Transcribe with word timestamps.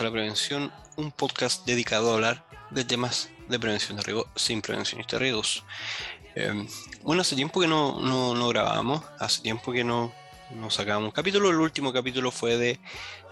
A 0.00 0.04
La 0.04 0.10
Prevención, 0.12 0.72
un 0.96 1.10
podcast 1.10 1.66
dedicado 1.66 2.10
a 2.10 2.14
hablar 2.14 2.44
de 2.70 2.84
temas 2.84 3.30
de 3.48 3.58
prevención 3.58 3.96
de 3.96 4.04
riesgo 4.04 4.28
sin 4.36 4.62
prevencionistas 4.62 5.18
de 5.18 5.24
riesgos. 5.24 5.64
Em, 6.36 6.68
bueno, 7.02 7.22
hace 7.22 7.34
tiempo 7.34 7.60
que 7.60 7.66
no, 7.66 8.00
no, 8.00 8.48
grabamos, 8.48 9.02
hace 9.18 9.42
tiempo 9.42 9.72
que 9.72 9.82
no, 9.82 10.12
no 10.54 10.70
sacábamos 10.70 11.08
un 11.08 11.12
capítulo. 11.12 11.50
El 11.50 11.56
último 11.56 11.92
capítulo 11.92 12.30
fue 12.30 12.56
de 12.56 12.78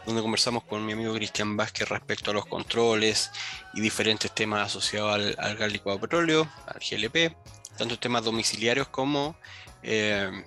donde 0.06 0.22
conversamos 0.22 0.64
con 0.64 0.84
mi 0.84 0.92
amigo 0.92 1.14
Cristian 1.14 1.56
Vázquez 1.56 1.88
respecto 1.88 2.32
a 2.32 2.34
los 2.34 2.46
controles 2.46 3.30
y 3.74 3.80
diferentes 3.80 4.34
temas 4.34 4.66
asociados 4.66 5.14
al, 5.14 5.36
al 5.38 5.56
gas 5.56 5.70
licuado 5.70 6.00
petróleo, 6.00 6.48
al 6.66 6.80
GLP, 6.80 7.36
tanto 7.76 7.98
temas 7.98 8.24
domiciliarios 8.24 8.88
como... 8.88 9.36
Em, 9.82 10.44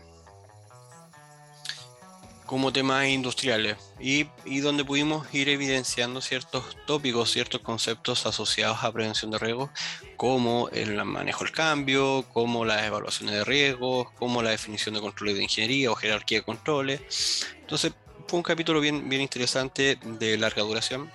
como 2.50 2.74
temas 2.74 3.06
industriales 3.06 3.78
y, 4.00 4.24
donde 4.62 4.84
pudimos 4.84 5.32
ir 5.36 5.50
evidenciando 5.50 6.20
ciertos 6.20 6.76
tópicos, 6.88 7.30
ciertos 7.30 7.62
conceptos 7.62 8.26
asociados 8.26 8.84
a 8.84 8.92
prevención 8.92 9.30
de 9.30 9.38
riesgos, 9.38 9.70
como 10.18 10.68
el 10.70 10.96
manejo 11.06 11.44
del 11.44 11.54
cambio, 11.54 12.26
como 12.34 12.66
las 12.66 12.84
evaluaciones 12.84 13.36
de 13.36 13.44
riesgos, 13.46 14.10
como 14.14 14.42
la 14.42 14.50
definición 14.50 14.96
de 14.96 15.02
controles 15.02 15.36
de 15.36 15.44
ingeniería 15.44 15.92
o 15.92 15.96
jerarquía 15.96 16.40
de 16.40 16.44
controles. 16.44 17.46
Entonces 17.60 17.94
fue 18.28 18.38
un 18.38 18.44
capítulo 18.44 18.82
bien, 18.82 19.08
bien 19.08 19.22
interesante 19.22 20.00
de 20.04 20.36
larga 20.40 20.64
duración. 20.64 21.12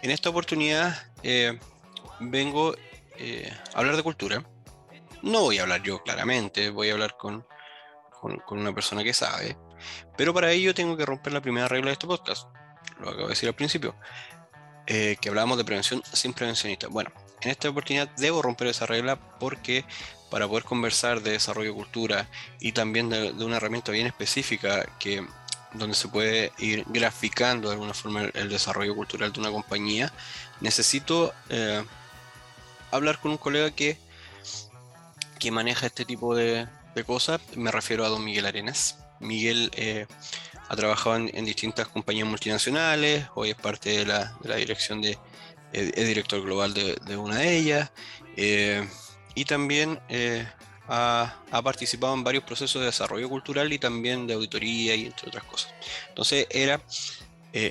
En 0.00 0.10
esta 0.10 0.30
oportunidad 0.30 1.06
eh, 1.22 1.58
vengo 2.18 2.74
eh, 3.18 3.52
a 3.74 3.78
hablar 3.78 3.94
de 3.94 4.02
cultura. 4.02 4.42
No 5.20 5.42
voy 5.42 5.58
a 5.58 5.64
hablar 5.64 5.82
yo 5.82 6.02
claramente, 6.02 6.70
voy 6.70 6.88
a 6.88 6.94
hablar 6.94 7.18
con, 7.18 7.46
con 8.46 8.58
una 8.58 8.74
persona 8.74 9.04
que 9.04 9.12
sabe 9.12 9.54
pero 10.16 10.34
para 10.34 10.50
ello 10.52 10.74
tengo 10.74 10.96
que 10.96 11.06
romper 11.06 11.32
la 11.32 11.40
primera 11.40 11.68
regla 11.68 11.86
de 11.86 11.92
este 11.92 12.06
podcast. 12.06 12.48
Lo 13.00 13.08
acabo 13.08 13.24
de 13.24 13.30
decir 13.30 13.48
al 13.48 13.54
principio. 13.54 13.94
Eh, 14.88 15.16
que 15.20 15.28
hablábamos 15.28 15.58
de 15.58 15.64
prevención 15.64 16.00
sin 16.12 16.32
prevencionista. 16.32 16.86
Bueno, 16.86 17.10
en 17.42 17.50
esta 17.50 17.68
oportunidad 17.68 18.08
debo 18.18 18.40
romper 18.40 18.68
esa 18.68 18.86
regla 18.86 19.16
porque 19.40 19.84
para 20.30 20.46
poder 20.46 20.62
conversar 20.62 21.22
de 21.22 21.32
desarrollo 21.32 21.70
de 21.70 21.76
cultura 21.76 22.28
y 22.60 22.70
también 22.72 23.08
de, 23.08 23.32
una 23.44 23.56
herramienta 23.56 23.90
bien 23.90 24.06
específica 24.06 24.86
que 25.00 25.26
donde 25.72 25.96
se 25.96 26.06
puede 26.06 26.52
ir 26.58 26.84
graficando 26.86 27.68
de 27.68 27.74
alguna 27.74 27.94
forma 27.94 28.22
el, 28.32 28.48
desarrollo 28.48 28.94
cultural 28.94 29.32
de 29.32 29.40
una 29.40 29.50
compañía, 29.50 30.12
necesito 30.60 31.34
eh, 31.48 31.84
hablar 32.92 33.18
con 33.20 33.32
un 33.32 33.38
colega 33.38 33.72
que, 33.72 33.98
que 35.40 35.50
maneja 35.50 35.86
este 35.86 36.04
tipo 36.04 36.34
de, 36.34 36.68
de 36.94 37.04
cosas. 37.04 37.40
Me 37.56 37.72
refiero 37.72 38.06
a 38.06 38.08
don 38.08 38.24
Miguel 38.24 38.46
Arenas. 38.46 38.98
Miguel 39.20 39.70
eh, 39.74 40.06
ha 40.68 40.76
trabajado 40.76 41.16
en, 41.16 41.44
distintas 41.44 41.88
compañías 41.88 42.26
multinacionales, 42.26 43.26
hoy 43.34 43.50
es 43.50 43.56
parte 43.56 43.98
de 43.98 44.06
la, 44.06 44.36
dirección 44.56 45.00
de, 45.00 45.18
es 45.72 46.06
director 46.06 46.42
global 46.42 46.74
de, 46.74 47.16
una 47.16 47.36
de 47.38 47.56
ellas, 47.56 47.92
eh, 48.36 48.88
y 49.34 49.44
también 49.44 50.00
eh, 50.08 50.46
ha, 50.88 51.42
participado 51.62 52.14
en 52.14 52.24
varios 52.24 52.44
procesos 52.44 52.80
de 52.80 52.86
desarrollo 52.86 53.28
cultural 53.28 53.72
y 53.72 53.78
también 53.78 54.26
de 54.26 54.34
auditoría 54.34 54.94
y 54.94 55.06
entre 55.06 55.28
otras 55.28 55.44
cosas. 55.44 55.74
Entonces 56.08 56.46
era 56.50 56.82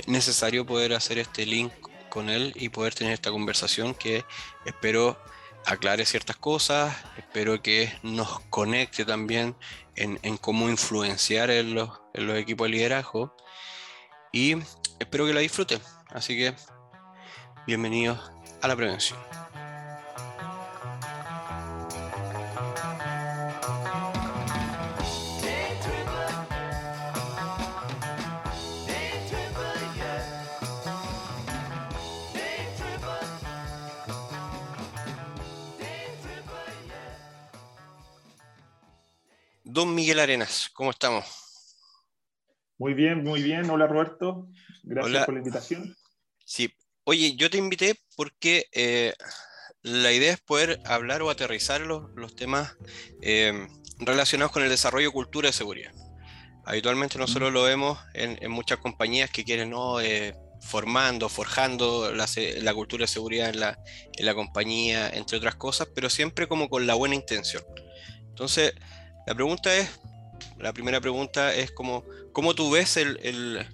necesario 0.08 0.66
poder 0.66 0.94
hacer 0.94 1.20
este 1.20 1.46
link 1.46 1.72
con 2.10 2.30
él 2.30 2.54
y 2.56 2.70
poder 2.70 2.96
tener 2.96 3.14
esta 3.14 3.30
conversación 3.30 3.94
que 3.94 4.26
espero 4.66 5.20
aclare 5.66 6.06
ciertas 6.06 6.36
cosas, 6.38 6.96
espero 7.18 7.62
que 7.62 7.94
nos 8.04 8.40
conecte 8.50 9.06
también 9.06 9.56
en, 9.96 10.38
cómo 10.38 10.70
influenciar 10.70 11.50
en 11.50 11.74
los, 11.74 11.90
en 12.14 12.28
los 12.28 12.38
equipos 12.38 12.68
de 12.68 12.72
liderazgo 12.72 13.36
y 14.32 14.56
espero 15.00 15.26
que 15.26 15.34
la 15.34 15.40
disfruten. 15.40 15.82
Así 16.10 16.38
que 16.38 16.54
bienvenidos 17.66 18.20
a 18.62 18.68
la 18.68 18.76
prevención. 18.76 19.45
Don 39.76 39.94
Miguel 39.94 40.22
Arenas, 40.22 40.70
¿cómo 40.72 40.90
estamos? 40.90 41.26
Muy 42.78 42.94
bien, 42.94 43.26
muy 43.26 43.44
bien. 43.44 43.70
Hola 43.70 43.88
Roberto, 43.88 44.48
gracias 44.84 45.26
por 45.26 45.34
la 45.34 45.42
invitación. 45.42 45.98
Sí, 46.46 46.74
oye, 47.04 47.36
yo 47.36 47.50
te 47.50 47.58
invité 47.58 48.00
porque 48.16 48.68
eh, 48.72 49.14
la 49.82 50.14
idea 50.14 50.32
es 50.32 50.40
poder 50.40 50.80
hablar 50.86 51.22
o 51.24 51.30
aterrizar 51.30 51.82
los, 51.82 52.36
temas 52.38 52.78
eh, 53.22 53.68
relacionados 54.00 54.54
con 54.54 54.64
el 54.64 54.70
desarrollo 54.70 55.10
de 55.10 55.14
cultura 55.14 55.50
de 55.50 55.54
seguridad. 55.54 55.92
Habitualmente 56.64 57.18
nosotros 57.18 57.52
lo 57.52 57.64
vemos 57.64 58.00
en, 58.14 58.50
muchas 58.50 58.78
compañías 58.78 59.30
que 59.30 59.44
quieren 59.44 59.72
¿no? 59.72 60.00
Eh, 60.00 60.38
formando, 60.62 61.28
forjando 61.28 62.14
la, 62.14 62.30
la, 62.62 62.74
cultura 62.74 63.04
de 63.04 63.08
seguridad 63.08 63.50
en 63.50 63.60
la, 63.60 63.78
en 64.14 64.26
la 64.26 64.36
compañía, 64.36 65.10
entre 65.10 65.38
otras 65.38 65.56
cosas, 65.56 65.90
pero 65.94 66.10
siempre 66.10 66.48
como 66.48 66.70
con 66.70 66.88
la 66.88 66.94
buena 66.94 67.16
intención. 67.16 67.62
Entonces, 68.30 68.74
la 69.26 69.34
pregunta 69.34 69.76
es, 69.76 70.00
la 70.60 70.72
primera 70.72 71.02
pregunta 71.02 71.54
es 71.54 71.72
como, 71.72 72.04
¿cómo 72.32 72.54
tú 72.54 72.72
ves 72.72 72.98
el, 72.98 73.66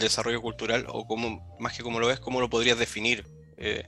desarrollo 0.00 0.40
cultural 0.40 0.84
o 0.88 1.06
cómo, 1.06 1.56
más 1.60 1.76
que 1.76 1.82
cómo 1.82 2.00
lo 2.00 2.08
ves, 2.08 2.18
cómo 2.18 2.40
lo 2.40 2.48
podrías 2.48 2.78
definir 2.78 3.24
eh, 3.56 3.84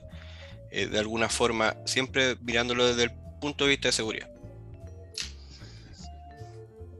eh, 0.70 0.86
de 0.86 0.98
alguna 0.98 1.28
forma, 1.28 1.74
siempre 1.86 2.36
mirándolo 2.42 2.86
desde 2.86 3.04
el 3.04 3.10
punto 3.40 3.64
de 3.64 3.70
vista 3.70 3.88
de 3.88 3.92
seguridad? 3.92 4.28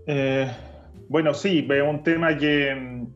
Eh, 0.06 0.50
bueno, 1.08 1.34
sí, 1.34 1.60
veo 1.62 1.88
un 1.90 2.02
tema 2.02 2.36
que, 2.36 3.06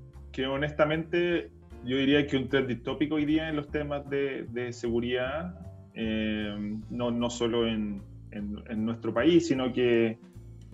honestamente 0.47 1.51
yo 1.85 1.97
diría 1.97 2.27
que 2.27 2.37
un 2.37 2.49
trend 2.49 2.69
distópico 2.69 3.17
hoy 3.17 3.25
día 3.25 3.49
en 3.49 3.57
los 3.57 3.69
temas 3.69 4.09
de, 4.09 4.69
seguridad, 4.73 5.55
no, 5.95 7.11
no, 7.11 7.31
solo 7.31 7.67
en, 7.67 8.03
en, 8.31 8.85
nuestro 8.85 9.13
país, 9.13 9.49
sino 9.49 9.73
que 9.73 10.19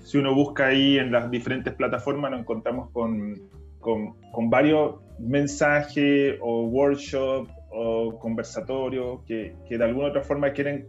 si 0.02 0.18
uno 0.18 0.34
busca 0.34 0.68
ahí 0.68 0.98
en 0.98 1.12
las 1.12 1.30
diferentes 1.30 1.74
plataformas, 1.74 2.30
nos 2.30 2.40
encontramos 2.40 2.90
con, 2.90 3.34
con, 3.80 4.50
varios 4.50 4.96
mensajes 5.18 6.36
o 6.40 6.64
workshops 6.66 7.50
o 7.70 8.18
conversatorios 8.18 9.22
que, 9.24 9.54
que, 9.68 9.76
de 9.76 9.84
alguna 9.84 10.06
u 10.06 10.10
otra 10.10 10.22
forma 10.22 10.52
quieren, 10.52 10.88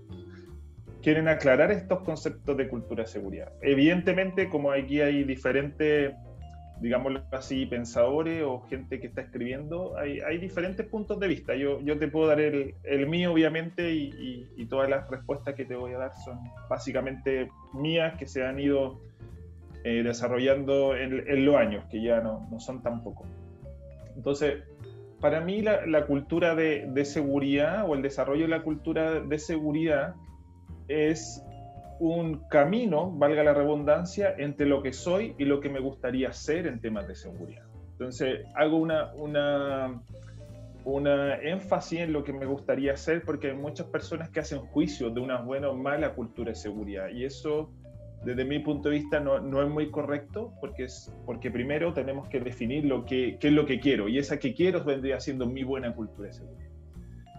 quieren 1.02 1.28
aclarar 1.28 1.72
estos 1.72 2.00
conceptos 2.02 2.56
de 2.58 2.68
cultura 2.68 3.04
de 3.04 3.10
seguridad. 3.10 3.52
Evidentemente, 3.62 4.50
como 4.50 4.72
aquí 4.72 5.02
hay 5.02 5.24
diferentes, 5.24 6.14
digámoslo 6.82 7.24
así, 7.32 7.66
pensadores 7.66 8.44
o 8.44 8.62
gente 8.62 9.00
que 9.00 9.08
está 9.08 9.22
escribiendo, 9.22 9.98
hay, 9.98 10.38
diferentes 10.38 10.86
puntos 10.86 11.20
de 11.20 11.28
vista. 11.28 11.56
Yo, 11.56 11.82
yo 11.82 11.98
te 11.98 12.08
puedo 12.08 12.28
dar 12.28 12.40
el, 12.40 12.76
el 12.84 13.08
mío, 13.08 13.34
obviamente, 13.34 13.92
y, 13.94 14.48
y, 14.56 14.66
todas 14.68 14.90
las 14.90 15.10
respuestas 15.10 15.56
que 15.56 15.66
te 15.66 15.76
voy 15.76 15.94
a 15.94 15.98
dar 15.98 16.12
son 16.24 16.40
básicamente 16.70 17.50
mías 17.74 18.18
que 18.18 18.28
se 18.28 18.46
han 18.46 18.60
ido 18.60 19.02
eh, 19.84 20.04
desarrollando 20.04 20.96
en, 20.96 21.46
los 21.46 21.56
años, 21.56 21.86
que 21.90 22.02
ya 22.02 22.22
no, 22.22 22.48
no, 22.52 22.60
son 22.60 22.82
tan 22.82 23.04
pocos. 23.04 23.28
Entonces, 24.16 24.64
para 25.20 25.42
mí 25.42 25.62
la, 25.62 25.86
la 25.86 26.06
cultura 26.06 26.56
de, 26.56 26.88
de, 26.94 27.06
seguridad 27.06 27.90
o 27.90 27.96
el 27.96 28.02
desarrollo 28.02 28.44
de 28.44 28.50
la 28.50 28.62
cultura 28.62 29.20
de 29.20 29.40
seguridad 29.40 30.16
es 30.88 31.44
un 32.00 32.48
camino, 32.48 33.12
valga 33.12 33.44
la 33.44 33.54
redundancia, 33.54 34.34
entre 34.38 34.66
lo 34.66 34.82
que 34.82 34.94
soy 34.94 35.36
y 35.38 35.46
lo 35.46 35.60
que 35.60 35.70
me 35.70 35.80
gustaría 35.80 36.32
ser 36.34 36.66
en 36.66 36.80
temas 36.80 37.08
de 37.08 37.16
seguridad. 37.16 37.66
Entonces, 37.92 38.46
hago 38.56 38.78
una, 38.78 39.14
una, 39.16 40.02
una 40.86 41.36
énfasis 41.36 42.00
en 42.00 42.14
lo 42.14 42.24
que 42.24 42.32
me 42.32 42.46
gustaría 42.46 42.94
hacer 42.94 43.24
porque 43.24 43.48
hay 43.48 43.56
muchas 43.56 43.88
personas 43.88 44.30
que 44.30 44.40
hacen 44.40 44.60
juicio 44.60 45.10
de 45.10 45.20
una 45.20 45.42
buena 45.42 45.70
o 45.70 45.76
mala 45.76 46.14
cultura 46.14 46.52
de 46.52 46.56
seguridad 46.56 47.10
y 47.10 47.26
eso 47.26 47.70
desde 48.24 48.44
mi 48.44 48.60
punto 48.60 48.90
de 48.90 48.96
vista 48.96 49.20
no, 49.20 49.40
no, 49.40 49.62
es 49.62 49.70
muy 49.70 49.92
correcto 49.92 50.54
porque, 50.60 50.86
es, 50.86 51.14
porque 51.26 51.52
primero 51.52 51.94
tenemos 51.94 52.28
que 52.28 52.40
definir 52.40 52.86
lo 52.86 53.06
que, 53.06 53.38
qué 53.40 53.48
es 53.48 53.54
lo 53.54 53.66
que 53.66 53.80
quiero 53.80 54.10
y 54.10 54.18
esa 54.18 54.40
que 54.40 54.54
quiero 54.54 54.84
vendría 54.84 55.20
siendo 55.20 55.46
mi 55.46 55.64
buena 55.64 55.94
cultura 55.94 56.28
de 56.28 56.34
seguridad. 56.34 56.70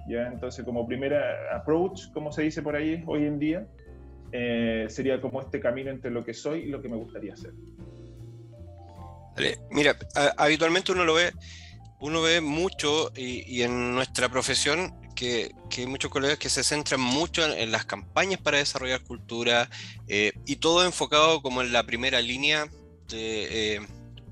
¿Ya? 0.09 0.27
Entonces 0.27 0.65
como 0.65 0.87
primera 0.87 1.23
approach, 1.55 2.11
como 2.13 2.33
se 2.33 2.43
dice 2.43 2.63
por 2.63 2.77
ahí 2.77 3.03
hoy 3.07 3.25
en 3.25 3.39
día, 3.39 3.67
eh, 4.33 4.87
sería 4.89 5.21
como 5.21 5.41
este 5.41 5.61
camino 5.61 5.91
entre 5.91 6.11
lo 6.11 6.25
que 6.25 6.35
soy 6.35 6.61
y 6.61 6.67
lo 6.67 6.81
que 6.81 6.89
me 6.89 6.97
gustaría 6.97 7.35
hacer. 7.35 7.53
Mira, 9.71 9.97
habitualmente 10.37 10.93
uno 10.93 11.05
lo 11.05 11.15
ve, 11.15 11.33
uno 12.01 12.21
ve 12.21 12.41
mucho 12.41 13.11
y, 13.17 13.63
en 13.63 13.95
nuestra 13.95 14.29
profesión 14.29 14.95
que, 15.15 15.55
hay 15.77 15.87
muchos 15.87 16.11
colegas 16.11 16.39
que 16.39 16.51
se 16.51 16.63
centran 16.63 17.01
mucho 17.01 17.45
en, 17.45 17.73
las 17.73 17.85
campañas 17.85 18.41
para 18.41 18.59
desarrollar 18.59 19.03
cultura 19.03 19.71
eh, 20.09 20.33
y 20.47 20.57
todo 20.57 20.85
enfocado 20.85 21.43
como 21.43 21.63
en 21.63 21.73
la 21.73 21.85
primera 21.85 22.21
línea 22.21 22.69
eh, 23.13 23.81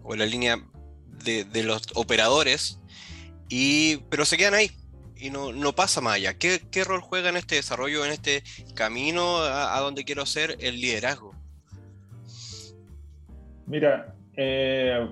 o 0.02 0.12
en 0.12 0.18
la 0.18 0.26
línea 0.26 0.62
de, 1.24 1.62
los 1.62 1.82
operadores 1.94 2.78
y, 3.48 3.98
pero 4.10 4.24
se 4.24 4.36
quedan 4.36 4.54
ahí 4.54 4.70
y 5.18 5.30
no, 5.30 5.52
no 5.52 5.74
pasa 5.74 6.00
más 6.00 6.14
allá. 6.14 6.34
¿Qué, 6.34 6.60
¿Qué, 6.70 6.84
rol 6.84 7.00
juega 7.00 7.28
en 7.28 7.36
este 7.36 7.56
desarrollo, 7.56 8.04
en 8.04 8.12
este 8.12 8.42
camino 8.74 9.38
a, 9.38 9.78
donde 9.80 10.04
quiero 10.04 10.26
ser 10.26 10.56
el 10.60 10.80
liderazgo? 10.80 11.34
Mira, 13.66 14.14
eh, 14.36 15.08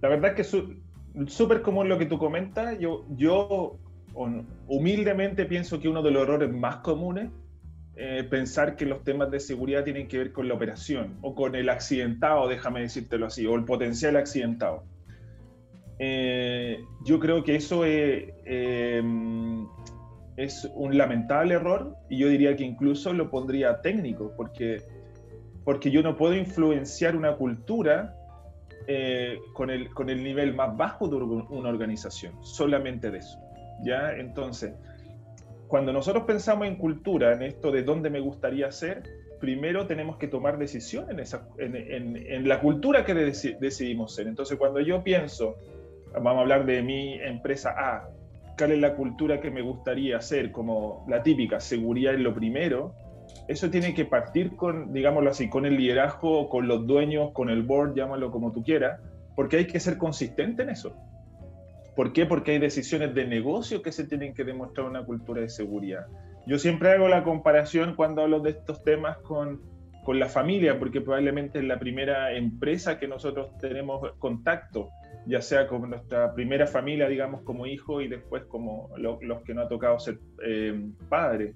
la 0.00 0.08
verdad 0.08 0.30
es 0.30 0.36
que 0.36 0.42
es 0.42 1.32
súper 1.32 1.62
común 1.62 1.88
lo 1.88 1.98
que 1.98 2.06
tú 2.06 2.18
comentas. 2.18 2.78
Yo, 2.78 3.04
yo 3.10 3.78
humildemente 4.66 5.44
pienso 5.44 5.80
que 5.80 5.88
uno 5.88 6.02
de 6.02 6.10
los 6.10 6.22
errores 6.22 6.52
más 6.52 6.76
comunes 6.76 7.30
eh, 7.96 8.24
pensar 8.28 8.74
que 8.74 8.86
los 8.86 9.04
temas 9.04 9.30
de 9.30 9.38
seguridad 9.38 9.84
tienen 9.84 10.08
que 10.08 10.18
ver 10.18 10.32
con 10.32 10.48
la 10.48 10.54
operación 10.54 11.16
o 11.20 11.34
con 11.34 11.54
el 11.54 11.68
accidentado, 11.68 12.48
déjame 12.48 12.80
decírtelo 12.80 13.26
así, 13.26 13.46
o 13.46 13.54
el 13.54 13.64
potencial 13.64 14.16
accidentado. 14.16 14.84
Eh, 15.98 16.84
yo 17.04 17.20
creo 17.20 17.44
que 17.44 17.56
eso 17.56 17.84
es, 17.84 18.32
em, 18.44 19.66
es, 20.36 20.68
un 20.74 20.98
lamentable 20.98 21.54
error 21.54 21.96
y 22.08 22.18
yo 22.18 22.28
diría 22.28 22.56
que 22.56 22.64
incluso 22.64 23.12
lo 23.12 23.30
pondría 23.30 23.80
técnico, 23.80 24.32
porque, 24.36 24.82
porque 25.64 25.90
yo 25.90 26.02
no 26.02 26.16
puedo 26.16 26.34
influenciar 26.34 27.16
una 27.16 27.36
cultura 27.36 28.16
eh, 28.86 29.38
con, 29.52 29.70
el, 29.70 29.88
con 29.90 30.10
el 30.10 30.22
nivel 30.22 30.54
más 30.54 30.76
bajo 30.76 31.08
de 31.08 31.16
una 31.16 31.68
organización, 31.68 32.34
solamente 32.44 33.10
de 33.10 33.18
eso. 33.18 33.38
¿ya? 33.82 34.12
Entonces, 34.16 34.74
cuando 35.68 35.92
nosotros 35.92 36.24
pensamos 36.24 36.66
en 36.66 36.76
cultura, 36.76 37.32
en 37.34 37.42
esto 37.42 37.70
de 37.70 37.82
dónde 37.82 38.10
me 38.10 38.20
gustaría 38.20 38.70
ser, 38.72 39.02
primero 39.40 39.86
tenemos 39.86 40.16
que 40.16 40.26
tomar 40.26 40.58
decisiones 40.58 41.36
en, 41.58 42.16
en, 42.16 42.48
la 42.48 42.60
cultura 42.60 43.04
que 43.04 43.14
decidimos 43.14 44.14
ser. 44.14 44.26
Entonces, 44.26 44.58
cuando 44.58 44.80
yo 44.80 45.02
pienso, 45.02 45.56
vamos 46.14 46.38
a 46.38 46.40
hablar 46.40 46.66
de 46.66 46.82
mi 46.82 47.14
empresa 47.14 47.74
A, 47.76 48.08
cuál 48.56 48.72
es 48.72 48.78
la 48.78 48.94
cultura 48.94 49.40
que 49.40 49.50
me 49.50 49.62
gustaría 49.62 50.20
ser, 50.20 50.52
como 50.52 51.04
la 51.08 51.22
típica, 51.22 51.60
seguridad 51.60 52.14
es 52.14 52.20
lo 52.20 52.34
primero, 52.34 52.94
eso 53.48 53.70
tiene 53.70 53.94
que 53.94 54.04
partir 54.04 54.56
con, 54.56 54.92
digámoslo 54.92 55.30
así, 55.30 55.48
con 55.48 55.66
el 55.66 55.76
liderazgo, 55.76 56.48
con 56.48 56.66
los 56.66 56.86
dueños, 56.86 57.32
con 57.32 57.50
el 57.50 57.62
board, 57.62 57.94
llámalo 57.94 58.30
como 58.30 58.52
tú 58.52 58.62
quieras, 58.62 59.00
porque 59.36 59.58
hay 59.58 59.66
que 59.66 59.80
ser 59.80 59.98
consistente 59.98 60.62
en 60.62 60.70
eso. 60.70 60.96
¿Por 61.94 62.12
qué? 62.12 62.26
Porque 62.26 62.52
hay 62.52 62.58
decisiones 62.58 63.14
de 63.14 63.26
negocio 63.26 63.82
que 63.82 63.92
se 63.92 64.04
tienen 64.04 64.34
que 64.34 64.44
demostrar 64.44 64.86
una 64.86 65.04
cultura 65.04 65.40
de 65.40 65.48
seguridad. 65.48 66.06
Yo 66.46 66.58
siempre 66.58 66.90
hago 66.90 67.08
la 67.08 67.22
comparación 67.22 67.94
cuando 67.94 68.22
hablo 68.22 68.40
de 68.40 68.50
estos 68.50 68.82
temas 68.82 69.18
con, 69.18 69.60
con 70.04 70.18
la 70.18 70.28
familia, 70.28 70.78
porque 70.78 71.00
probablemente 71.00 71.58
es 71.58 71.64
la 71.64 71.78
primera 71.78 72.32
empresa 72.32 72.98
que 72.98 73.08
nosotros 73.08 73.56
tenemos 73.58 74.12
contacto, 74.18 74.90
ya 75.26 75.40
sea 75.40 75.66
con 75.66 75.88
nuestra 75.88 76.34
primera 76.34 76.66
familia, 76.66 77.08
digamos, 77.08 77.42
como 77.42 77.66
hijo 77.66 78.00
y 78.00 78.08
después 78.08 78.44
como 78.44 78.90
los 78.96 79.42
que 79.42 79.54
no 79.54 79.62
ha 79.62 79.68
tocado 79.68 79.98
ser 79.98 80.18
eh, 80.44 80.88
padre. 81.08 81.54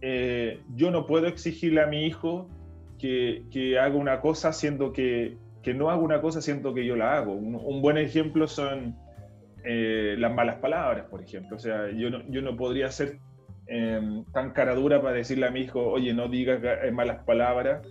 Eh, 0.00 0.60
yo 0.74 0.90
no 0.90 1.06
puedo 1.06 1.26
exigirle 1.26 1.80
a 1.80 1.86
mi 1.86 2.06
hijo 2.06 2.48
que, 2.98 3.44
que 3.50 3.78
haga 3.78 3.94
una 3.94 4.20
cosa 4.20 4.52
siendo 4.52 4.92
que, 4.92 5.36
que, 5.62 5.74
no 5.74 5.90
haga 5.90 6.00
una 6.00 6.20
cosa 6.20 6.40
siendo 6.40 6.74
que 6.74 6.84
yo 6.84 6.96
la 6.96 7.16
hago. 7.16 7.34
un 7.34 7.82
buen 7.82 7.98
ejemplo 7.98 8.48
son 8.48 8.96
eh, 9.64 10.16
las 10.18 10.34
malas 10.34 10.56
palabras, 10.56 11.06
por 11.08 11.22
ejemplo. 11.22 11.56
O 11.56 11.60
sea, 11.60 11.90
yo 11.92 12.10
no, 12.10 12.22
yo 12.28 12.42
no 12.42 12.56
podría 12.56 12.90
ser 12.90 13.18
em, 13.66 14.24
tan 14.32 14.50
cara 14.50 14.74
dura 14.74 15.00
para 15.00 15.14
decirle 15.14 15.46
a 15.46 15.50
mi 15.50 15.60
hijo, 15.60 15.80
oye, 15.86 16.12
no 16.12 16.28
digas 16.28 16.60
malas 16.92 17.22
palabras, 17.24 17.86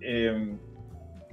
em, 0.00 0.58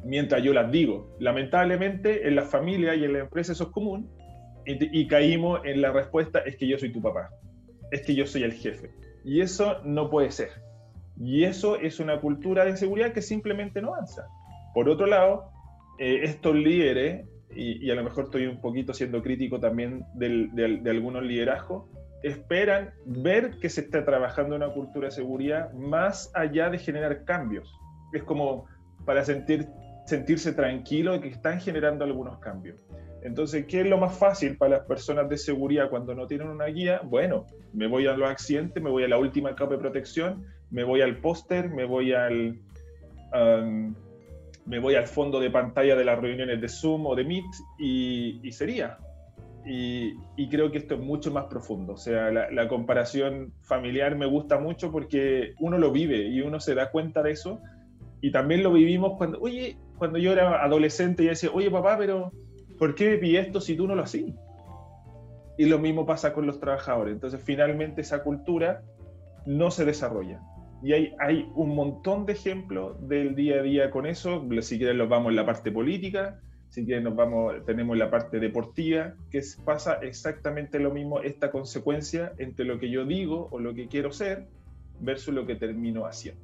mientras 0.03 0.44
yo 0.44 0.53
las 0.53 0.71
digo. 0.71 1.15
Lamentablemente, 1.19 2.27
en 2.27 2.35
la 2.35 2.44
familia 2.44 2.95
y 2.95 3.03
en 3.03 3.13
la 3.13 3.19
empresa 3.19 3.53
eso 3.53 3.65
es 3.65 3.69
común, 3.69 4.09
y, 4.65 5.01
y 5.01 5.07
caímos 5.07 5.61
en 5.65 5.81
la 5.81 5.91
respuesta, 5.91 6.39
es 6.39 6.55
que 6.55 6.67
yo 6.67 6.77
soy 6.77 6.91
tu 6.91 7.01
papá, 7.01 7.29
es 7.91 8.01
que 8.01 8.15
yo 8.15 8.25
soy 8.25 8.44
el 8.44 8.53
jefe. 8.53 8.91
Y 9.23 9.41
eso 9.41 9.81
no 9.83 10.09
puede 10.09 10.31
ser. 10.31 10.50
Y 11.19 11.44
eso 11.44 11.77
es 11.77 12.00
una 12.00 12.19
cultura 12.19 12.63
de 12.65 12.71
inseguridad 12.71 13.13
que 13.13 13.21
simplemente 13.21 13.81
no 13.81 13.94
avanza. 13.94 14.27
Por 14.73 14.89
otro 14.89 15.05
lado, 15.05 15.51
eh, 16.00 16.21
estos 16.23 16.55
líderes 16.55 17.25
y, 17.55 17.89
a 17.91 17.95
lo 17.95 18.03
mejor 18.03 18.25
estoy 18.25 18.47
un 18.47 18.59
poquito 18.59 18.94
siendo 18.94 19.21
crítico 19.21 19.59
también 19.59 20.05
de 20.15 20.89
algunos 20.89 21.23
liderazgos, 21.23 21.85
esperan 22.23 22.91
ver 23.05 23.59
que 23.59 23.69
se 23.69 23.81
está 23.81 24.05
trabajando 24.05 24.55
una 24.55 24.69
cultura 24.69 25.09
de 25.09 25.11
seguridad 25.11 25.71
más 25.73 26.31
allá 26.33 26.69
de 26.69 26.79
generar 26.79 27.25
cambios. 27.25 27.77
Es 28.13 28.23
como 28.23 28.65
para 29.05 29.25
sentir, 29.25 29.67
sentirse 30.05 30.53
tranquilo 30.53 31.13
de 31.13 31.21
que 31.21 31.29
están 31.29 31.59
generando 31.59 32.03
algunos 32.03 32.39
cambios. 32.39 32.85
Entonces, 33.23 33.65
¿qué 33.67 33.81
es 33.81 33.88
lo 33.88 33.97
más 33.97 34.17
fácil 34.17 34.57
para 34.57 34.77
las 34.77 34.85
personas 34.85 35.29
de 35.29 35.38
seguridad 35.38 35.89
cuando 35.89 36.13
no 36.13 36.27
tienen 36.27 36.50
una 36.50 36.65
guía? 36.65 37.00
Bueno, 37.05 37.45
me 37.71 37.88
voy 37.88 38.05
a 38.05 38.17
los 38.17 38.29
accidentes, 38.29 38.83
me 38.83 38.89
voy 38.89 39.03
a 39.03 39.07
la 39.07 39.17
última 39.17 39.55
capa 39.55 39.71
de 39.71 39.77
protección, 39.77 40.45
me 40.69 40.83
voy 40.83 41.01
al 41.01 41.17
póster, 41.17 41.69
me 41.69 41.85
voy 41.85 42.11
al, 42.11 42.59
me 44.65 44.79
voy 44.79 44.95
al 44.95 45.07
fondo 45.07 45.39
de 45.39 45.50
pantalla 45.50 45.95
de 45.95 46.03
las 46.03 46.19
reuniones 46.19 46.59
de 46.59 46.67
Zoom 46.67 47.05
o 47.05 47.15
de 47.15 47.23
Meet 47.23 47.45
y, 47.79 48.51
sería. 48.51 48.97
Y, 49.65 50.50
creo 50.50 50.69
que 50.69 50.79
esto 50.79 50.95
es 50.95 51.00
mucho 51.00 51.31
más 51.31 51.45
profundo. 51.45 51.94
O 51.94 51.97
sea, 51.97 52.29
la, 52.29 52.67
comparación 52.67 53.53
familiar 53.61 54.17
me 54.17 54.25
gusta 54.25 54.59
mucho 54.59 54.91
porque 54.91 55.53
uno 55.59 55.77
lo 55.77 55.91
vive 55.91 56.27
y 56.27 56.41
uno 56.41 56.59
se 56.59 56.75
da 56.75 56.91
cuenta 56.91 57.23
de 57.23 57.31
eso. 57.31 57.61
Y 58.19 58.31
también 58.31 58.63
lo 58.63 58.73
vivimos 58.73 59.17
cuando, 59.17 59.39
oye, 59.39 59.77
cuando 59.97 60.17
yo 60.17 60.31
era 60.31 60.63
adolescente 60.63 61.23
y 61.23 61.27
decía, 61.27 61.49
oye 61.53 61.69
papá, 61.69 61.97
pero 61.97 62.31
¿por 62.77 62.95
qué 62.95 63.11
me 63.11 63.17
pide 63.17 63.39
esto 63.39 63.61
si 63.61 63.75
tú 63.75 63.87
no 63.87 63.95
lo 63.95 64.03
hacías? 64.03 64.35
Y 65.57 65.65
lo 65.65 65.79
mismo 65.79 66.05
pasa 66.05 66.33
con 66.33 66.47
los 66.47 66.59
trabajadores. 66.59 67.13
Entonces, 67.13 67.41
finalmente 67.43 68.01
esa 68.01 68.23
cultura 68.23 68.81
no 69.45 69.69
se 69.71 69.85
desarrolla. 69.85 70.41
Y 70.81 70.93
hay, 70.93 71.15
hay 71.19 71.49
un 71.55 71.75
montón 71.75 72.25
de 72.25 72.33
ejemplos 72.33 73.07
del 73.07 73.35
día 73.35 73.59
a 73.59 73.61
día 73.61 73.91
con 73.91 74.05
eso. 74.05 74.45
Si 74.61 74.77
quieren, 74.77 74.97
nos 74.97 75.09
vamos 75.09 75.29
en 75.29 75.35
la 75.35 75.45
parte 75.45 75.71
política, 75.71 76.39
si 76.73 76.85
quieren, 76.85 77.03
nos 77.03 77.15
vamos, 77.15 77.53
tenemos 77.65 77.95
la 77.97 78.09
parte 78.09 78.39
deportiva, 78.39 79.13
que 79.29 79.41
pasa 79.63 80.00
exactamente 80.01 80.79
lo 80.79 80.91
mismo, 80.91 81.21
esta 81.21 81.51
consecuencia 81.51 82.33
entre 82.39 82.65
lo 82.65 82.79
que 82.79 82.89
yo 82.89 83.05
digo 83.05 83.47
o 83.51 83.59
lo 83.59 83.75
que 83.75 83.88
quiero 83.88 84.12
ser 84.12 84.47
versus 85.00 85.35
lo 85.35 85.45
que 85.45 85.55
termino 85.55 86.07
haciendo. 86.07 86.41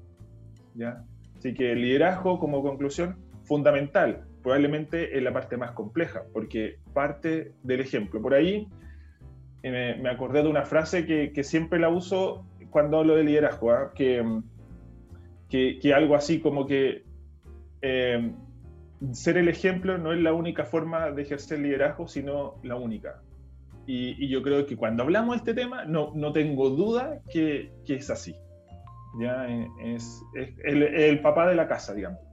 ¿ya? 0.76 1.04
Así 1.36 1.56
que 1.56 1.74
liderazgo, 1.74 2.38
como 2.38 2.62
conclusión, 2.62 3.18
fundamental, 3.50 4.26
probablemente 4.44 5.18
es 5.18 5.24
la 5.24 5.34
parte 5.34 5.58
más 5.58 5.72
compleja, 5.72 6.22
porque 6.32 6.78
parte 6.94 7.52
del 7.64 7.82
ejemplo. 7.82 8.22
Por 8.22 8.36
ahí 8.36 8.68
eh, 9.64 9.98
me, 10.00 10.10
acordé 10.10 10.44
de 10.44 10.50
una 10.50 10.64
frase 10.64 11.06
que, 11.06 11.44
siempre 11.44 11.80
la 11.80 11.90
uso 11.90 12.46
cuando 12.70 13.00
hablo 13.00 13.16
de 13.16 13.24
liderazgo, 13.24 13.72
¿ah? 13.72 13.92
que, 13.96 14.24
que, 15.50 15.94
algo 15.96 16.16
así 16.16 16.40
como 16.40 16.68
que 16.68 17.04
eh, 17.82 18.32
ser 19.14 19.38
el 19.38 19.48
ejemplo 19.48 19.98
no 19.98 20.14
es 20.14 20.20
la 20.20 20.34
única 20.34 20.64
forma 20.64 21.10
de 21.10 21.24
ejercer 21.24 21.60
liderazgo, 21.60 22.08
sino 22.08 22.60
la 22.62 22.76
única. 22.76 23.24
Y, 23.88 24.30
yo 24.30 24.44
creo 24.44 24.68
que 24.68 24.78
cuando 24.78 25.02
hablamos 25.02 25.34
de 25.34 25.38
este 25.38 25.54
tema, 25.56 25.86
no, 25.86 26.12
no 26.14 26.32
tengo 26.32 26.70
duda 26.70 27.22
que, 27.34 27.72
es 27.88 28.10
así. 28.12 28.36
¿ya? 29.20 29.48
Es, 29.84 30.22
el, 30.64 30.84
el, 30.84 31.20
papá 31.22 31.50
de 31.50 31.56
la 31.56 31.68
casa, 31.68 31.96
digamos. 31.96 32.29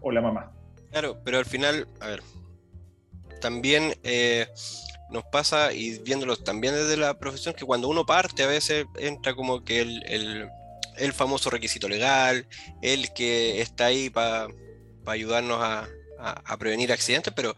O 0.00 0.10
la 0.10 0.20
mamá. 0.20 0.52
Claro, 0.90 1.20
pero 1.24 1.38
al 1.38 1.44
final, 1.44 1.86
a 2.00 2.06
ver, 2.08 2.22
también 3.40 3.94
eh, 4.02 4.48
nos 5.10 5.24
pasa, 5.24 5.72
y 5.72 5.98
viéndolo 5.98 6.36
también 6.36 6.74
desde 6.74 6.96
la 6.96 7.18
profesión, 7.18 7.54
que 7.54 7.64
cuando 7.64 7.88
uno 7.88 8.06
parte 8.06 8.42
a 8.42 8.46
veces 8.46 8.86
entra 8.96 9.34
como 9.34 9.64
que 9.64 9.80
el, 9.80 10.50
el, 10.96 11.12
famoso 11.12 11.50
requisito 11.50 11.88
legal, 11.88 12.46
el 12.82 13.12
que 13.12 13.60
está 13.60 13.86
ahí 13.86 14.10
para 14.10 14.48
ayudarnos 15.06 15.60
a, 15.62 15.88
a, 16.18 16.56
prevenir 16.58 16.92
accidentes, 16.92 17.32
pero, 17.34 17.56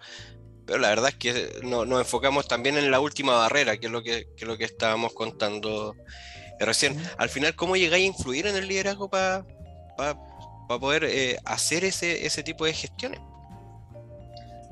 pero 0.67 0.79
la 0.79 0.89
verdad 0.89 1.09
es 1.09 1.17
que 1.17 1.61
no, 1.63 1.85
nos 1.85 2.01
enfocamos 2.01 2.47
también 2.47 2.79
en 2.79 2.91
la 2.91 3.01
última 3.01 3.35
barrera, 3.35 3.79
que 3.79 3.87
es 3.87 3.93
lo 3.93 4.03
que, 4.03 4.29
que, 4.37 4.47
lo 4.47 4.57
que 4.57 4.65
estábamos 4.65 5.13
contando 5.13 5.97
recién. 6.61 6.97
Al 7.19 7.29
final, 7.29 7.57
¿cómo 7.57 7.77
llegáis 7.77 8.05
a 8.05 8.07
influir 8.07 8.47
en 8.47 8.57
el 8.57 8.69
liderazgo 8.69 9.09
para 9.11 9.45
poder 10.79 11.05
eh, 11.05 11.39
hacer 11.45 11.85
ese, 11.85 12.27
ese 12.27 12.43
tipo 12.43 12.65
de 12.65 12.73
gestiones? 12.73 13.21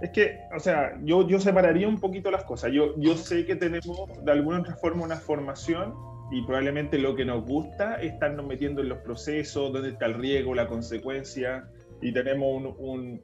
Es 0.00 0.10
que, 0.10 0.38
o 0.54 0.60
sea, 0.60 0.96
yo, 1.02 1.26
yo 1.26 1.40
separaría 1.40 1.88
un 1.88 1.98
poquito 1.98 2.30
las 2.30 2.44
cosas. 2.44 2.70
Yo, 2.72 2.94
yo 2.98 3.16
sé 3.16 3.44
que 3.44 3.56
tenemos 3.56 3.98
de 4.22 4.30
alguna 4.30 4.60
otra 4.60 4.76
forma 4.76 5.04
una 5.04 5.16
formación 5.16 5.92
y 6.30 6.42
probablemente 6.42 6.98
lo 6.98 7.16
que 7.16 7.24
nos 7.24 7.44
gusta 7.44 7.96
es 7.96 8.12
estarnos 8.12 8.46
metiendo 8.46 8.82
en 8.82 8.90
los 8.90 8.98
procesos, 8.98 9.72
dónde 9.72 9.90
está 9.90 10.06
el 10.06 10.14
riesgo, 10.14 10.54
la 10.54 10.68
consecuencia, 10.68 11.68
y 12.00 12.12
tenemos 12.12 12.74
un, 12.78 13.22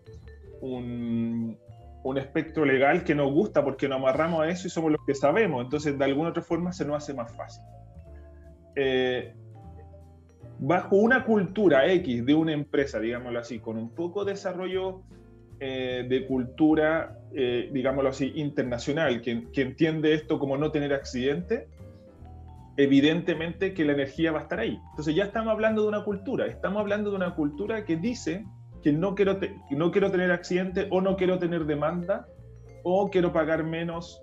un, 0.60 1.58
un, 2.02 2.18
espectro 2.18 2.64
legal 2.64 3.04
que 3.04 3.14
nos 3.14 3.30
gusta 3.30 3.62
porque 3.62 3.88
nos 3.88 3.98
amarramos 3.98 4.42
a 4.42 4.48
eso 4.48 4.66
y 4.66 4.70
somos 4.70 4.90
los 4.90 5.00
que 5.06 5.14
sabemos. 5.14 5.62
Entonces, 5.62 5.96
de 5.96 6.04
alguna 6.04 6.30
otra 6.30 6.42
forma 6.42 6.72
se 6.72 6.84
nos 6.84 6.96
hace 6.96 7.14
más 7.14 7.30
fácil. 7.36 7.62
Eh, 8.74 9.32
bajo 10.58 10.96
una 10.96 11.24
cultura 11.24 11.90
X 11.92 12.24
de 12.24 12.34
una 12.34 12.52
empresa, 12.52 13.00
digámoslo 13.00 13.38
así, 13.38 13.58
con 13.58 13.76
un 13.76 13.90
poco 13.90 14.24
de 14.24 14.32
desarrollo 14.32 15.02
eh, 15.60 16.06
de 16.08 16.26
cultura, 16.26 17.18
eh, 17.32 17.70
digámoslo 17.72 18.10
así, 18.10 18.32
internacional, 18.36 19.20
que, 19.20 19.50
que, 19.52 19.62
entiende 19.62 20.14
esto 20.14 20.38
como 20.38 20.56
no 20.56 20.70
tener 20.70 20.92
accidente, 20.92 21.68
evidentemente 22.76 23.74
que 23.74 23.84
la 23.84 23.92
energía 23.92 24.32
va 24.32 24.40
a 24.40 24.42
estar 24.42 24.60
ahí. 24.60 24.78
Entonces 24.90 25.14
ya 25.14 25.24
estamos 25.24 25.52
hablando 25.52 25.82
de 25.82 25.88
una 25.88 26.04
cultura, 26.04 26.46
estamos 26.46 26.80
hablando 26.80 27.10
de 27.10 27.16
una 27.16 27.34
cultura 27.34 27.84
que 27.84 27.96
dice 27.96 28.44
que 28.82 28.92
no 28.92 29.14
quiero, 29.14 29.38
no 29.70 29.90
quiero 29.90 30.10
tener 30.10 30.30
accidente 30.30 30.88
o 30.90 31.00
no 31.00 31.16
quiero 31.16 31.38
tener 31.38 31.64
demanda 31.64 32.26
o 32.82 33.08
quiero 33.10 33.32
pagar 33.32 33.64
menos 33.64 34.22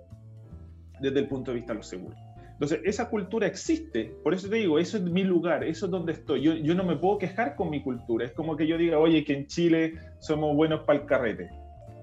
desde 1.00 1.18
el 1.18 1.28
punto 1.28 1.50
de 1.50 1.56
vista 1.56 1.72
de 1.72 1.78
los 1.78 1.88
seguros. 1.88 2.18
Entonces, 2.62 2.80
esa 2.84 3.08
cultura 3.08 3.48
existe, 3.48 4.14
por 4.22 4.34
eso 4.34 4.48
te 4.48 4.54
digo, 4.54 4.78
eso 4.78 4.96
es 4.96 5.02
mi 5.02 5.24
lugar, 5.24 5.64
eso 5.64 5.86
es 5.86 5.90
donde 5.90 6.12
estoy. 6.12 6.42
Yo, 6.42 6.54
yo 6.54 6.76
no 6.76 6.84
me 6.84 6.94
puedo 6.94 7.18
quejar 7.18 7.56
con 7.56 7.70
mi 7.70 7.82
cultura, 7.82 8.24
es 8.24 8.30
como 8.30 8.56
que 8.56 8.68
yo 8.68 8.78
diga, 8.78 9.00
oye, 9.00 9.24
que 9.24 9.34
en 9.34 9.48
Chile 9.48 9.94
somos 10.20 10.54
buenos 10.54 10.84
para 10.84 11.00
el 11.00 11.06
carrete. 11.06 11.50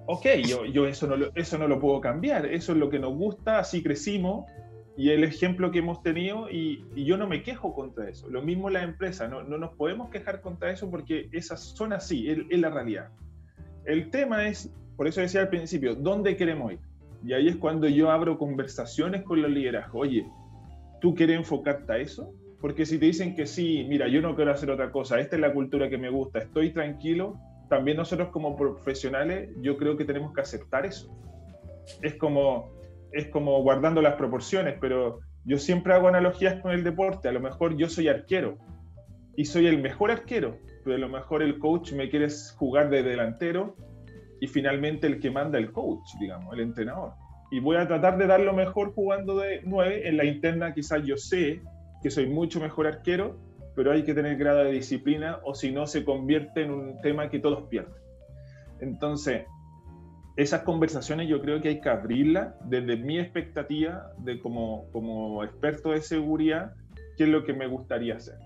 Ok, 0.08 0.26
yo, 0.46 0.66
yo 0.66 0.86
eso, 0.86 1.08
no 1.08 1.16
lo, 1.16 1.32
eso 1.34 1.58
no 1.58 1.66
lo 1.66 1.80
puedo 1.80 2.02
cambiar, 2.02 2.46
eso 2.46 2.74
es 2.74 2.78
lo 2.78 2.90
que 2.90 3.00
nos 3.00 3.14
gusta, 3.14 3.58
así 3.60 3.82
crecimos, 3.82 4.52
y 4.98 5.12
el 5.12 5.24
ejemplo 5.24 5.72
que 5.72 5.80
hemos 5.80 6.04
tenido, 6.04 6.50
y, 6.50 6.84
y, 6.94 7.06
yo 7.06 7.16
no 7.16 7.26
me 7.26 7.42
quejo 7.42 7.74
contra 7.74 8.10
eso. 8.10 8.30
Lo 8.30 8.42
mismo 8.42 8.70
la 8.70 8.84
empresa, 8.84 9.30
no, 9.30 9.44
no 9.44 9.58
nos 9.58 9.76
podemos 9.76 10.10
quejar 10.10 10.42
contra 10.42 10.72
eso 10.72 10.92
porque 10.92 11.30
esas 11.32 11.62
son 11.62 11.94
así, 11.94 12.30
es, 12.30 12.40
es, 12.50 12.60
la 12.60 12.70
realidad. 12.70 13.12
El 13.86 14.10
tema 14.10 14.46
es, 14.46 14.70
por 14.98 15.08
eso 15.08 15.22
decía 15.22 15.40
al 15.40 15.48
principio, 15.48 15.96
¿dónde 15.96 16.36
queremos 16.36 16.74
ir? 16.74 16.80
Y 17.24 17.32
ahí 17.32 17.48
es 17.48 17.56
cuando 17.56 17.88
yo 17.88 18.12
abro 18.12 18.38
conversaciones 18.38 19.24
con 19.24 19.42
los 19.42 19.52
liderazgos. 19.52 20.02
Oye, 20.02 20.26
¿tú 21.02 21.16
quieres 21.16 21.38
enfocarte 21.38 21.94
a 21.94 21.98
eso? 21.98 22.34
Porque 22.62 22.86
si 22.86 22.98
te 22.98 23.06
dicen 23.06 23.36
que 23.36 23.46
sí, 23.46 23.86
mira, 23.88 24.08
yo 24.08 24.22
no 24.22 24.36
quiero 24.36 24.52
hacer 24.52 24.70
otra 24.70 24.92
cosa, 24.92 25.20
esta 25.20 25.36
es 25.36 25.42
la 25.42 25.54
cultura 25.54 25.90
que 25.90 25.98
me 25.98 26.10
gusta, 26.10 26.40
estoy 26.40 26.72
tranquilo, 26.72 27.38
también 27.70 27.98
nosotros 27.98 28.30
como 28.30 28.58
profesionales, 28.58 29.50
yo 29.62 29.78
creo 29.78 29.96
que 29.96 30.04
tenemos 30.04 30.34
que 30.34 30.42
aceptar 30.42 30.86
eso. 30.86 31.16
Es 32.02 32.16
como, 32.16 32.72
es 33.14 33.28
como 33.28 33.62
guardando 33.62 34.02
las 34.02 34.16
proporciones, 34.16 34.76
pero 34.82 35.20
yo 35.46 35.58
siempre 35.58 35.94
hago 35.94 36.08
analogías 36.08 36.62
con 36.62 36.72
el 36.72 36.84
deporte. 36.84 37.30
A 37.30 37.32
lo 37.32 37.40
mejor 37.40 37.78
yo 37.78 37.88
soy 37.88 38.08
arquero 38.08 38.58
y 39.36 39.46
soy 39.46 39.68
el 39.68 39.82
mejor 39.82 40.12
arquero, 40.12 40.58
pero 40.84 40.96
a 40.96 41.00
lo 41.00 41.10
mejor 41.10 41.42
el 41.42 41.60
coach 41.60 41.94
me 41.94 42.10
quiere 42.10 42.28
jugar 42.58 42.90
de 42.90 43.04
delantero 43.04 43.76
y 44.42 44.48
finalmente 44.48 45.08
el 45.08 45.20
que 45.20 45.32
manda 45.32 45.58
el 45.58 45.72
coach, 45.72 46.16
digamos, 46.20 46.54
el 46.54 46.62
entrenador. 46.62 47.14
Y 47.52 47.60
voy 47.60 47.78
a 47.78 47.88
tratar 47.88 48.18
de 48.18 48.28
dar 48.28 48.40
lo 48.42 48.54
mejor 48.54 48.94
jugando 48.94 49.38
de 49.38 49.62
9. 49.64 50.08
En 50.08 50.18
la 50.18 50.26
interna 50.26 50.74
quizás 50.74 51.04
yo 51.04 51.18
sé 51.18 51.62
que 52.02 52.12
soy 52.12 52.28
mucho 52.28 52.60
mejor 52.60 52.88
arquero, 52.88 53.38
pero 53.76 53.92
hay 53.92 54.04
que 54.04 54.14
tener 54.14 54.38
grado 54.38 54.64
de 54.64 54.72
disciplina 54.72 55.40
o 55.44 55.56
si 55.56 55.72
no 55.72 55.88
se 55.88 56.04
convierte 56.04 56.64
en 56.64 56.72
un 56.72 57.02
tema 57.02 57.30
que 57.30 57.40
todos 57.40 57.68
pierden. 57.70 57.94
Entonces, 58.82 59.46
esas 60.36 60.62
conversaciones 60.62 61.28
yo 61.28 61.42
creo 61.42 61.62
que 61.62 61.70
hay 61.70 61.82
que 61.82 61.90
abrirlas 61.90 62.54
desde 62.66 62.98
mi 62.98 63.20
expectativa 63.20 64.12
de 64.20 64.40
como, 64.40 64.90
como 64.92 65.44
experto 65.44 65.92
de 65.92 66.02
seguridad, 66.02 66.74
qué 67.18 67.24
es 67.24 67.30
lo 67.30 67.44
que 67.44 67.54
me 67.54 67.68
gustaría 67.68 68.16
hacer 68.16 68.38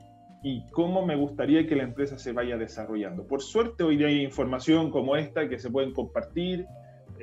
y 0.43 0.65
cómo 0.71 1.05
me 1.05 1.15
gustaría 1.15 1.65
que 1.65 1.75
la 1.75 1.83
empresa 1.83 2.19
se 2.19 2.33
vaya 2.33 2.57
desarrollando. 2.57 3.25
Por 3.25 3.41
suerte 3.41 3.83
hoy 3.83 3.95
día 3.95 4.07
hay 4.07 4.21
información 4.21 4.91
como 4.91 5.15
esta 5.15 5.47
que 5.47 5.57
se 5.57 5.71
pueden 5.71 5.93
compartir, 5.93 6.67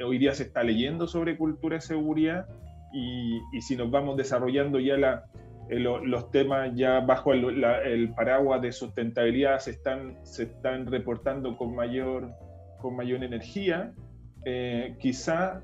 hoy 0.04 0.18
día 0.18 0.34
se 0.34 0.44
está 0.44 0.62
leyendo 0.62 1.06
sobre 1.06 1.36
cultura 1.36 1.76
de 1.76 1.80
seguridad 1.80 2.46
y, 2.92 3.40
si 3.60 3.76
nos 3.76 3.90
vamos 3.90 4.16
desarrollando 4.16 4.80
ya 4.80 4.96
la, 4.96 5.24
los 5.68 6.30
temas 6.30 6.72
ya 6.74 7.00
bajo 7.00 7.32
el, 7.32 8.12
paraguas 8.14 8.62
de 8.62 8.72
sustentabilidad 8.72 9.58
se 9.60 9.72
están, 9.72 10.18
se 10.24 10.44
están 10.44 10.86
reportando 10.86 11.56
con 11.56 11.74
mayor, 11.74 12.32
con 12.78 12.96
mayor 12.96 13.22
energía, 13.22 13.92
eh, 14.44 14.96
quizá 14.98 15.62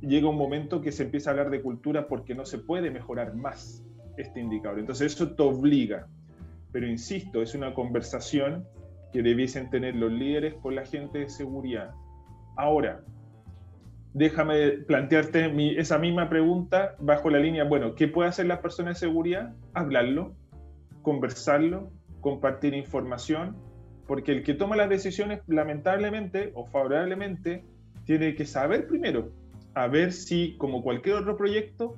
llega 0.00 0.28
un 0.28 0.36
momento 0.36 0.80
que 0.80 0.92
se 0.92 1.04
empieza 1.04 1.30
a 1.30 1.32
hablar 1.32 1.50
de 1.50 1.62
cultura 1.62 2.06
porque 2.06 2.34
no 2.34 2.44
se 2.44 2.58
puede 2.58 2.90
mejorar 2.90 3.34
más 3.34 3.84
este 4.16 4.40
indicador. 4.40 4.78
Entonces 4.78 5.14
eso 5.14 5.34
te 5.34 5.42
obliga. 5.42 6.06
Pero 6.72 6.86
insisto, 6.86 7.42
es 7.42 7.54
una 7.54 7.74
conversación 7.74 8.66
que 9.12 9.22
debiesen 9.22 9.70
tener 9.70 9.96
los 9.96 10.12
líderes 10.12 10.54
con 10.54 10.76
la 10.76 10.84
gente 10.84 11.20
de 11.20 11.28
seguridad. 11.28 11.90
Ahora, 12.56 13.02
déjame 14.12 14.70
plantearte 14.86 15.52
esa 15.78 15.98
misma 15.98 16.28
pregunta 16.28 16.96
bajo 16.98 17.30
la 17.30 17.38
línea, 17.38 17.64
bueno, 17.64 17.94
¿qué 17.94 18.08
puede 18.08 18.28
hacer 18.28 18.46
las 18.46 18.58
personas 18.58 19.00
de 19.00 19.06
seguridad? 19.06 19.54
Hablarlo, 19.72 20.34
conversarlo, 21.02 21.90
compartir 22.20 22.74
información, 22.74 23.56
porque 24.06 24.32
el 24.32 24.42
que 24.42 24.54
toma 24.54 24.76
las 24.76 24.88
decisiones, 24.88 25.40
lamentablemente 25.46 26.50
o 26.54 26.66
favorablemente, 26.66 27.64
tiene 28.04 28.34
que 28.34 28.44
saber 28.46 28.88
primero, 28.88 29.30
a 29.74 29.86
ver 29.86 30.12
si, 30.12 30.56
como 30.56 30.82
cualquier 30.82 31.16
otro 31.16 31.36
proyecto, 31.36 31.96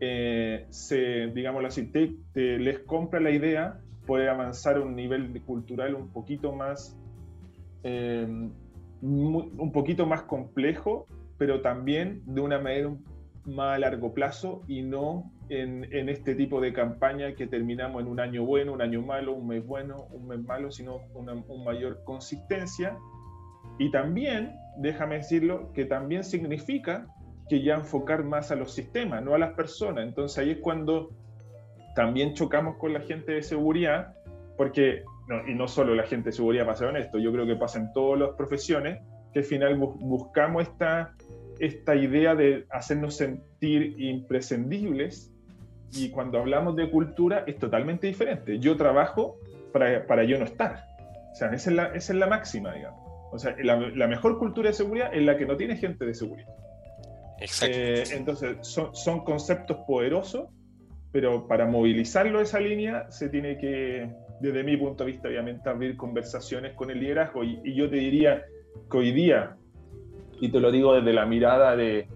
eh, 0.00 0.66
se, 0.70 1.28
digámoslo 1.28 1.68
así, 1.68 1.86
te, 1.86 2.58
les 2.58 2.80
compra 2.80 3.20
la 3.20 3.30
idea, 3.30 3.78
puede 4.06 4.28
avanzar 4.28 4.76
a 4.76 4.80
un 4.80 4.96
nivel 4.96 5.40
cultural 5.42 5.94
un 5.94 6.08
poquito 6.08 6.52
más, 6.52 6.98
eh, 7.84 8.26
un 9.00 9.72
poquito 9.72 10.06
más 10.06 10.22
complejo, 10.22 11.06
pero 11.38 11.60
también 11.60 12.22
de 12.26 12.40
una 12.40 12.58
manera 12.58 12.94
más 13.44 13.76
a 13.76 13.78
largo 13.78 14.14
plazo 14.14 14.62
y 14.66 14.82
no 14.82 15.30
en, 15.48 15.86
en, 15.92 16.08
este 16.08 16.34
tipo 16.34 16.60
de 16.60 16.72
campaña 16.72 17.34
que 17.34 17.46
terminamos 17.46 18.02
en 18.02 18.08
un 18.08 18.18
año 18.18 18.44
bueno, 18.44 18.72
un 18.72 18.80
año 18.80 19.02
malo, 19.02 19.34
un 19.34 19.48
mes 19.48 19.66
bueno, 19.66 20.06
un 20.12 20.28
mes 20.28 20.40
malo, 20.42 20.70
sino 20.70 21.00
una, 21.14 21.34
una 21.34 21.64
mayor 21.64 22.02
consistencia. 22.04 22.96
Y 23.78 23.90
también 23.90 24.54
déjame 24.76 25.16
decirlo, 25.16 25.72
que 25.72 25.84
también 25.84 26.24
significa 26.24 27.06
que 27.48 27.62
ya 27.62 27.74
enfocar 27.74 28.24
más 28.24 28.50
a 28.50 28.56
los 28.56 28.72
sistemas, 28.72 29.22
no 29.22 29.34
a 29.34 29.38
las 29.38 29.52
personas. 29.52 30.04
Entonces 30.04 30.38
ahí 30.38 30.50
es 30.52 30.58
cuando 30.58 31.10
también 31.94 32.34
chocamos 32.34 32.76
con 32.76 32.92
la 32.92 33.00
gente 33.00 33.32
de 33.32 33.42
seguridad, 33.42 34.14
porque, 34.56 35.02
y 35.46 35.54
no 35.54 35.68
solo 35.68 35.94
la 35.94 36.04
gente 36.04 36.30
de 36.30 36.32
seguridad, 36.32 36.64
para 36.64 36.76
ser 36.76 36.88
honesto, 36.88 37.18
yo 37.18 37.32
creo 37.32 37.46
que 37.46 37.56
pasa 37.56 37.78
en 37.78 37.92
todas 37.92 38.20
las 38.20 38.30
profesiones, 38.30 39.00
que 39.32 39.40
al 39.40 39.44
final 39.44 39.76
buscamos 39.76 40.62
esta, 40.62 41.14
esta 41.58 41.94
idea 41.94 42.34
de 42.34 42.66
hacernos 42.70 43.16
sentir 43.16 44.00
imprescindibles, 44.00 45.32
y 45.92 46.10
cuando 46.10 46.38
hablamos 46.38 46.74
de 46.76 46.90
cultura 46.90 47.44
es 47.46 47.58
totalmente 47.58 48.06
diferente. 48.06 48.58
Yo 48.58 48.76
trabajo 48.76 49.38
para, 49.72 50.06
para 50.06 50.24
yo 50.24 50.38
no 50.38 50.44
estar. 50.44 50.84
O 51.32 51.34
sea, 51.34 51.52
esa 51.52 51.70
es 51.70 51.76
la, 51.76 51.86
esa 51.86 52.12
es 52.12 52.18
la 52.18 52.26
máxima, 52.26 52.72
digamos. 52.72 53.00
O 53.32 53.38
sea, 53.38 53.56
la, 53.60 54.06
mejor 54.06 54.38
cultura 54.38 54.68
de 54.68 54.74
seguridad 54.74 55.12
es 55.12 55.22
la 55.24 55.36
que 55.36 55.46
no 55.46 55.56
tiene 55.56 55.76
gente 55.76 56.04
de 56.04 56.14
seguridad. 56.14 56.48
Exacto. 57.40 57.76
Eh, 57.76 58.04
entonces, 58.12 58.58
son, 58.60 58.94
son, 58.94 59.24
conceptos 59.24 59.78
poderosos, 59.88 60.48
pero 61.10 61.48
para 61.48 61.66
movilizarlo 61.66 62.40
esa 62.40 62.60
línea 62.60 63.10
se 63.10 63.28
tiene 63.28 63.58
que, 63.58 64.08
desde 64.40 64.62
mi 64.62 64.76
punto 64.76 65.04
de 65.04 65.10
vista, 65.10 65.28
obviamente, 65.28 65.68
abrir 65.68 65.96
conversaciones 65.96 66.74
con 66.74 66.90
el 66.90 67.00
liderazgo. 67.00 67.42
Y, 67.42 67.74
yo 67.74 67.90
te 67.90 67.96
diría 67.96 68.44
que 68.88 68.96
hoy 68.96 69.10
día, 69.10 69.56
y 70.40 70.50
te 70.50 70.60
lo 70.60 70.70
digo 70.70 70.94
desde 70.94 71.12
la 71.12 71.26
mirada 71.26 71.76
de, 71.76 72.06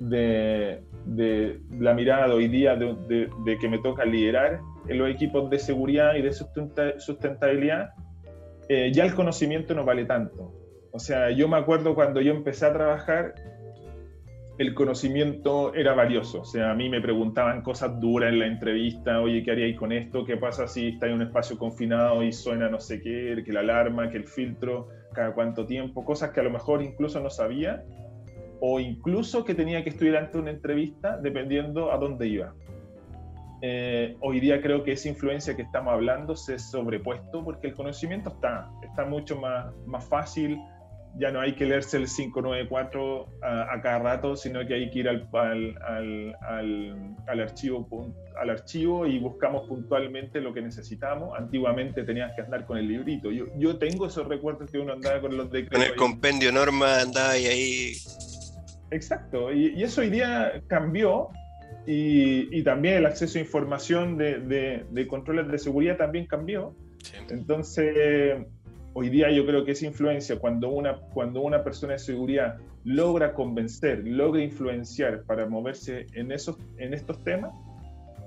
de, 0.00 0.82
de 1.04 1.60
la 1.78 1.94
mirada 1.94 2.28
de 2.28 2.34
hoy 2.34 2.48
día 2.48 2.76
de, 2.76 3.28
de, 3.44 3.58
que 3.58 3.68
me 3.68 3.78
toca 3.78 4.04
liderar 4.04 4.60
en 4.88 4.98
los 4.98 5.10
equipos 5.10 5.50
de 5.50 5.58
seguridad 5.58 6.14
y 6.14 6.22
de 6.22 6.32
sustentabilidad, 6.32 7.90
eh, 8.68 8.90
ya 8.92 9.04
el 9.04 9.14
conocimiento 9.14 9.74
no 9.74 9.84
vale 9.84 10.04
tanto. 10.04 10.52
O 10.92 10.98
sea, 10.98 11.30
yo 11.30 11.48
me 11.48 11.56
acuerdo 11.56 11.94
cuando 11.94 12.20
yo 12.20 12.32
empecé 12.32 12.66
a 12.66 12.72
trabajar, 12.72 13.34
el 14.58 14.74
conocimiento 14.74 15.74
era 15.74 15.94
valioso. 15.94 16.42
O 16.42 16.44
sea, 16.44 16.70
a 16.70 16.74
mí 16.74 16.88
me 16.88 17.00
preguntaban 17.00 17.62
cosas 17.62 17.98
duras 18.00 18.32
en 18.32 18.40
la 18.40 18.46
entrevista, 18.46 19.20
oye, 19.20 19.42
¿qué 19.42 19.52
haríais 19.52 19.76
con 19.76 19.90
esto? 19.92 20.24
¿Qué 20.24 20.36
pasa 20.36 20.66
si 20.66 20.88
está 20.88 21.06
en 21.06 21.14
un 21.14 21.22
espacio 21.22 21.56
confinado 21.56 22.22
y 22.22 22.32
suena 22.32 22.68
no 22.68 22.80
sé 22.80 23.00
qué, 23.00 23.42
que 23.44 23.52
la 23.52 23.60
alarma, 23.60 24.10
que 24.10 24.18
el 24.18 24.26
filtro, 24.26 24.88
cada 25.12 25.32
cuánto 25.34 25.66
tiempo? 25.66 26.04
Cosas 26.04 26.30
que 26.30 26.40
a 26.40 26.42
lo 26.42 26.50
mejor 26.50 26.82
incluso 26.82 27.20
no 27.20 27.30
sabía 27.30 27.84
o 28.60 28.78
incluso 28.78 29.44
que 29.44 29.54
tenía 29.54 29.82
que 29.82 29.90
estudiar 29.90 30.16
antes 30.16 30.34
de 30.34 30.40
una 30.40 30.50
entrevista 30.50 31.16
dependiendo 31.16 31.92
a 31.92 31.98
dónde 31.98 32.28
iba. 32.28 32.54
Eh, 33.62 34.16
hoy 34.20 34.40
día 34.40 34.62
creo 34.62 34.82
que 34.84 34.92
esa 34.92 35.08
influencia 35.08 35.54
que 35.54 35.62
estamos 35.62 35.92
hablando 35.92 36.34
se 36.34 36.54
ha 36.54 36.58
sobrepuesto 36.58 37.44
porque 37.44 37.68
el 37.68 37.74
conocimiento 37.74 38.30
está, 38.30 38.70
está 38.82 39.04
mucho 39.04 39.36
más, 39.38 39.74
más 39.86 40.04
fácil, 40.04 40.58
ya 41.18 41.30
no 41.30 41.40
hay 41.40 41.54
que 41.54 41.66
leerse 41.66 41.96
el 41.96 42.06
594 42.06 43.28
a, 43.42 43.74
a 43.74 43.80
cada 43.82 43.98
rato, 43.98 44.36
sino 44.36 44.66
que 44.66 44.74
hay 44.74 44.90
que 44.90 45.00
ir 45.00 45.08
al, 45.08 45.28
al, 45.32 45.76
al, 46.40 47.16
al, 47.26 47.40
archivo, 47.40 48.14
al 48.40 48.50
archivo 48.50 49.06
y 49.06 49.18
buscamos 49.18 49.68
puntualmente 49.68 50.40
lo 50.40 50.54
que 50.54 50.62
necesitamos. 50.62 51.38
Antiguamente 51.38 52.04
tenías 52.04 52.32
que 52.34 52.42
andar 52.42 52.66
con 52.66 52.78
el 52.78 52.88
librito. 52.88 53.30
Yo, 53.30 53.46
yo 53.56 53.78
tengo 53.78 54.06
esos 54.06 54.26
recuerdos 54.26 54.70
que 54.70 54.78
uno 54.78 54.92
andaba 54.92 55.20
con 55.20 55.36
los 55.36 55.50
decretos. 55.50 55.78
Con 55.78 55.88
el 55.88 55.96
compendio 55.96 56.52
norma 56.52 57.00
andaba 57.00 57.36
y 57.36 57.46
ahí... 57.46 57.92
Exacto, 58.92 59.52
y, 59.52 59.68
y 59.76 59.84
eso 59.84 60.00
hoy 60.00 60.10
día 60.10 60.62
cambió 60.66 61.30
y, 61.86 62.62
también 62.62 62.96
el 62.96 63.06
acceso 63.06 63.38
a 63.38 63.42
información 63.42 64.16
de, 64.16 64.84
de, 64.90 65.06
controles 65.08 65.48
de 65.48 65.58
seguridad 65.58 65.96
también 65.96 66.26
cambió. 66.26 66.74
Entonces, 67.30 68.46
hoy 68.94 69.08
día 69.08 69.30
yo 69.30 69.46
creo 69.46 69.64
que 69.64 69.72
esa 69.72 69.86
influencia, 69.86 70.38
cuando 70.38 70.68
una, 70.70 70.96
cuando 71.12 71.40
una 71.42 71.62
persona 71.62 71.94
de 71.94 71.98
seguridad 71.98 72.58
logra 72.84 73.34
convencer, 73.34 74.02
logra 74.06 74.42
influenciar 74.42 75.24
para 75.24 75.46
moverse 75.46 76.06
en, 76.14 76.32
esos, 76.32 76.56
en 76.78 76.94
estos 76.94 77.22
temas, 77.24 77.52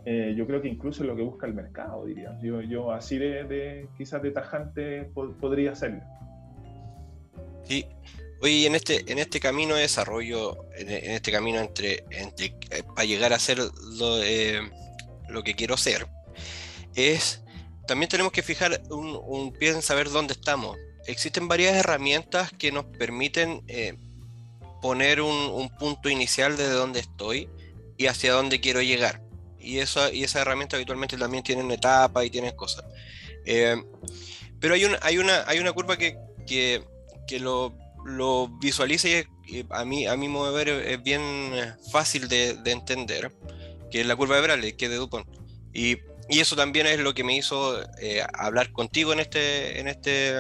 eh, 0.05 0.34
yo 0.38 0.46
creo 0.46 0.62
que 0.62 0.67
incluso 0.67 1.03
es 1.03 1.10
lo 1.10 1.15
que 1.15 1.22
busca 1.22 1.48
el 1.48 1.53
mercado, 1.53 2.05
diría. 2.05 2.38
Yo, 2.41 2.62
yo 2.62 2.91
así 2.91 3.17
de, 3.17 3.88
quizás 3.98 4.22
de 4.22 4.32
tajante 4.32 5.05
podría 5.39 5.72
hacerlo. 5.72 6.01
Sí, 7.63 7.86
hoy 8.41 8.65
en 8.65 8.75
este, 8.75 9.10
en 9.12 9.20
este 9.20 9.39
camino 9.39 9.75
de 9.75 9.82
desarrollo, 9.82 10.65
en, 10.75 10.89
este 10.89 11.32
camino 11.32 11.60
entre, 11.60 12.03
entre 12.12 12.48
eh, 12.72 12.84
para 12.84 13.05
llegar 13.05 13.32
a 13.32 13.39
ser 13.39 13.60
lo, 13.60 14.22
eh, 14.22 14.60
lo 15.29 15.43
que 15.43 15.53
quiero 15.53 15.77
ser, 15.77 16.08
es 16.96 17.42
también 17.85 18.09
tenemos 18.09 18.31
que 18.31 18.43
fijar 18.43 18.81
un, 18.89 19.53
pie 19.53 19.69
en 19.69 19.81
saber 19.81 20.09
dónde 20.09 20.33
estamos. 20.33 20.77
Existen 21.05 21.47
varias 21.47 21.75
herramientas 21.75 22.51
que 22.57 22.71
nos 22.71 22.85
permiten 22.85 23.63
eh, 23.67 23.97
poner 24.81 25.21
un, 25.21 25.69
punto 25.77 26.09
inicial 26.09 26.55
desde 26.55 26.73
dónde 26.73 27.01
estoy 27.01 27.49
y 27.97 28.07
hacia 28.07 28.33
dónde 28.33 28.61
quiero 28.61 28.81
llegar. 28.81 29.21
Y, 29.59 29.79
eso, 29.79 30.11
y 30.11 30.23
esas 30.23 30.41
herramientas 30.41 30.77
habitualmente 30.77 31.17
también 31.17 31.43
tienen 31.43 31.69
etapas 31.71 32.25
y 32.25 32.29
tienen 32.29 32.55
cosas. 32.55 32.85
Eh, 33.45 33.81
pero 34.59 34.75
hay, 34.75 35.17
una, 35.17 35.73
curva 35.73 35.97
que, 35.97 36.83
lo, 37.39 38.49
visualiza 38.61 39.09
y 39.09 39.65
a 39.69 39.83
mí, 39.83 40.07
a 40.07 40.15
mi 40.15 40.29
modo 40.29 40.55
de 40.55 40.63
ver 40.63 40.87
es 40.87 41.03
bien 41.03 41.51
fácil 41.91 42.29
de, 42.29 42.55
de 42.55 42.71
entender, 42.71 43.33
que 43.91 44.01
es 44.01 44.07
la 44.07 44.15
curva 44.15 44.37
de 44.37 44.41
Bradley, 44.41 44.73
que 44.73 44.85
es 44.85 44.91
de 44.91 44.97
Dupont. 44.97 45.27
Y 45.73 45.97
y 46.29 46.39
eso 46.39 46.55
también 46.55 46.87
es 46.87 46.99
lo 46.99 47.13
que 47.13 47.23
me 47.23 47.35
hizo 47.35 47.81
eh, 47.99 48.23
hablar 48.33 48.71
contigo 48.71 49.13
en 49.13 49.19
este, 49.19 49.79
en 49.79 49.87
este, 49.87 50.33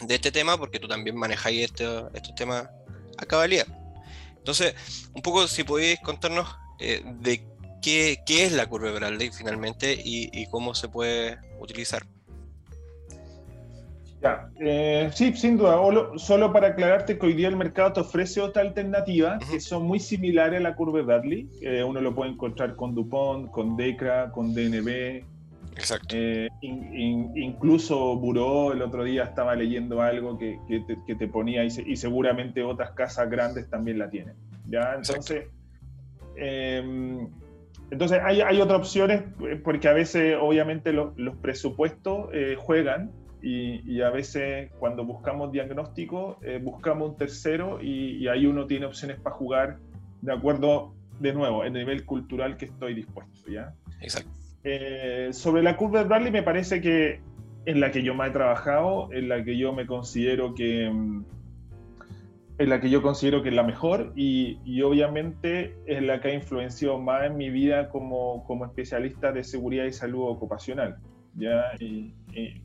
de 0.00 0.14
este 0.14 0.30
tema, 0.30 0.56
porque 0.56 0.78
tú 0.78 0.88
también 0.88 1.16
manejáis 1.16 1.64
este, 1.64 1.84
estos 2.14 2.34
temas 2.34 2.68
a 3.18 3.26
cabalidad. 3.26 3.66
Entonces, 4.36 4.74
un 5.14 5.22
poco 5.22 5.46
si 5.48 5.64
podéis 5.64 6.00
contarnos 6.00 6.48
eh, 6.78 7.02
de 7.04 7.44
qué, 7.82 8.22
qué, 8.24 8.44
es 8.44 8.52
la 8.52 8.66
curva 8.66 8.88
de 8.88 8.94
Bradley 8.94 9.30
finalmente 9.30 9.92
y, 9.92 10.30
y 10.32 10.46
cómo 10.46 10.74
se 10.74 10.88
puede 10.88 11.38
utilizar. 11.58 12.06
Ya, 14.22 14.50
eh, 14.60 15.10
sí, 15.14 15.34
sin 15.34 15.56
duda. 15.56 15.78
Solo 16.16 16.52
para 16.52 16.68
aclararte 16.68 17.18
que 17.18 17.26
hoy 17.26 17.32
día 17.32 17.48
el 17.48 17.56
mercado 17.56 17.94
te 17.94 18.00
ofrece 18.00 18.40
otra 18.40 18.62
alternativa 18.62 19.38
que 19.50 19.60
son 19.60 19.84
muy 19.84 19.98
similares 19.98 20.60
a 20.60 20.62
la 20.62 20.74
curva 20.74 21.00
Bradley. 21.00 21.48
uno 21.86 22.00
lo 22.00 22.14
puede 22.14 22.32
encontrar 22.32 22.76
con 22.76 22.94
Dupont, 22.94 23.50
con 23.50 23.76
Decra, 23.76 24.30
con 24.30 24.52
DNB. 24.52 25.24
Exacto. 25.80 26.14
Eh, 26.16 26.48
incluso 26.60 28.16
Buró 28.16 28.72
el 28.72 28.82
otro 28.82 29.04
día 29.04 29.24
estaba 29.24 29.54
leyendo 29.54 30.02
algo 30.02 30.38
que, 30.38 30.58
te, 31.18 31.28
ponía 31.28 31.64
y, 31.64 31.96
seguramente 31.96 32.62
otras 32.62 32.92
casas 32.92 33.30
grandes 33.30 33.68
también 33.70 33.98
la 33.98 34.10
tienen. 34.10 34.34
¿ya? 34.68 34.94
Entonces, 34.96 35.46
em, 36.36 37.28
entonces 37.90 38.20
hay, 38.22 38.40
hay, 38.40 38.60
otras 38.60 38.80
opciones 38.80 39.22
porque 39.64 39.88
a 39.88 39.92
veces 39.92 40.36
obviamente 40.40 40.92
los 40.92 41.36
presupuestos 41.40 42.28
eh, 42.32 42.56
juegan 42.58 43.10
y, 43.42 44.00
a 44.02 44.10
veces 44.10 44.70
cuando 44.78 45.04
buscamos 45.04 45.52
diagnóstico, 45.52 46.38
eh, 46.42 46.60
buscamos 46.62 47.10
un 47.10 47.16
tercero 47.16 47.80
y, 47.80 48.26
ahí 48.28 48.46
uno 48.46 48.66
tiene 48.66 48.86
opciones 48.86 49.18
para 49.20 49.36
jugar 49.36 49.78
de 50.22 50.32
acuerdo, 50.32 50.94
de 51.18 51.32
nuevo, 51.32 51.64
en 51.64 51.76
el 51.76 51.84
nivel 51.84 52.04
cultural 52.04 52.56
que 52.56 52.66
estoy 52.66 52.94
dispuesto. 52.94 53.50
¿ya? 53.50 53.74
Exacto. 54.00 54.30
Eh, 54.62 55.30
sobre 55.32 55.62
la 55.62 55.76
curva 55.76 56.00
de 56.00 56.04
Bradley 56.04 56.30
me 56.30 56.42
parece 56.42 56.80
que 56.80 57.20
en 57.64 57.80
la 57.80 57.90
que 57.90 58.02
yo 58.02 58.14
más 58.14 58.30
he 58.30 58.32
trabajado, 58.32 59.12
en 59.12 59.28
la 59.28 59.42
que 59.44 59.56
yo 59.56 59.72
me 59.72 59.86
considero 59.86 60.54
que 60.54 60.86
en 62.60 62.68
la 62.68 62.78
que 62.78 62.90
yo 62.90 63.00
considero 63.00 63.42
que 63.42 63.48
es 63.48 63.54
la 63.54 63.62
mejor 63.62 64.12
y, 64.16 64.58
y, 64.66 64.82
obviamente 64.82 65.74
es 65.86 66.02
la 66.02 66.20
que 66.20 66.28
ha 66.28 66.34
influenciado 66.34 66.98
más 66.98 67.24
en 67.24 67.38
mi 67.38 67.48
vida 67.48 67.88
como, 67.88 68.44
como 68.44 68.66
especialista 68.66 69.32
de 69.32 69.44
seguridad 69.44 69.86
y 69.86 69.94
salud 69.94 70.28
ocupacional. 70.28 70.98
¿Ya? 71.40 71.72
Y, 71.80 72.12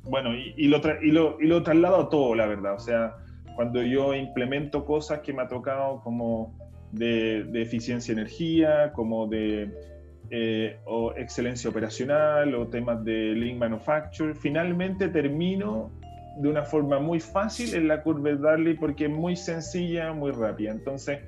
bueno, 0.03 0.35
y, 0.35 0.67
lo 0.67 0.81
y, 1.01 1.11
lo, 1.11 1.41
y 1.41 1.47
lo 1.47 1.63
traslado 1.63 2.01
a 2.01 2.09
todo, 2.09 2.35
la 2.35 2.45
verdad. 2.45 2.75
O 2.75 2.79
sea, 2.79 3.15
cuando 3.55 3.81
yo 3.81 4.13
implemento 4.13 4.85
cosas 4.85 5.19
que 5.19 5.33
me 5.33 5.41
ha 5.41 5.47
tocado 5.47 6.01
como 6.01 6.53
de, 6.91 7.61
eficiencia 7.61 8.13
de 8.13 8.21
energía, 8.21 8.91
como 8.93 9.27
de 9.27 9.71
eh, 10.29 10.77
o 10.85 11.13
excelencia 11.15 11.69
operacional 11.69 12.53
o 12.55 12.67
temas 12.67 13.03
de 13.03 13.33
Lean 13.33 13.57
Manufacture, 13.57 14.35
finalmente 14.35 15.07
termino 15.07 15.91
de 16.38 16.49
una 16.49 16.63
forma 16.63 16.99
muy 16.99 17.19
fácil 17.19 17.73
en 17.75 17.88
la 17.88 18.03
curva 18.03 18.29
de 18.29 18.38
Darley 18.38 18.73
porque 18.73 19.05
es 19.05 19.11
muy 19.11 19.35
sencilla, 19.35 20.11
muy 20.11 20.31
rápida. 20.31 20.71
Entonces, 20.71 21.19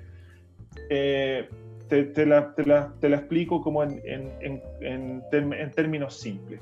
eh, 0.89 1.47
te, 1.87 2.25
la, 2.25 2.53
te, 2.53 2.65
la, 2.65 2.93
te, 2.99 3.07
la, 3.07 3.17
explico 3.17 3.61
como 3.61 3.83
en, 3.83 4.01
en, 4.05 4.61
en, 4.81 5.23
en 5.31 5.71
términos 5.71 6.19
simples. 6.19 6.59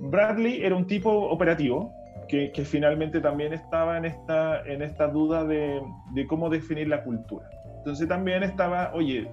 Bradley 0.00 0.64
era 0.64 0.74
un 0.74 0.86
tipo 0.86 1.10
operativo 1.10 1.92
que, 2.28 2.64
finalmente 2.64 3.20
también 3.20 3.52
estaba 3.54 3.96
en 3.96 4.04
esta, 4.04 4.62
en 4.66 4.82
esta 4.82 5.08
duda 5.08 5.44
de, 5.44 5.80
cómo 6.28 6.50
definir 6.50 6.88
la 6.88 7.02
cultura. 7.02 7.48
Entonces 7.78 8.06
también 8.06 8.42
estaba, 8.42 8.92
oye, 8.94 9.30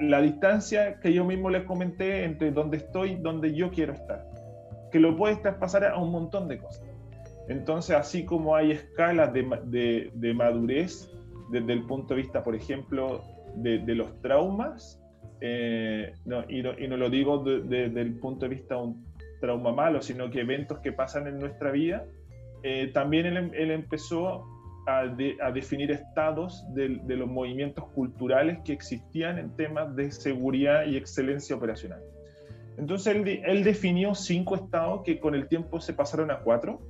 la, 0.00 0.20
distancia 0.20 1.00
que 1.00 1.12
yo 1.12 1.24
mismo 1.24 1.48
les 1.48 1.64
comenté 1.64 2.24
entre 2.24 2.50
donde 2.50 2.76
estoy, 2.76 3.12
y 3.12 3.16
donde 3.16 3.54
yo 3.54 3.70
quiero 3.70 3.94
estar, 3.94 4.26
que 4.92 5.00
lo 5.00 5.16
puedes 5.16 5.40
traspasar 5.40 5.84
a 5.84 5.96
un 5.96 6.10
montón 6.10 6.46
de 6.46 6.58
cosas. 6.58 6.86
Entonces, 7.48 7.96
así 7.96 8.24
como 8.24 8.54
hay 8.54 8.72
escalas 8.72 9.32
de, 9.32 10.34
madurez 10.34 11.10
desde 11.50 11.72
el 11.72 11.84
punto 11.86 12.14
de 12.14 12.22
vista, 12.22 12.42
por 12.42 12.54
ejemplo, 12.54 13.22
de, 13.56 13.94
los 13.94 14.20
traumas, 14.20 15.00
eh, 15.40 16.12
y, 16.48 16.62
no, 16.62 16.96
lo 16.96 17.08
digo 17.08 17.38
desde 17.38 18.00
el 18.00 18.18
punto 18.18 18.46
de 18.46 18.54
vista 18.56 18.76
un, 18.76 19.04
trauma 19.40 19.72
malo, 19.72 20.02
sino 20.02 20.30
que 20.30 20.40
eventos 20.40 20.78
que 20.80 20.92
pasan 20.92 21.26
en 21.26 21.38
nuestra 21.38 21.70
vida, 21.70 22.04
eh, 22.62 22.90
también 22.92 23.26
él, 23.26 23.70
empezó 23.70 24.46
a, 24.86 25.06
definir 25.52 25.90
estados 25.90 26.64
de, 26.74 26.88
los 27.16 27.28
movimientos 27.28 27.84
culturales 27.92 28.58
que 28.64 28.72
existían 28.72 29.38
en 29.38 29.50
temas 29.56 29.94
de 29.96 30.10
seguridad 30.10 30.86
y 30.86 30.96
excelencia 30.96 31.56
operacional. 31.56 32.00
Entonces 32.76 33.14
él, 33.44 33.64
definió 33.64 34.14
cinco 34.14 34.56
estados 34.56 35.02
que 35.04 35.20
con 35.20 35.34
el 35.34 35.46
tiempo 35.46 35.80
se 35.80 35.92
pasaron 35.92 36.30
a 36.30 36.40
cuatro. 36.40 36.80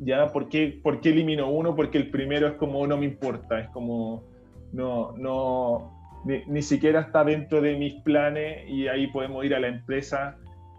¿Ya? 0.00 0.26
¿Por 0.32 0.48
qué, 0.48 0.80
¿Por 0.82 1.00
eliminó 1.04 1.50
uno? 1.50 1.76
Porque 1.76 1.98
el 1.98 2.10
primero 2.10 2.48
es 2.48 2.54
como 2.54 2.86
no 2.86 2.96
me 2.96 3.04
importa, 3.04 3.60
es 3.60 3.68
como 3.68 4.24
no, 4.72 5.12
no, 5.16 6.00
ni, 6.24 6.62
siquiera 6.62 7.00
está 7.00 7.24
dentro 7.24 7.60
de 7.60 7.76
mis 7.76 7.94
planes 8.02 8.68
y 8.68 8.88
ahí 8.88 9.06
podemos 9.08 9.44
ir 9.44 9.54
a 9.54 9.60
la 9.60 9.68
empresa 9.68 10.36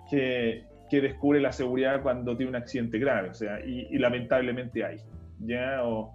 que, 0.10 0.64
que 0.92 1.00
descubre 1.00 1.40
la 1.40 1.54
seguridad 1.54 2.02
cuando 2.04 2.36
tiene 2.36 2.50
un 2.50 2.58
accidente 2.58 3.00
grave, 3.00 3.30
o 3.30 3.34
sea, 3.34 3.62
y, 3.66 3.98
lamentablemente 3.98 4.84
hay, 4.84 4.98
¿ya? 5.40 5.86
O, 5.86 6.12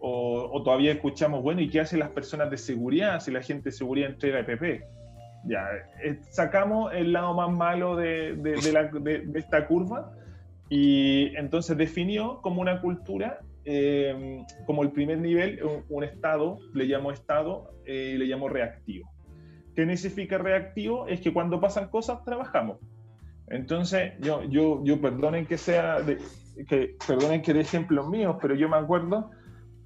o, 0.00 0.62
todavía 0.62 0.92
escuchamos, 0.92 1.42
bueno, 1.42 1.62
¿y 1.62 1.70
qué 1.70 1.80
hacen 1.80 1.98
las 1.98 2.10
personas 2.10 2.50
de 2.50 2.58
seguridad 2.58 3.20
si 3.20 3.30
la 3.30 3.40
gente 3.40 3.70
de 3.70 3.72
seguridad 3.72 4.10
entrega 4.10 4.40
EPP? 4.40 4.84
Ya, 5.44 5.66
eh, 6.04 6.18
sacamos 6.28 6.92
el 6.92 7.14
lado 7.14 7.32
más 7.32 7.50
malo 7.50 7.96
de, 7.96 8.36
de, 8.36 9.32
esta 9.34 9.66
curva 9.66 10.12
y 10.68 11.34
entonces 11.36 11.74
definió 11.78 12.42
como 12.42 12.60
una 12.60 12.82
cultura, 12.82 13.40
eh, 13.64 14.44
como 14.66 14.82
el 14.82 14.90
primer 14.92 15.20
nivel, 15.20 15.58
un, 15.88 16.04
estado, 16.04 16.58
le 16.74 16.84
llamo 16.84 17.12
estado 17.12 17.70
eh, 17.86 18.12
y 18.14 18.18
le 18.18 18.26
llamo 18.26 18.50
reactivo. 18.50 19.10
¿Qué 19.74 19.96
significa 19.96 20.36
reactivo? 20.36 21.06
Es 21.06 21.22
que 21.22 21.32
cuando 21.32 21.62
pasan 21.62 21.88
cosas 21.88 22.22
trabajamos. 22.26 22.78
Entonces, 23.50 24.12
yo, 24.20 24.42
yo, 24.44 24.82
yo 24.84 25.00
perdonen 25.00 25.46
que 25.46 25.56
sea, 25.56 25.98
que, 26.68 26.96
perdonen 27.06 27.42
que 27.42 27.54
de 27.54 27.60
ejemplos 27.60 28.08
míos, 28.08 28.36
pero 28.40 28.54
yo 28.54 28.68
me 28.68 28.76
acuerdo 28.76 29.30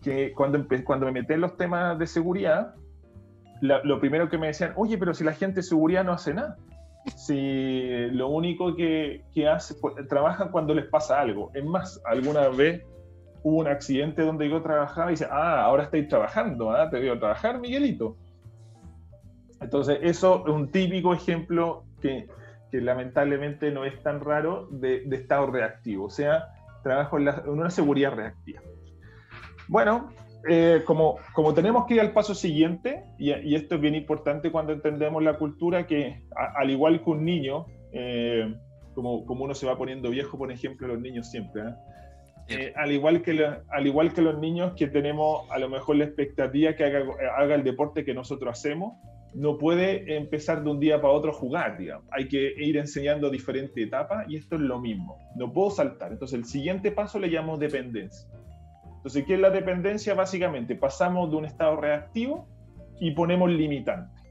que 0.03 0.33
cuando, 0.33 0.65
cuando 0.85 1.07
me 1.07 1.13
metí 1.13 1.35
en 1.35 1.43
los 1.43 1.57
temas 1.57 1.99
de 1.99 2.07
seguridad, 2.07 2.75
lo 3.61 4.01
primero 4.01 4.29
que 4.29 4.39
me 4.39 4.49
decían, 4.49 4.73
oye, 4.77 4.99
pero 4.99 5.15
si 5.15 5.23
la 5.23 5.33
gente 5.33 5.57
de 5.57 5.63
seguridad 5.63 6.03
no 6.03 6.13
hace 6.13 6.35
nada, 6.35 6.57
si 7.17 8.09
lo 8.11 8.29
único 8.29 8.75
que, 8.75 9.25
que 9.33 9.49
hace, 9.49 9.75
pues, 9.75 9.95
trabajan 10.09 10.51
cuando 10.51 10.75
les 10.75 10.87
pasa 10.87 11.21
algo. 11.21 11.51
Es 11.55 11.65
más, 11.65 12.01
alguna 12.05 12.49
vez 12.49 12.83
hubo 13.45 13.59
un 13.59 13.69
accidente 13.69 14.23
donde 14.23 14.49
yo 14.49 14.63
trabajaba 14.63 15.11
y 15.11 15.15
dice, 15.15 15.27
ah, 15.31 15.63
ahora 15.63 15.85
estoy 15.85 16.09
trabajando, 16.09 16.71
¿ah? 16.71 16.91
te 16.91 16.99
veo 16.99 17.19
trabajar, 17.19 17.61
Miguelito. 17.61 18.17
Entonces, 19.61 19.99
eso 20.03 20.45
es 20.47 20.53
un 20.53 20.71
típico 20.71 21.15
ejemplo 21.15 21.85
que, 22.01 22.27
que 22.73 22.81
lamentablemente 22.81 23.71
no 23.71 23.85
es 23.85 24.03
tan 24.03 24.21
raro, 24.21 24.67
de, 24.71 25.05
estado 25.13 25.47
reactivo, 25.49 26.07
o 26.07 26.11
sea, 26.11 26.49
trabajo 26.83 27.19
en, 27.19 27.29
una 27.47 27.69
seguridad 27.69 28.15
reactiva. 28.15 28.63
Bueno, 29.69 30.11
eh, 30.49 30.83
como, 30.87 31.19
como 31.35 31.53
tenemos 31.53 31.85
que 31.87 31.95
ir 31.95 32.01
al 32.01 32.13
paso 32.13 32.35
siguiente, 32.35 33.05
y, 33.19 33.55
esto 33.55 33.75
es 33.75 33.81
bien 33.83 33.95
importante 33.95 34.51
cuando 34.51 34.73
entendemos 34.73 35.23
la 35.23 35.37
cultura, 35.37 35.87
que 35.87 36.25
al 36.35 36.71
igual 36.71 37.05
que 37.05 37.11
un 37.11 37.27
niño, 37.27 37.67
eh, 37.93 38.55
como, 38.95 39.27
como 39.27 39.45
uno 39.45 39.55
se 39.55 39.67
va 39.67 39.77
poniendo 39.77 40.09
viejo, 40.09 40.39
por 40.39 40.51
ejemplo, 40.51 40.89
los 40.89 40.99
niños 40.99 41.31
siempre, 41.31 41.63
¿eh? 41.63 41.75
Eh, 42.49 42.73
al, 42.75 42.91
igual 42.91 43.23
que 43.23 43.47
al 43.71 43.87
igual 43.87 44.13
que 44.13 44.21
los 44.21 44.37
niños 44.39 44.73
que 44.75 44.89
tenemos 44.89 45.49
a 45.51 45.61
lo 45.61 45.69
mejor 45.69 45.95
la 45.95 46.05
expectativa 46.05 46.75
que 46.75 46.85
haga, 46.85 47.05
haga 47.37 47.55
el 47.55 47.63
deporte 47.63 48.05
que 48.05 48.15
nosotros 48.15 48.59
hacemos, 48.59 48.95
no 49.35 49.59
puede 49.59 50.17
empezar 50.17 50.63
de 50.63 50.71
un 50.71 50.81
día 50.81 51.01
para 51.01 51.15
otro 51.15 51.31
a 51.31 51.35
jugar, 51.35 51.79
digamos. 51.79 52.07
Hay 52.11 52.29
que 52.29 52.53
ir 52.59 52.77
enseñando 52.77 53.31
diferentes 53.31 53.77
etapas 53.77 54.27
y 54.29 54.37
esto 54.37 54.57
es 54.57 54.63
lo 54.63 54.81
mismo. 54.81 55.19
No 55.37 55.53
puedo 55.53 55.71
saltar. 55.71 56.13
Entonces, 56.13 56.39
el 56.39 56.45
siguiente 56.45 56.91
paso 56.91 57.19
le 57.19 57.29
llamo 57.29 57.57
dependencia. 57.57 58.29
Entonces, 58.97 59.25
¿qué 59.27 59.35
es 59.35 59.41
la 59.41 59.51
dependencia? 59.51 60.15
Básicamente, 60.15 60.77
pasamos 60.77 61.31
de 61.31 61.37
un 61.37 61.45
estado 61.45 61.77
reactivo 61.77 62.47
y 63.01 63.11
ponemos 63.13 63.51
limitantes. 63.51 64.23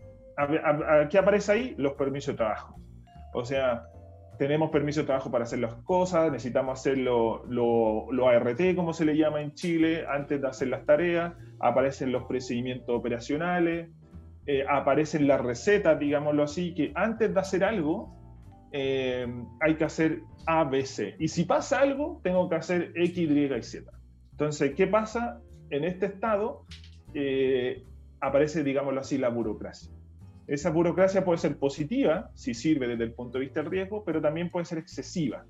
¿Qué 1.09 1.17
aparece 1.17 1.51
ahí? 1.51 1.75
Los 1.77 1.93
permisos 1.93 2.33
de 2.33 2.37
trabajo. 2.37 2.75
O 3.33 3.43
sea, 3.43 3.85
tenemos 4.37 4.71
permiso 4.71 5.01
de 5.01 5.05
trabajo 5.05 5.29
para 5.29 5.43
hacer 5.43 5.59
las 5.59 5.75
cosas, 5.83 6.31
necesitamos 6.31 6.79
hacer 6.79 6.97
lo, 6.97 7.45
lo, 7.45 8.27
ART, 8.27 8.75
como 8.75 8.93
se 8.93 9.05
le 9.05 9.15
llama 9.15 9.41
en 9.41 9.53
Chile, 9.53 10.05
antes 10.09 10.41
de 10.41 10.47
hacer 10.47 10.69
las 10.69 10.85
tareas, 10.85 11.33
aparecen 11.59 12.11
los 12.11 12.23
procedimientos 12.23 12.89
operacionales, 12.89 13.89
eh, 14.47 14.65
aparecen 14.67 15.27
las 15.27 15.41
recetas, 15.41 15.99
digámoslo 15.99 16.43
así, 16.43 16.73
que 16.73 16.91
antes 16.95 17.33
de 17.33 17.39
hacer 17.39 17.63
algo 17.63 18.17
eh, 18.71 19.27
hay 19.59 19.75
que 19.75 19.83
hacer 19.83 20.21
A, 20.45 20.63
B, 20.63 20.85
C. 20.85 21.15
Y 21.19 21.27
si 21.27 21.43
pasa 21.43 21.81
algo, 21.81 22.19
tengo 22.23 22.49
que 22.49 22.55
hacer 22.55 22.91
X, 22.95 23.17
Y 23.17 23.53
y 23.53 23.63
Z. 23.63 23.91
Entonces, 24.31 24.73
¿qué 24.75 24.87
pasa? 24.87 25.41
En 25.69 25.83
este 25.83 26.07
estado 26.07 26.65
eh, 27.13 27.83
aparece, 28.19 28.63
digámoslo 28.63 29.01
así, 29.01 29.17
la 29.17 29.29
burocracia. 29.29 29.91
Esa 30.47 30.69
burocracia 30.69 31.23
puede 31.23 31.37
ser 31.37 31.57
positiva, 31.57 32.31
si 32.33 32.53
sirve 32.53 32.87
desde 32.87 33.03
el 33.03 33.13
punto 33.13 33.37
de 33.37 33.45
vista 33.45 33.61
del 33.61 33.71
riesgo, 33.71 34.03
pero 34.03 34.21
también 34.21 34.49
puede 34.49 34.65
ser 34.65 34.79
excesiva. 34.79 35.45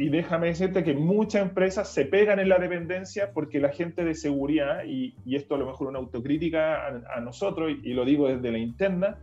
Y 0.00 0.08
déjame 0.08 0.46
decirte 0.46 0.82
que 0.82 0.94
muchas 0.94 1.42
empresas 1.42 1.92
se 1.92 2.06
pegan 2.06 2.38
en 2.38 2.48
la 2.48 2.58
dependencia 2.58 3.32
porque 3.34 3.60
la 3.60 3.68
gente 3.68 4.02
de 4.02 4.14
seguridad, 4.14 4.84
y, 4.86 5.14
esto 5.30 5.56
a 5.56 5.58
lo 5.58 5.66
mejor 5.66 5.88
una 5.88 5.98
autocrítica 5.98 6.86
a, 6.86 7.20
nosotros, 7.20 7.70
y, 7.82 7.92
lo 7.92 8.06
digo 8.06 8.26
desde 8.26 8.50
la 8.50 8.56
interna, 8.56 9.18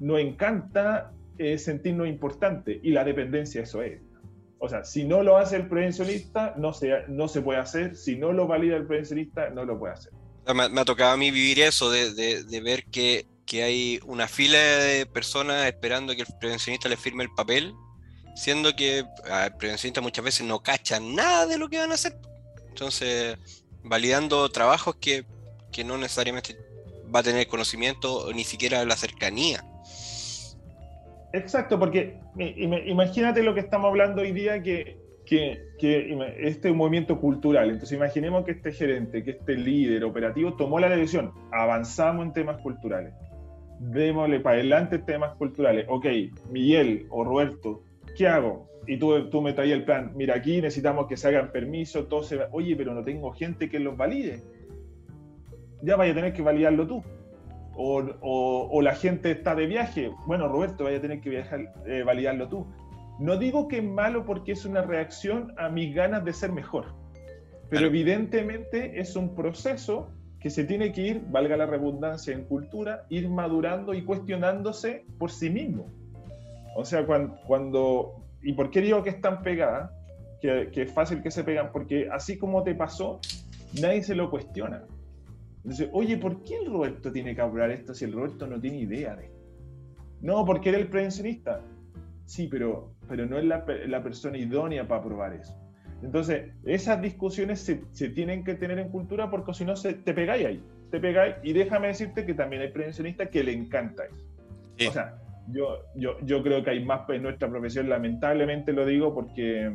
nos 0.00 0.20
encanta 0.20 1.12
eh, 1.38 1.56
sentirnos 1.56 2.06
importantes 2.06 2.80
y 2.82 2.90
la 2.90 3.02
dependencia 3.02 3.62
eso 3.62 3.80
es. 3.80 4.02
O 4.58 4.68
sea, 4.68 4.84
si 4.84 5.04
no 5.04 5.22
lo 5.22 5.38
hace 5.38 5.56
el 5.56 5.68
prevencionista, 5.68 6.52
no 6.58 6.74
se, 6.74 6.90
no 7.08 7.26
se 7.26 7.40
puede 7.40 7.60
hacer. 7.60 7.96
Si 7.96 8.16
no 8.16 8.34
lo 8.34 8.46
valida 8.46 8.76
el 8.76 8.86
prevencionista, 8.86 9.48
no 9.48 9.64
lo 9.64 9.78
puede 9.78 9.94
hacer. 9.94 10.12
Me, 10.54 10.80
ha 10.80 10.84
tocado 10.84 11.12
a 11.12 11.16
mí 11.16 11.30
vivir 11.30 11.60
eso, 11.60 11.90
de, 11.90 12.12
de 12.12 12.60
ver 12.60 12.84
que 12.84 13.24
que 13.46 13.62
hay 13.62 14.00
una 14.06 14.26
fila 14.26 14.58
de 14.58 15.06
personas 15.06 15.66
esperando 15.66 16.14
que 16.14 16.22
el 16.22 16.28
prevencionista 16.40 16.88
le 16.88 16.96
firme 16.96 17.24
el 17.24 17.30
papel, 17.30 17.74
siendo 18.34 18.74
que 18.74 18.98
el 18.98 19.54
prevencionista 19.58 20.00
muchas 20.00 20.24
veces 20.24 20.46
no 20.46 20.62
cacha 20.62 21.00
nada 21.00 21.46
de 21.46 21.58
lo 21.58 21.68
que 21.68 21.78
van 21.78 21.90
a 21.90 21.94
hacer. 21.94 22.16
Entonces, 22.68 23.38
validando 23.82 24.48
trabajos 24.50 24.96
que, 24.96 25.24
que 25.72 25.84
no 25.84 25.96
necesariamente 25.96 26.56
va 27.14 27.20
a 27.20 27.22
tener 27.22 27.46
conocimiento 27.46 28.32
ni 28.34 28.44
siquiera 28.44 28.84
la 28.84 28.96
cercanía. 28.96 29.64
Exacto, 31.32 31.78
porque 31.78 32.20
imagínate 32.36 33.42
lo 33.42 33.54
que 33.54 33.60
estamos 33.60 33.88
hablando 33.88 34.22
hoy 34.22 34.32
día, 34.32 34.62
que, 34.62 34.98
que, 35.26 35.60
que, 35.78 36.16
este 36.38 36.72
movimiento 36.72 37.20
cultural. 37.20 37.70
Entonces 37.70 37.96
imaginemos 37.96 38.44
que 38.44 38.52
este 38.52 38.72
gerente, 38.72 39.24
que 39.24 39.32
este 39.32 39.56
líder 39.56 40.04
operativo 40.04 40.54
tomó 40.54 40.78
la 40.78 40.88
decisión, 40.88 41.32
avanzamos 41.52 42.26
en 42.26 42.32
temas 42.32 42.60
culturales 42.60 43.12
démosle 43.78 44.40
para 44.40 44.56
adelante 44.56 44.98
temas 44.98 45.34
culturales. 45.36 45.86
Ok, 45.88 46.06
Miguel 46.50 47.06
o 47.10 47.24
Roberto, 47.24 47.82
¿qué 48.14 48.28
hago? 48.28 48.68
Y 48.86 48.98
tú, 48.98 49.30
tú 49.30 49.40
me 49.40 49.52
traías 49.52 49.78
el 49.78 49.84
plan, 49.84 50.12
mira, 50.14 50.34
aquí 50.34 50.60
necesitamos 50.60 51.06
que 51.06 51.16
se 51.16 51.28
hagan 51.28 51.50
permisos, 51.50 52.08
todo 52.08 52.22
se 52.22 52.38
Oye, 52.52 52.76
pero 52.76 52.94
no 52.94 53.02
tengo 53.02 53.32
gente 53.32 53.68
que 53.68 53.78
los 53.80 53.96
valide. 53.96 54.42
Ya 55.82 55.96
vaya 55.96 56.12
a 56.12 56.14
tener 56.14 56.32
que 56.32 56.42
validarlo 56.42 56.86
tú. 56.86 57.02
O, 57.76 58.04
o, 58.20 58.82
la 58.82 58.94
gente 58.94 59.32
está 59.32 59.54
de 59.54 59.66
viaje. 59.66 60.12
Bueno, 60.26 60.48
Roberto, 60.48 60.84
vaya 60.84 60.98
a 60.98 61.00
tener 61.00 61.20
que 61.20 61.30
viajar, 61.30 61.72
eh, 61.86 62.02
validarlo 62.04 62.48
tú. 62.48 62.66
No 63.18 63.36
digo 63.36 63.68
que 63.68 63.78
es 63.78 63.84
malo 63.84 64.24
porque 64.24 64.52
es 64.52 64.64
una 64.64 64.82
reacción 64.82 65.52
a 65.56 65.68
mis 65.68 65.94
ganas 65.94 66.24
de 66.24 66.32
ser 66.32 66.52
mejor. 66.52 66.94
Pero 67.70 67.86
evidentemente 67.86 69.00
es 69.00 69.16
un 69.16 69.34
proceso 69.34 70.10
que 70.38 70.50
se 70.50 70.64
tiene 70.64 70.92
que 70.92 71.00
ir, 71.00 71.22
valga 71.30 71.56
la 71.56 71.66
redundancia 71.66 72.34
en 72.34 72.44
cultura, 72.44 73.06
ir 73.08 73.28
madurando 73.28 73.94
y 73.94 74.04
cuestionándose 74.04 75.04
por 75.18 75.30
sí 75.30 75.50
mismo. 75.50 75.90
O 76.76 76.84
sea, 76.84 77.06
cuando, 77.06 78.24
¿y 78.42 78.52
por 78.52 78.70
qué 78.70 78.80
digo 78.80 79.02
que 79.02 79.10
están 79.10 79.42
pegadas? 79.42 79.90
Que, 80.40 80.70
que, 80.72 80.82
es 80.82 80.92
fácil 80.92 81.22
que 81.22 81.30
se 81.30 81.44
pegan, 81.44 81.70
porque 81.72 82.08
así 82.10 82.36
como 82.36 82.62
te 82.62 82.74
pasó, 82.74 83.20
nadie 83.80 84.02
se 84.02 84.14
lo 84.14 84.30
cuestiona. 84.30 84.84
Entonces, 85.58 85.88
oye, 85.92 86.18
¿por 86.18 86.42
qué 86.42 86.56
el 86.58 86.66
Roberto 86.66 87.10
tiene 87.10 87.34
que 87.34 87.40
hablar 87.40 87.70
esto 87.70 87.94
si 87.94 88.04
el 88.04 88.12
Roberto 88.12 88.46
no 88.46 88.60
tiene 88.60 88.78
idea 88.78 89.16
de 89.16 89.30
No, 90.20 90.44
porque 90.44 90.68
era 90.68 90.78
el 90.78 90.88
prevencionista. 90.88 91.62
Sí, 92.26 92.48
pero, 92.50 92.92
pero 93.08 93.24
no 93.26 93.38
es 93.38 93.44
la, 93.44 93.64
la 93.86 94.02
persona 94.02 94.36
idónea 94.36 94.86
para 94.86 95.02
probar 95.02 95.32
eso. 95.34 95.54
Entonces, 96.04 96.52
esas 96.64 97.00
discusiones 97.00 97.60
se, 97.60 98.08
tienen 98.10 98.44
que 98.44 98.54
tener 98.54 98.78
en 98.78 98.90
cultura 98.90 99.30
porque 99.30 99.54
si 99.54 99.64
no, 99.64 99.74
te 99.74 100.14
pegáis 100.14 100.46
ahí. 100.46 100.64
Te 100.90 101.00
pegáis 101.00 101.36
y 101.42 101.54
déjame 101.54 101.88
decirte 101.88 102.26
que 102.26 102.34
también 102.34 102.60
hay 102.60 102.68
prevencionistas 102.68 103.30
que 103.30 103.42
le 103.42 103.52
encanta 103.52 104.04
eso. 104.04 104.90
O 104.90 104.92
sea, 104.92 105.16
yo, 105.48 105.84
yo, 105.94 106.18
yo 106.22 106.42
creo 106.42 106.62
que 106.62 106.70
hay 106.70 106.84
más 106.84 107.08
en 107.10 107.22
nuestra 107.22 107.48
profesión, 107.48 107.88
lamentablemente 107.88 108.72
lo 108.72 108.86
digo 108.86 109.14
porque, 109.14 109.72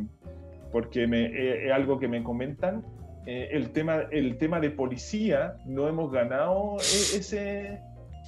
porque 0.72 1.08
me, 1.08 1.26
eh, 1.26 1.68
es 1.68 1.72
algo 1.72 2.00
que 2.00 2.08
me 2.08 2.24
comentan. 2.24 2.84
Eh, 3.26 3.50
el, 3.52 3.72
tema, 3.72 4.04
el 4.12 4.38
tema 4.38 4.60
de 4.60 4.72
policía, 4.72 5.56
no 5.66 5.88
hemos 5.88 6.12
ganado 6.12 6.78
e, 6.78 7.18
ese, 7.18 7.80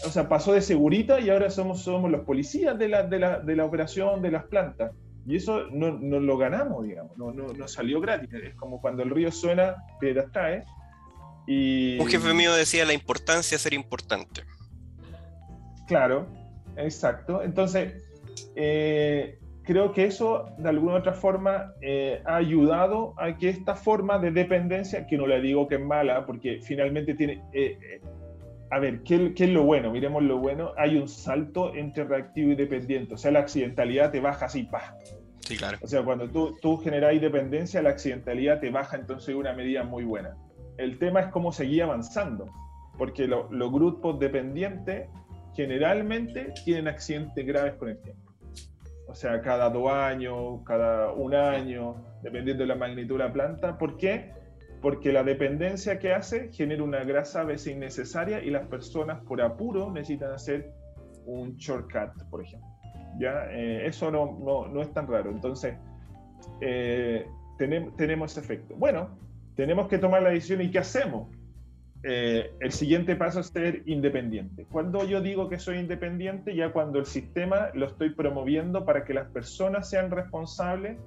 o 0.06 0.10
sea, 0.10 0.30
pasó 0.30 0.54
de 0.54 0.62
segurita 0.62 1.20
y 1.20 1.30
ahora 1.30 1.50
somos, 1.50 1.82
somos 1.82 2.12
los 2.12 2.22
policías 2.22 2.78
de 2.78 2.90
la, 2.90 3.04
de 3.04 3.20
la, 3.20 3.40
de 3.40 3.56
la 3.56 3.66
operación 3.66 4.22
de 4.22 4.32
las 4.32 4.46
plantas. 4.46 4.92
Y 5.26 5.36
eso 5.36 5.68
no, 5.72 5.92
no 6.00 6.20
lo 6.20 6.38
ganamos, 6.38 6.84
digamos, 6.84 7.16
no, 7.18 7.32
no, 7.32 7.48
no, 7.54 7.68
salió 7.68 8.02
gratis. 8.02 8.30
Es 8.34 8.56
como 8.56 8.82
cuando 8.82 9.04
el 9.04 9.12
río 9.12 9.32
suena, 9.32 9.76
piedras 10.00 10.32
trae. 10.32 10.64
Y... 11.48 12.00
Un 12.00 12.08
jefe 12.08 12.34
mío 12.34 12.54
decía 12.54 12.86
la 12.86 12.94
importancia 12.94 13.56
de 13.56 13.60
ser 13.60 13.74
importante. 13.74 14.44
Claro, 15.88 16.28
exacto. 16.84 17.42
Entonces, 17.44 17.94
eh, 18.56 19.38
creo 19.64 19.92
que 19.92 20.06
eso 20.06 20.46
de 20.58 20.70
alguna 20.70 20.96
u 20.96 20.98
otra 20.98 21.14
forma 21.14 21.74
eh, 21.82 22.22
ha 22.26 22.38
ayudado 22.38 23.14
a 23.18 23.38
que 23.38 23.50
esta 23.50 23.76
forma 23.76 24.20
de 24.20 24.32
dependencia, 24.32 25.08
que 25.08 25.18
no 25.18 25.28
le 25.28 25.42
digo 25.42 25.68
que 25.68 25.76
es 25.76 25.82
mala, 25.82 26.26
porque 26.26 26.60
finalmente 26.62 27.14
tiene... 27.14 27.44
Eh, 27.54 28.02
a 28.74 28.80
ver, 28.80 29.04
¿qué, 29.04 29.34
¿qué, 29.34 29.44
es 29.46 29.50
lo 29.50 29.64
bueno? 29.64 29.92
Miremos 29.92 30.24
lo 30.24 30.38
bueno. 30.38 30.72
Hay 30.78 30.96
un 30.96 31.10
salto 31.10 31.76
entre 31.76 32.06
reactivo 32.06 32.52
y 32.52 32.56
dependiente. 32.56 33.16
O 33.16 33.18
sea, 33.18 33.30
la 33.32 33.40
accidentalidad 33.40 34.12
te 34.12 34.22
baja 34.22 34.46
así, 34.46 34.64
pa. 34.64 34.96
Sí, 35.42 35.58
claro. 35.58 35.78
O 35.82 35.88
sea, 35.88 36.04
cuando 36.04 36.30
tú, 36.30 36.56
tú 36.62 36.78
generas 36.78 37.20
dependencia, 37.20 37.82
la 37.82 37.90
accidentalidad 37.90 38.62
te 38.62 38.70
baja 38.70 38.96
entonces 38.96 39.36
una 39.36 39.52
medida 39.52 39.84
muy 39.84 40.06
buena. 40.06 40.38
El 40.78 41.00
tema 41.00 41.20
es 41.20 41.28
cómo 41.28 41.52
seguir 41.52 41.84
avanzando. 41.84 42.46
Porque 42.98 43.28
los 43.28 43.72
grupos 43.72 44.20
dependientes 44.20 45.10
generalmente 45.56 46.54
tienen 46.66 46.88
accidentes 46.88 47.46
graves 47.46 47.74
con 47.76 47.90
el 47.90 47.98
tiempo. 48.02 48.32
O 49.08 49.16
sea, 49.16 49.42
cada 49.42 49.70
dos 49.70 49.92
años, 49.92 50.62
cada 50.66 51.12
un 51.12 51.36
año, 51.36 51.96
dependiendo 52.24 52.64
de 52.64 52.68
la 52.68 52.76
magnitud 52.76 53.18
de 53.18 53.24
la 53.26 53.34
planta. 53.34 53.78
¿Por 53.78 53.98
qué? 53.98 54.32
porque 54.82 55.14
la 55.14 55.24
dependencia 55.24 56.00
que 56.00 56.12
hace 56.12 56.52
genera 56.52 56.84
una 56.84 57.04
grasa 57.04 57.42
a 57.42 57.44
veces 57.44 57.76
innecesaria 57.76 58.44
y 58.44 58.50
las 58.50 58.68
personas 58.68 59.24
por 59.24 59.42
apuro 59.42 59.92
necesitan 59.92 60.32
hacer 60.32 60.74
un 61.26 61.56
shortcut, 61.58 62.24
por 62.30 62.44
ejemplo. 62.44 62.68
¿Ya? 63.20 63.46
Eh, 63.52 63.86
eso 63.86 64.10
no, 64.10 64.40
no, 64.44 64.68
no, 64.68 64.82
es 64.82 64.92
tan 64.92 65.08
raro. 65.08 65.30
Entonces, 65.30 65.76
eh, 66.62 67.28
tenemos, 67.60 67.96
tenemos 67.96 68.32
ese 68.32 68.40
efecto. 68.40 68.76
Bueno, 68.76 69.10
tenemos 69.56 69.88
que 69.88 70.00
tomar 70.00 70.24
la 70.24 70.30
decisión 70.30 70.62
y 70.62 70.72
¿qué 70.72 70.80
hacemos? 70.80 71.30
Eh, 72.04 72.52
el 72.60 72.72
siguiente 72.72 73.16
paso 73.16 73.42
es 73.42 73.48
ser 73.48 73.84
independiente. 73.86 74.66
Cuando 74.72 75.06
yo 75.06 75.22
digo 75.22 75.50
que 75.50 75.60
soy 75.60 75.78
independiente, 75.78 76.56
ya 76.56 76.72
cuando 76.72 76.98
el 77.00 77.06
sistema 77.06 77.70
lo 77.76 77.86
estoy 77.86 78.10
promoviendo 78.10 78.86
para 78.86 79.04
que 79.04 79.14
las 79.14 79.30
personas 79.30 79.90
sean 79.90 80.10
responsables 80.10 80.98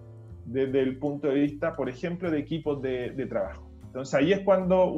desde 0.46 0.80
el 0.80 0.98
punto 0.98 1.28
de 1.28 1.34
vista, 1.34 1.74
por 1.74 1.88
ejemplo, 1.88 2.30
de 2.30 2.38
equipos 2.38 2.80
de, 2.80 3.26
trabajo. 3.28 3.68
Entonces 3.86 4.14
ahí 4.14 4.32
es 4.32 4.40
cuando, 4.40 4.92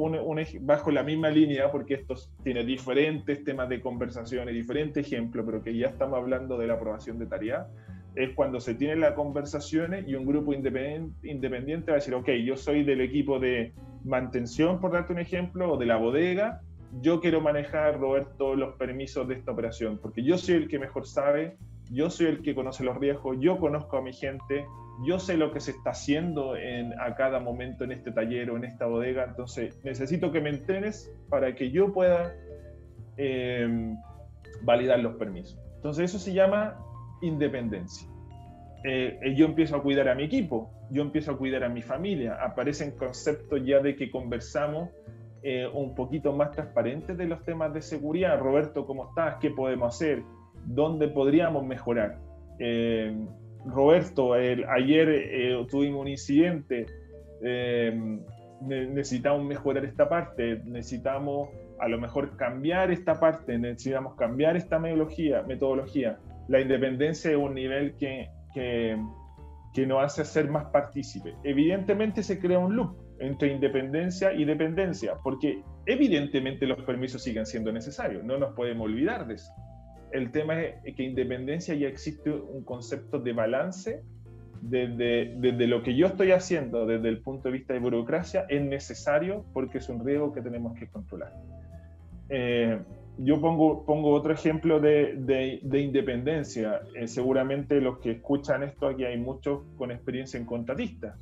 bajo 0.61 0.91
la 0.91 1.03
misma 1.03 1.29
línea, 1.29 1.71
porque 1.71 1.95
esto 1.95 2.15
tiene 2.43 2.63
diferentes 2.63 3.43
temas 3.43 3.69
de 3.69 3.79
conversación 3.79 4.49
y 4.49 4.53
diferentes 4.53 5.05
ejemplos, 5.05 5.45
pero 5.45 5.61
que 5.63 5.75
ya 5.75 5.87
estamos 5.87 6.17
hablando 6.17 6.57
de 6.57 6.67
la 6.67 6.73
aprobación 6.73 7.17
de 7.17 7.27
tarea, 7.27 7.67
es 8.15 8.33
cuando 8.33 8.59
se 8.59 8.73
tienen 8.73 8.99
las 8.99 9.13
conversaciones 9.13 10.07
y 10.07 10.15
un 10.15 10.25
grupo 10.25 10.51
independiente, 10.51 11.27
independiente 11.29 11.91
va 11.91 11.97
a 11.97 11.99
decir, 11.99 12.15
ok, 12.15 12.29
yo 12.43 12.57
soy 12.57 12.83
del 12.83 13.01
equipo 13.01 13.39
de 13.39 13.73
mantención, 14.03 14.79
por 14.79 14.91
darte 14.91 15.13
un 15.13 15.19
ejemplo, 15.19 15.73
o 15.73 15.77
de 15.77 15.85
la 15.85 15.97
bodega, 15.97 16.61
yo 17.01 17.19
quiero 17.19 17.41
manejar, 17.41 17.99
Roberto, 17.99 18.55
los 18.55 18.75
permisos 18.75 19.27
de 19.27 19.35
esta 19.35 19.51
operación, 19.51 19.99
porque 20.01 20.23
yo 20.23 20.37
soy 20.37 20.55
el 20.55 20.67
que 20.67 20.79
mejor 20.79 21.05
sabe 21.05 21.57
yo 21.91 22.09
soy 22.09 22.27
el 22.27 22.41
que 22.41 22.53
conoce 22.55 22.83
los 22.83 22.97
riesgos, 22.97 23.37
yo 23.39 23.57
conozco 23.59 23.97
a 23.97 24.01
mi 24.01 24.13
gente, 24.13 24.65
yo 25.05 25.19
sé 25.19 25.37
lo 25.37 25.51
que 25.51 25.59
se 25.59 25.71
está 25.71 25.91
haciendo 25.91 26.55
en, 26.57 26.99
a 26.99 27.15
cada 27.15 27.39
momento 27.39 27.83
en 27.83 27.91
este 27.91 28.11
taller 28.11 28.49
o 28.51 28.57
en 28.57 28.65
esta 28.65 28.85
bodega, 28.85 29.25
entonces 29.25 29.79
necesito 29.83 30.31
que 30.31 30.41
me 30.41 30.49
entrenes 30.49 31.13
para 31.29 31.55
que 31.55 31.71
yo 31.71 31.93
pueda 31.93 32.33
em, 33.15 33.95
validar 34.63 34.99
los 34.99 35.15
permisos. 35.15 35.57
Entonces 35.75 36.11
eso 36.11 36.19
se 36.19 36.33
llama 36.33 36.77
independencia. 37.21 38.09
Eh, 38.83 39.33
yo 39.35 39.45
empiezo 39.45 39.75
a 39.75 39.81
cuidar 39.81 40.07
a 40.09 40.15
mi 40.15 40.23
equipo, 40.23 40.71
yo 40.91 41.01
empiezo 41.01 41.31
a 41.31 41.37
cuidar 41.37 41.63
a 41.63 41.69
mi 41.69 41.81
familia, 41.81 42.37
aparecen 42.41 42.91
conceptos 42.91 43.61
ya 43.65 43.79
de 43.79 43.95
que 43.95 44.11
conversamos 44.11 44.89
eh, 45.43 45.65
un 45.71 45.93
poquito 45.93 46.33
más 46.33 46.51
transparentes 46.51 47.17
de 47.17 47.25
los 47.25 47.43
temas 47.43 47.73
de 47.73 47.81
seguridad. 47.81 48.39
Roberto, 48.39 48.85
¿cómo 48.85 49.09
estás? 49.09 49.37
¿Qué 49.39 49.51
podemos 49.51 49.95
hacer? 49.95 50.23
¿Dónde 50.65 51.07
podríamos 51.07 51.65
mejorar? 51.65 52.17
Eh, 52.59 53.15
Roberto, 53.65 54.33
ayer 54.33 55.09
eh, 55.09 55.65
tuvimos 55.69 56.01
un 56.01 56.07
incidente, 56.07 56.85
necesitamos 58.61 59.45
mejorar 59.45 59.85
esta 59.85 60.09
parte, 60.09 60.61
necesitamos 60.65 61.49
a 61.79 61.87
lo 61.87 61.99
mejor 61.99 62.35
cambiar 62.35 62.91
esta 62.91 63.19
parte, 63.19 63.57
necesitamos 63.57 64.15
cambiar 64.15 64.57
esta 64.57 64.79
metodología. 64.79 66.17
La 66.47 66.59
independencia 66.59 67.31
es 67.31 67.37
un 67.37 67.53
nivel 67.53 67.95
que, 67.95 68.29
que, 68.57 68.97
que 69.73 69.85
nos 69.85 70.03
hace 70.03 70.25
ser 70.25 70.49
más 70.49 70.65
partícipe. 70.65 71.35
Evidentemente 71.43 72.23
se 72.23 72.39
crea 72.39 72.57
un 72.57 72.75
loop 72.75 72.95
entre 73.19 73.51
independencia 73.51 74.33
y 74.33 74.45
dependencia, 74.45 75.15
porque 75.23 75.63
evidentemente 75.85 76.65
los 76.65 76.81
permisos 76.83 77.21
siguen 77.21 77.45
siendo 77.45 77.71
necesarios, 77.71 78.23
no 78.23 78.37
nos 78.37 78.53
podemos 78.55 78.85
olvidar 78.85 79.27
de 79.27 79.35
eso. 79.35 79.51
El 80.11 80.31
tema 80.31 80.61
es 80.61 80.95
que 80.95 81.03
independencia 81.03 81.75
ya 81.75 81.87
existe 81.87 82.31
un 82.31 82.63
concepto 82.63 83.19
de 83.19 83.33
balance 83.33 84.03
desde, 84.61 85.35
desde, 85.37 85.67
lo 85.67 85.83
que 85.83 85.95
yo 85.95 86.07
estoy 86.07 86.31
haciendo 86.31 86.87
desde 86.87 87.09
el 87.09 87.21
punto 87.21 87.49
de 87.49 87.51
vista 87.51 87.73
de 87.73 87.79
burocracia 87.79 88.45
es 88.49 88.63
necesario 88.63 89.45
porque 89.53 89.77
es 89.77 89.89
un 89.89 90.03
riesgo 90.03 90.33
que 90.33 90.41
tenemos 90.41 90.77
que 90.79 90.87
controlar. 90.87 91.33
Eh, 92.29 92.79
yo 93.17 93.41
pongo, 93.41 93.85
pongo 93.85 94.11
otro 94.11 94.33
ejemplo 94.33 94.79
de, 94.79 95.15
de, 95.61 95.79
independencia. 95.79 96.81
Eh, 96.95 97.07
seguramente 97.07 97.81
los 97.81 97.99
que 97.99 98.11
escuchan 98.11 98.63
esto 98.63 98.87
aquí 98.87 99.05
hay 99.05 99.17
muchos 99.17 99.61
con 99.77 99.91
experiencia 99.91 100.39
en 100.39 100.45
contratistas 100.45 101.15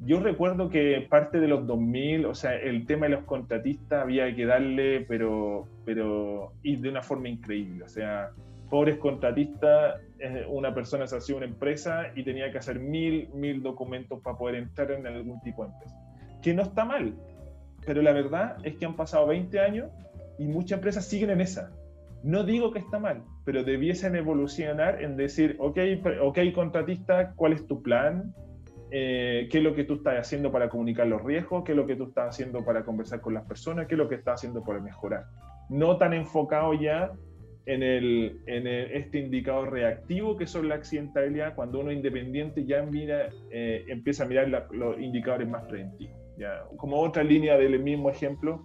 yo 0.00 0.20
recuerdo 0.20 0.70
que 0.70 1.06
parte 1.08 1.40
de 1.40 1.48
los 1.48 1.66
2000, 1.66 2.26
o 2.26 2.34
sea, 2.34 2.54
el 2.54 2.86
tema 2.86 3.06
de 3.06 3.12
los 3.12 3.24
contratistas 3.24 4.02
había 4.02 4.34
que 4.34 4.46
darle, 4.46 5.00
pero, 5.00 5.66
pero, 5.84 6.52
y 6.62 6.76
de 6.76 6.88
una 6.88 7.02
forma 7.02 7.28
increíble. 7.28 7.84
O 7.84 7.88
sea, 7.88 8.30
pobres 8.70 8.98
contratistas, 8.98 10.00
eh, 10.20 10.46
una 10.48 10.72
persona 10.72 11.06
se 11.06 11.16
hacía 11.16 11.36
una 11.36 11.46
empresa 11.46 12.12
y 12.14 12.22
tenía 12.22 12.52
que 12.52 12.58
hacer 12.58 12.78
mil, 12.78 13.28
mil 13.34 13.60
documentos 13.60 14.20
para 14.22 14.38
poder 14.38 14.54
entrar 14.56 14.92
en 14.92 15.04
algún 15.06 15.40
tipo 15.40 15.64
de 15.64 15.72
empresa. 15.72 15.96
Que 16.42 16.54
no 16.54 16.62
está 16.62 16.84
mal, 16.84 17.14
pero 17.84 18.00
la 18.00 18.12
verdad 18.12 18.56
es 18.62 18.76
que 18.76 18.86
han 18.86 18.94
pasado 18.94 19.26
20 19.26 19.58
años 19.58 19.90
y 20.38 20.44
muchas 20.46 20.78
empresas 20.78 21.04
siguen 21.04 21.30
en 21.30 21.40
esa. 21.40 21.72
No 22.22 22.44
digo 22.44 22.72
que 22.72 22.80
está 22.80 22.98
mal, 22.98 23.22
pero 23.44 23.62
debiesen 23.62 24.16
evolucionar 24.16 25.02
en 25.02 25.16
decir, 25.16 25.56
ok, 25.58 25.78
ok, 26.22 26.38
contratista, 26.54 27.32
¿cuál 27.36 27.52
es 27.52 27.66
tu 27.66 27.82
plan? 27.82 28.34
Eh, 28.90 29.48
qué 29.50 29.58
es 29.58 29.64
lo 29.64 29.74
que 29.74 29.84
tú 29.84 29.94
estás 29.94 30.18
haciendo 30.18 30.50
para 30.50 30.68
comunicar 30.68 31.06
los 31.06 31.22
riesgos, 31.22 31.62
qué 31.64 31.72
es 31.72 31.76
lo 31.76 31.86
que 31.86 31.94
tú 31.94 32.04
estás 32.04 32.30
haciendo 32.30 32.64
para 32.64 32.84
conversar 32.84 33.20
con 33.20 33.34
las 33.34 33.44
personas, 33.44 33.86
qué 33.86 33.94
es 33.94 33.98
lo 33.98 34.08
que 34.08 34.16
estás 34.16 34.40
haciendo 34.40 34.64
para 34.64 34.80
mejorar. 34.80 35.26
No 35.68 35.98
tan 35.98 36.14
enfocado 36.14 36.74
ya 36.74 37.12
en, 37.66 37.82
el, 37.82 38.40
este 38.46 39.18
indicador 39.18 39.70
reactivo 39.70 40.36
que 40.36 40.46
son 40.46 40.68
la 40.68 40.76
accidentabilidad, 40.76 41.54
cuando 41.54 41.80
uno 41.80 41.92
independiente 41.92 42.64
ya 42.64 42.82
mira, 42.82 43.28
eh, 43.50 43.84
empieza 43.88 44.24
a 44.24 44.26
mirar 44.26 44.48
los 44.72 44.98
indicadores 44.98 45.46
más 45.46 45.64
preventivos. 45.66 46.16
¿ya? 46.38 46.64
Como 46.78 46.98
otra 46.98 47.22
línea 47.22 47.58
del 47.58 47.78
mismo 47.78 48.08
ejemplo, 48.08 48.64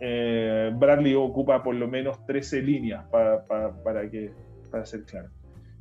eh, 0.00 0.70
Bradley 0.74 1.14
ocupa 1.14 1.62
por 1.62 1.74
lo 1.74 1.86
menos 1.86 2.24
13 2.26 2.62
líneas 2.62 3.04
para, 3.10 3.44
para, 3.46 4.10
que, 4.10 4.30
para 4.70 4.84
ser 4.86 5.04
claro. 5.04 5.28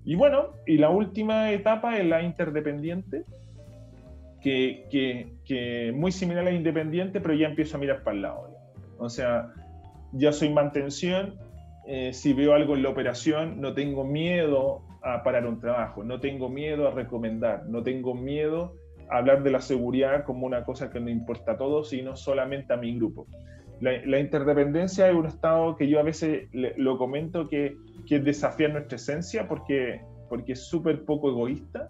Y 0.03 0.15
bueno, 0.15 0.49
y 0.65 0.77
la 0.77 0.89
última 0.89 1.51
etapa 1.51 1.97
es 1.97 2.05
la 2.05 2.21
interdependiente, 2.21 3.23
que, 4.41 4.87
que, 4.89 5.33
que, 5.45 5.91
muy 5.93 6.11
similar 6.11 6.47
a 6.47 6.51
la 6.51 6.55
independiente, 6.55 7.19
pero 7.19 7.33
ya 7.33 7.47
empiezo 7.47 7.77
a 7.77 7.79
mirar 7.79 8.03
para 8.03 8.15
el 8.15 8.21
lado. 8.21 8.57
O 8.97 9.09
sea, 9.09 9.53
ya 10.13 10.31
soy 10.31 10.49
mantención, 10.49 11.35
eh, 11.87 12.13
si 12.13 12.33
veo 12.33 12.53
algo 12.53 12.75
en 12.75 12.83
la 12.83 12.89
operación, 12.89 13.59
no 13.61 13.73
tengo 13.73 14.03
miedo 14.03 14.83
a 15.01 15.23
parar 15.23 15.47
un 15.47 15.59
trabajo, 15.59 16.03
no 16.03 16.19
tengo 16.19 16.49
miedo 16.49 16.87
a 16.87 16.91
recomendar, 16.91 17.65
no 17.67 17.83
tengo 17.83 18.13
miedo 18.13 18.75
a 19.09 19.17
hablar 19.17 19.43
de 19.43 19.51
la 19.51 19.61
seguridad 19.61 20.23
como 20.23 20.45
una 20.45 20.63
cosa 20.63 20.89
que 20.89 20.99
no 20.99 21.09
importa 21.09 21.53
a 21.53 21.57
todos, 21.57 21.89
sino 21.89 22.15
solamente 22.15 22.73
a 22.73 22.77
mi 22.77 22.95
grupo. 22.95 23.27
La, 23.81 24.19
interdependencia 24.19 25.09
es 25.09 25.15
un 25.15 25.25
estado 25.25 25.75
que 25.77 25.87
yo 25.87 25.99
a 25.99 26.03
veces 26.03 26.49
lo 26.51 26.97
comento 26.97 27.47
que, 27.47 27.77
que 28.05 28.17
es 28.17 28.25
desafiar 28.25 28.71
nuestra 28.71 28.97
esencia 28.97 29.47
porque, 29.47 30.01
porque 30.27 30.53
es 30.53 30.67
súper 30.67 31.05
poco 31.05 31.29
egoísta 31.29 31.87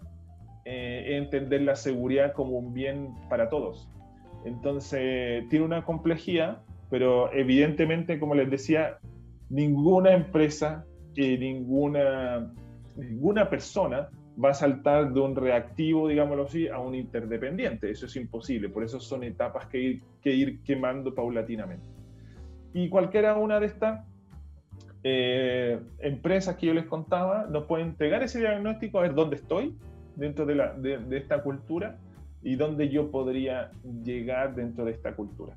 eh, 0.64 1.16
entender 1.16 1.62
la 1.62 1.74
seguridad 1.74 2.32
como 2.32 2.58
un 2.58 2.72
bien 2.72 3.08
para 3.28 3.48
todos. 3.48 3.88
Entonces, 4.44 5.48
tiene 5.48 5.64
una 5.64 5.84
complejidad, 5.84 6.62
pero 6.90 7.32
evidentemente, 7.32 8.20
como 8.20 8.34
les 8.34 8.50
decía, 8.50 8.98
ninguna 9.48 10.12
empresa 10.12 10.84
y 11.14 11.36
ninguna, 11.38 12.52
ninguna 12.96 13.50
persona 13.50 14.08
va 14.42 14.50
a 14.50 14.54
saltar 14.54 15.12
de 15.12 15.20
un 15.20 15.36
reactivo, 15.36 16.08
digámoslo 16.08 16.44
así, 16.44 16.68
a 16.68 16.78
un 16.78 16.94
interdependiente. 16.94 17.90
Eso 17.90 18.06
es 18.06 18.16
imposible. 18.16 18.68
Por 18.68 18.84
eso 18.84 19.00
son 19.00 19.24
etapas 19.24 19.66
que 19.66 19.78
ir, 19.78 20.02
que 20.22 20.32
ir 20.32 20.62
quemando 20.62 21.14
paulatinamente. 21.14 21.84
Y 22.72 22.88
cualquiera 22.88 23.36
una 23.36 23.60
de 23.60 23.66
estas 23.66 24.06
eh, 25.02 25.80
empresas 25.98 26.56
que 26.56 26.66
yo 26.66 26.74
les 26.74 26.84
contaba 26.84 27.46
nos 27.46 27.64
puede 27.64 27.84
entregar 27.84 28.22
ese 28.22 28.38
diagnóstico 28.38 28.98
a 28.98 29.02
ver 29.02 29.14
dónde 29.14 29.36
estoy, 29.36 29.74
dentro 30.16 30.44
de, 30.44 30.54
la, 30.54 30.74
de, 30.74 31.16
esta 31.16 31.42
cultura 31.42 31.98
y 32.42 32.56
dónde 32.56 32.88
yo 32.90 33.10
podría 33.10 33.70
llegar 34.04 34.54
dentro 34.54 34.84
de 34.84 34.92
esta 34.92 35.14
cultura. 35.14 35.56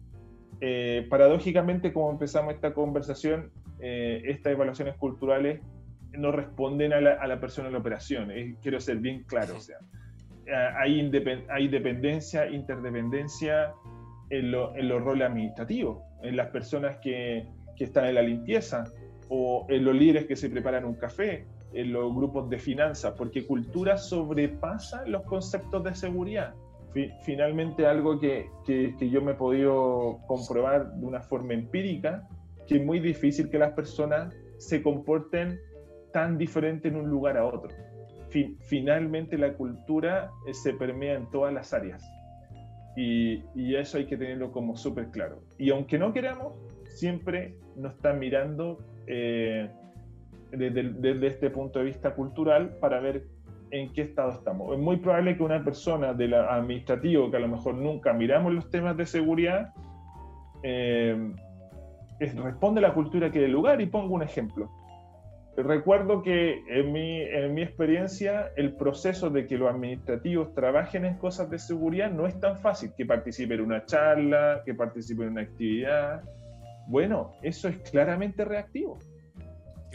Eh, 0.61 1.05
paradójicamente, 1.09 1.91
como 1.91 2.09
empezamos 2.11 2.53
esta 2.53 2.73
conversación, 2.73 3.51
eh, 3.79 4.21
estas 4.25 4.53
evaluaciones 4.53 4.95
culturales 4.95 5.61
no 6.13 6.31
responden 6.31 6.93
a 6.93 7.01
la, 7.01 7.13
a 7.13 7.27
la 7.27 7.39
persona 7.39 7.67
en 7.67 7.73
la 7.73 7.79
operación. 7.79 8.31
quiero 8.61 8.79
ser 8.79 8.97
bien 8.97 9.23
claro. 9.23 9.55
O 9.57 9.59
sea, 9.59 9.77
hay, 10.79 11.11
hay 11.49 11.67
dependencia, 11.67 12.49
interdependencia 12.49 13.73
en, 14.29 14.51
lo, 14.51 14.75
en, 14.75 14.89
los 14.89 15.01
roles 15.03 15.27
administrativos, 15.27 15.99
en 16.21 16.35
las 16.35 16.49
personas 16.49 16.97
que, 16.97 17.47
que, 17.75 17.85
están 17.85 18.05
en 18.05 18.15
la 18.15 18.21
limpieza 18.21 18.85
o 19.29 19.65
en 19.69 19.85
los 19.85 19.95
líderes 19.95 20.25
que 20.25 20.35
se 20.35 20.49
preparan 20.49 20.85
un 20.85 20.95
café 20.95 21.45
en 21.73 21.91
los 21.91 22.13
grupos 22.13 22.49
de 22.49 22.59
finanzas, 22.59 23.13
porque 23.17 23.45
cultura 23.45 23.97
sobrepasa 23.97 25.05
los 25.07 25.23
conceptos 25.23 25.83
de 25.83 25.95
seguridad. 25.95 26.53
Finalmente, 27.23 27.87
algo 27.87 28.19
que, 28.19 28.51
que, 28.65 29.09
yo 29.09 29.21
me 29.23 29.31
he 29.31 29.35
podido 29.35 30.19
comprobar 30.27 30.93
de 30.93 31.05
una 31.05 31.21
forma 31.21 31.53
empírica, 31.53 32.27
que 32.67 32.77
es 32.77 32.85
muy 32.85 32.99
difícil 32.99 33.49
que 33.49 33.57
las 33.57 33.71
personas 33.71 34.31
se 34.59 34.83
comporten 34.83 35.59
tan 36.13 36.37
diferente 36.37 36.87
en 36.87 36.95
un 36.95 37.09
lugar 37.09 37.37
a 37.37 37.45
otro. 37.45 37.69
finalmente, 38.61 39.37
la 39.37 39.53
cultura 39.53 40.31
eh, 40.47 40.53
se 40.53 40.73
permea 40.73 41.15
en 41.15 41.29
todas 41.29 41.53
las 41.53 41.73
áreas. 41.73 42.03
Y, 42.95 43.43
y 43.55 43.75
eso 43.75 43.97
hay 43.97 44.05
que 44.05 44.17
tenerlo 44.17 44.51
como 44.51 44.77
súper 44.77 45.09
claro. 45.09 45.41
Y 45.57 45.71
aunque 45.71 45.97
no 45.97 46.13
queramos, 46.13 46.53
siempre 46.93 47.55
nos 47.75 47.93
están 47.93 48.19
mirando 48.19 48.79
eh, 49.07 49.69
desde, 50.51 51.27
este 51.27 51.49
punto 51.49 51.79
de 51.79 51.85
vista 51.85 52.13
cultural 52.13 52.77
para 52.79 52.99
ver 52.99 53.25
en 53.71 53.91
qué 53.91 54.01
estado 54.01 54.31
estamos. 54.31 54.71
Es 54.73 54.79
muy 54.79 54.97
probable 54.97 55.35
que 55.35 55.43
una 55.43 55.63
persona 55.63 56.13
del 56.13 56.35
administrativo 56.35 57.31
que 57.31 57.37
a 57.37 57.39
lo 57.39 57.47
mejor 57.47 57.75
nunca 57.75 58.13
miramos 58.13 58.53
los 58.53 58.69
temas 58.69 58.95
de 58.95 59.05
seguridad 59.05 59.73
eh, 60.61 61.33
responde 62.19 62.79
a 62.79 62.83
la 62.83 62.93
cultura 62.93 63.31
que 63.31 63.39
del 63.39 63.51
lugar 63.51 63.81
y 63.81 63.87
pongo 63.87 64.13
un 64.13 64.21
ejemplo. 64.21 64.69
Recuerdo 65.55 66.23
que 66.23 66.63
en 66.67 66.91
mi, 66.91 67.21
en 67.21 67.53
mi 67.53 67.61
experiencia 67.61 68.51
el 68.55 68.75
proceso 68.75 69.29
de 69.29 69.45
que 69.45 69.57
los 69.57 69.69
administrativos 69.69 70.53
trabajen 70.55 71.05
en 71.05 71.17
cosas 71.17 71.49
de 71.51 71.59
seguridad 71.59 72.09
no 72.09 72.25
es 72.25 72.39
tan 72.39 72.57
fácil, 72.57 72.91
que 72.97 73.05
participen 73.05 73.59
en 73.59 73.65
una 73.65 73.85
charla, 73.85 74.63
que 74.65 74.73
participen 74.73 75.27
en 75.27 75.31
una 75.33 75.41
actividad. 75.41 76.23
Bueno, 76.87 77.33
eso 77.43 77.67
es 77.67 77.77
claramente 77.91 78.43
reactivo. 78.45 78.97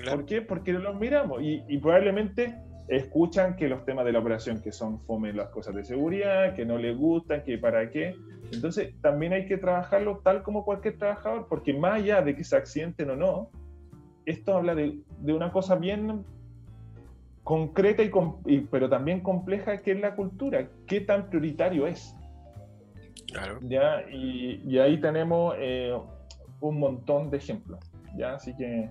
¿Por 0.09 0.27
qué? 0.27 0.43
Porque 0.43 0.73
no 0.73 0.79
los 0.79 0.99
miramos 0.99 1.43
y, 1.43 1.77
probablemente 1.79 2.55
escuchan 2.87 3.57
que 3.57 3.69
los 3.69 3.85
temas 3.85 4.07
de 4.07 4.13
la 4.13 4.21
operación 4.21 4.63
que 4.63 4.73
son 4.73 5.01
fome 5.01 5.33
las 5.33 5.49
cosas 5.49 5.75
de 5.75 5.85
seguridad, 5.85 6.55
que 6.55 6.65
no 6.65 6.79
les 6.79 6.97
gustan, 6.97 7.43
que 7.43 7.59
para 7.59 7.91
qué. 7.91 8.15
Entonces 8.53 8.95
también 9.03 9.33
hay 9.33 9.47
que 9.47 9.59
trabajarlo 9.59 10.21
tal 10.25 10.43
como 10.43 10.65
cualquier 10.65 10.97
trabajador, 10.97 11.47
porque 11.49 11.75
más 11.75 11.95
allá 11.95 12.23
de 12.23 12.35
que 12.35 12.45
se 12.45 12.57
accidenten 12.57 13.11
o 13.11 13.17
no, 13.17 13.51
esto 14.29 14.57
habla 14.57 14.75
de, 14.75 14.99
de 15.21 15.33
una 15.33 15.51
cosa 15.53 15.77
bien 15.77 16.25
concreta 17.49 18.03
y, 18.03 18.61
pero 18.71 18.91
también 18.91 19.21
compleja 19.21 19.79
que 19.79 19.93
es 19.93 20.01
la 20.01 20.15
cultura, 20.15 20.69
qué 20.87 21.01
tan 21.01 21.31
prioritario 21.31 21.87
es. 21.87 22.15
Claro. 23.27 23.59
¿Ya? 23.63 24.03
Y, 24.11 24.79
ahí 24.79 25.01
tenemos 25.01 25.55
eh, 25.59 25.99
un 26.61 26.79
montón 26.79 27.31
de 27.31 27.39
ejemplos. 27.39 27.81
¿ya? 28.19 28.35
Así 28.35 28.55
que 28.55 28.91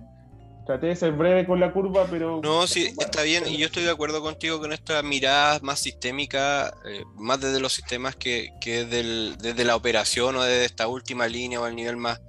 traté 0.66 0.88
de 0.88 0.96
ser 0.96 1.12
breve 1.12 1.46
con 1.46 1.60
la 1.60 1.72
curva, 1.72 2.08
pero... 2.10 2.40
No, 2.42 2.66
sí, 2.66 2.92
está 2.98 3.22
bien, 3.22 3.44
y 3.46 3.58
yo 3.58 3.66
estoy 3.66 3.84
de 3.84 3.92
acuerdo 3.92 4.20
contigo 4.20 4.58
con 4.58 4.72
esta 4.72 5.02
mirada 5.04 5.60
más 5.62 5.78
sistémica, 5.78 6.74
eh, 6.84 7.04
más 7.14 7.40
desde 7.40 7.60
los 7.60 7.72
sistemas 7.72 8.16
que, 8.16 8.50
que 8.60 8.84
desde 8.84 9.64
la 9.64 9.76
operación 9.76 10.34
o 10.34 10.42
desde 10.42 10.64
esta 10.64 10.88
última 10.88 11.28
línea 11.28 11.60
o 11.60 11.64
al 11.64 11.76
nivel 11.76 11.96
más, 11.96 12.20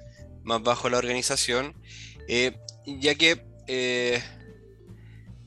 más 0.43 0.61
bajo 0.61 0.83
de 0.83 0.91
la 0.91 0.99
organización, 0.99 1.73
eh, 2.27 2.55
ya 2.99 3.15
que 3.15 3.45
eh, 3.67 4.23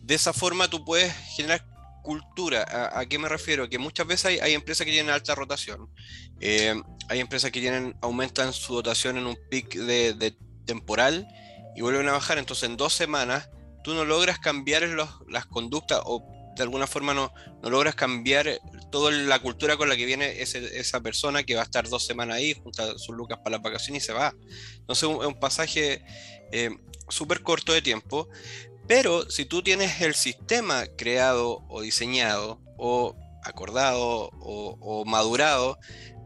de 0.03 0.15
esa 0.15 0.33
forma 0.33 0.69
tú 0.69 0.85
puedes 0.85 1.13
generar 1.37 1.67
cultura. 2.03 2.91
¿A, 2.95 3.07
qué 3.07 3.19
me 3.19 3.29
refiero? 3.29 3.69
Que 3.69 3.79
muchas 3.79 4.07
veces 4.07 4.41
hay, 4.43 4.55
empresas 4.55 4.85
que 4.85 4.93
tienen 4.93 5.13
alta 5.13 5.35
rotación, 5.35 5.89
hay 6.41 7.21
empresas 7.21 7.51
que 7.53 7.61
tienen, 7.61 7.97
aumentan 8.03 8.53
su 8.53 8.75
dotación 8.75 9.19
en 9.19 9.27
un 9.27 9.39
pic 9.49 9.75
de, 9.75 10.37
temporal, 10.67 11.27
y 11.75 11.81
vuelven 11.81 12.09
a 12.09 12.13
bajar. 12.13 12.39
Entonces 12.39 12.69
en 12.69 12.77
dos 12.77 12.93
semanas 12.93 13.51
tú 13.85 13.95
no 13.95 14.05
logras 14.05 14.39
cambiar 14.39 14.83
las 15.29 15.47
conductas 15.47 16.01
o 16.05 16.25
de 16.57 16.63
alguna 16.63 16.87
forma 16.87 17.15
no, 17.15 17.33
no 17.63 17.71
logras 17.71 17.95
cambiar 17.95 18.61
toda 18.91 19.11
la 19.11 19.39
cultura 19.39 19.77
con 19.77 19.89
la 19.89 19.97
que 19.97 20.05
viene 20.05 20.43
esa 20.43 21.01
persona 21.01 21.45
que 21.45 21.55
va 21.55 21.63
a 21.63 21.65
estar 21.65 21.89
dos 21.89 22.05
semanas 22.05 22.37
ahí, 22.37 22.55
junta 22.55 22.99
sus 22.99 23.17
lucas 23.17 23.39
para 23.39 23.57
la 23.57 23.63
vacación 23.63 23.97
y 23.97 24.01
se 24.01 24.13
va. 24.13 24.35
Entonces 24.77 25.09
es 25.09 25.27
un, 25.27 25.41
pasaje 25.41 26.05
eh, 26.53 26.71
súper 27.13 27.43
corto 27.43 27.73
de 27.73 27.83
tiempo, 27.83 28.29
pero 28.89 29.31
si 29.31 29.45
tú 29.45 29.63
tienes 29.63 30.01
el 30.01 30.15
sistema 30.15 30.87
creado 30.97 31.65
o 31.69 31.83
diseñado 31.83 32.61
o 32.77 33.17
acordado 33.45 34.31
o, 34.41 35.05
madurado 35.07 35.79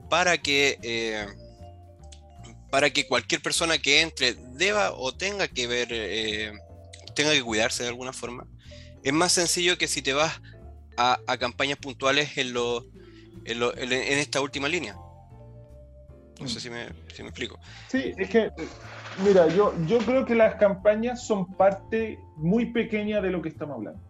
para 0.09 0.39
que... 0.39 0.79
Eh, 0.83 1.27
para 2.71 2.91
que 2.91 3.07
cualquier 3.07 3.41
persona 3.41 3.79
que 3.79 4.01
entre 4.03 4.35
deba 4.35 4.93
o 4.93 5.15
tenga 5.15 5.49
que 5.49 5.67
ver, 5.67 5.89
eh, 5.93 6.53
tenga 7.15 7.33
que 7.33 7.43
cuidarse 7.43 7.85
de 7.85 7.89
alguna 7.89 8.13
forma. 8.13 8.47
Es 9.03 9.13
más 9.13 9.33
sencillo 9.33 9.79
que 9.79 9.89
si 9.89 10.03
te 10.03 10.13
vas 10.13 10.43
a, 10.97 11.19
campañas 11.39 11.79
puntuales 11.79 12.37
en, 12.37 12.53
lo, 12.53 12.85
en, 13.45 14.19
esta 14.19 14.41
última 14.41 14.69
línea. 14.69 14.97
No 16.41 16.49
sé 16.49 16.61
si 16.61 16.69
me, 16.69 16.89
si 17.15 17.23
me, 17.23 17.29
explico. 17.29 17.59
Sí, 17.89 18.13
es 18.19 18.29
que, 18.29 18.51
mira, 19.25 19.49
yo, 19.49 19.73
yo 19.87 19.99
creo 19.99 20.25
que 20.25 20.35
las 20.35 20.57
campañas 20.57 21.27
son 21.27 21.55
parte 21.57 22.19
muy 22.37 22.67
pequeña 22.67 23.21
de 23.21 23.31
lo 23.31 23.43
que 23.43 23.49
estamos 23.49 23.77
hablando. 23.77 24.01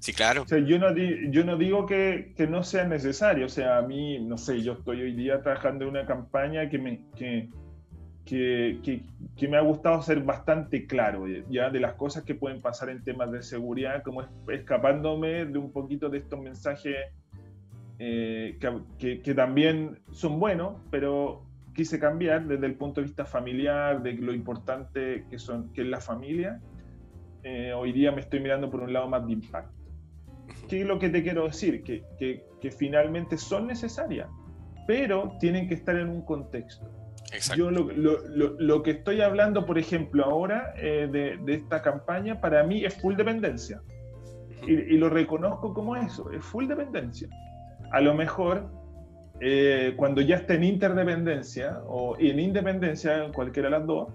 Sí, 0.00 0.14
claro. 0.14 0.42
O 0.42 0.46
sea, 0.46 0.58
yo, 0.58 0.78
no 0.78 0.96
yo 0.96 1.44
no 1.44 1.58
digo 1.58 1.84
que, 1.84 2.32
que, 2.36 2.46
no 2.46 2.62
sea 2.62 2.84
necesario. 2.84 3.46
O 3.46 3.50
sea, 3.50 3.78
a 3.78 3.82
mí, 3.82 4.18
no 4.18 4.38
sé, 4.38 4.62
yo 4.62 4.72
estoy 4.72 5.02
hoy 5.02 5.14
día 5.14 5.42
trabajando 5.42 5.84
en 5.84 5.90
una 5.90 6.06
campaña 6.06 6.70
que 6.70 6.78
me, 6.78 7.02
que, 7.16 7.50
que, 8.24 9.02
que, 9.36 9.48
me 9.48 9.56
ha 9.56 9.60
gustado 9.60 10.00
ser 10.02 10.22
bastante 10.22 10.86
claro 10.86 11.26
eh, 11.26 11.44
ya 11.50 11.68
de 11.68 11.80
las 11.80 11.94
cosas 11.94 12.22
que 12.22 12.34
pueden 12.34 12.60
pasar 12.60 12.88
en 12.88 13.02
temas 13.02 13.32
de 13.32 13.42
seguridad, 13.42 14.02
como 14.02 14.22
escapándome 14.48 15.46
de 15.46 15.58
un 15.58 15.72
poquito 15.72 16.08
de 16.08 16.18
estos 16.18 16.40
mensajes 16.40 16.96
eh, 17.98 18.58
que, 18.98 19.20
que, 19.20 19.34
también 19.34 19.98
son 20.12 20.38
buenos, 20.40 20.76
pero 20.90 21.42
quise 21.80 21.98
cambiar 21.98 22.46
desde 22.46 22.66
el 22.66 22.74
punto 22.74 23.00
de 23.00 23.06
vista 23.06 23.24
familiar, 23.24 24.02
de 24.02 24.12
lo 24.12 24.34
importante 24.34 25.24
que, 25.30 25.38
son, 25.38 25.72
que 25.72 25.80
es 25.80 25.88
la 25.88 26.00
familia. 26.00 26.60
Eh, 27.42 27.72
hoy 27.72 27.92
día 27.92 28.12
me 28.12 28.20
estoy 28.20 28.40
mirando 28.40 28.70
por 28.70 28.80
un 28.80 28.92
lado 28.92 29.08
más 29.08 29.26
de 29.26 29.32
impacto. 29.32 29.80
¿Qué 30.68 30.82
es 30.82 30.86
lo 30.86 30.98
que 30.98 31.08
te 31.08 31.22
quiero 31.22 31.46
decir? 31.46 31.82
Que, 31.82 32.04
que 32.60 32.70
finalmente 32.70 33.38
son 33.38 33.66
necesarias, 33.66 34.28
pero 34.86 35.36
tienen 35.40 35.68
que 35.68 35.74
estar 35.74 35.96
en 35.96 36.08
un 36.10 36.22
contexto 36.22 37.00
yo 37.56 37.70
lo, 37.70 37.90
lo, 37.92 38.18
lo, 38.58 38.82
que 38.82 38.90
estoy 38.90 39.20
hablando, 39.20 39.64
por 39.64 39.78
ejemplo, 39.78 40.24
ahora 40.24 40.74
eh, 40.76 41.08
de, 41.10 41.38
de, 41.38 41.54
esta 41.54 41.80
campaña, 41.82 42.40
para 42.40 42.64
mí 42.64 42.84
es 42.84 42.94
full 43.00 43.14
dependencia. 43.14 43.80
y, 44.66 44.72
y, 44.72 44.98
lo 44.98 45.08
reconozco 45.08 45.72
como 45.72 45.96
eso, 45.96 46.30
es 46.32 46.44
full 46.44 46.66
dependencia. 46.66 47.28
A 47.92 48.00
lo 48.00 48.14
mejor, 48.14 48.68
eh, 49.40 49.94
cuando 49.96 50.20
ya 50.20 50.36
esté 50.36 50.54
en 50.54 50.64
interdependencia 50.64 51.80
o 51.86 52.16
en 52.18 52.40
independencia, 52.40 53.30
cualquiera 53.32 53.68
de 53.68 53.78
las 53.78 53.86
dos, 53.86 54.08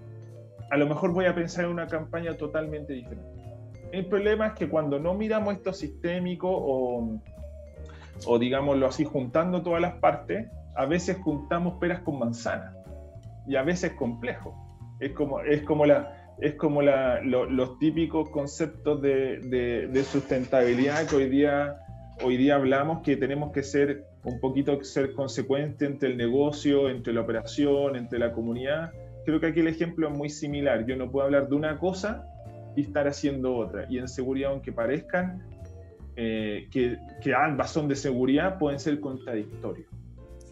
a 0.70 0.78
lo 0.78 0.88
mejor 0.88 1.14
voy 1.14 1.26
a 1.26 1.36
pensar 1.36 1.66
en 1.66 1.72
una 1.72 1.88
campaña 1.88 2.34
totalmente 2.36 2.94
diferente. 2.94 3.44
El 3.92 4.06
problema 4.08 4.48
es 4.48 4.54
que 4.54 4.68
cuando 4.68 5.00
no 5.00 5.14
miramos 5.14 5.54
esto 5.54 5.74
sistémico 5.74 6.50
o, 6.50 7.20
o 8.26 8.40
digámoslo 8.40 8.88
así, 8.88 9.04
juntando 9.06 9.62
todas 9.62 9.82
las 9.82 9.96
partes, 9.96 10.48
a 10.76 10.86
veces 10.86 11.18
juntamos 11.18 11.76
peras 11.80 12.02
con 12.02 12.20
manzanas 12.20 12.76
y 13.48 13.56
a 13.56 13.64
veces 13.64 13.94
complejo. 13.94 14.56
Es 15.00 15.12
como, 15.12 15.40
es 15.42 15.62
como, 15.64 15.86
la, 15.86 16.36
es 16.40 16.56
como 16.56 16.82
la, 16.82 17.22
los 17.22 17.80
típicos 17.80 18.30
conceptos 18.30 19.02
de, 19.02 19.40
de, 19.90 20.04
sustentabilidad 20.04 21.08
que 21.08 21.16
hoy 21.16 21.30
día, 21.30 21.78
hoy 22.21 22.38
día 22.38 22.56
hablamos 22.56 23.01
que 23.01 23.17
tenemos 23.17 23.51
que 23.51 23.63
ser 23.63 24.06
un 24.23 24.39
poquito 24.39 24.84
ser 24.84 25.13
consecuente 25.13 25.86
entre 25.86 26.10
el 26.10 26.17
negocio, 26.17 26.89
entre 26.89 27.13
la 27.13 27.21
operación, 27.21 27.95
entre 27.95 28.19
la 28.19 28.32
comunidad. 28.32 28.91
Creo 29.25 29.39
que 29.39 29.47
aquí 29.47 29.60
el 29.60 29.67
ejemplo 29.67 30.10
es 30.10 30.17
muy 30.17 30.30
similar. 30.30 30.86
Yo 30.86 30.95
no 30.95 31.12
puedo 31.12 31.25
hablar 31.25 31.49
de 31.49 31.56
una 31.56 31.78
cosa 31.78 32.25
y 32.75 32.82
estar 32.82 33.08
haciendo 33.08 33.56
otra. 33.56 33.86
Y 33.89 33.97
en 33.97 34.08
seguridad, 34.08 34.51
aunque 34.51 34.71
parezcan 34.71 35.43
eh, 36.15 36.67
que, 36.71 36.97
que, 37.21 37.34
ambas 37.34 37.71
son 37.71 37.88
de 37.88 37.95
seguridad, 37.95 38.58
pueden 38.58 38.80
ser 38.80 38.99
contradictorios. 38.99 39.88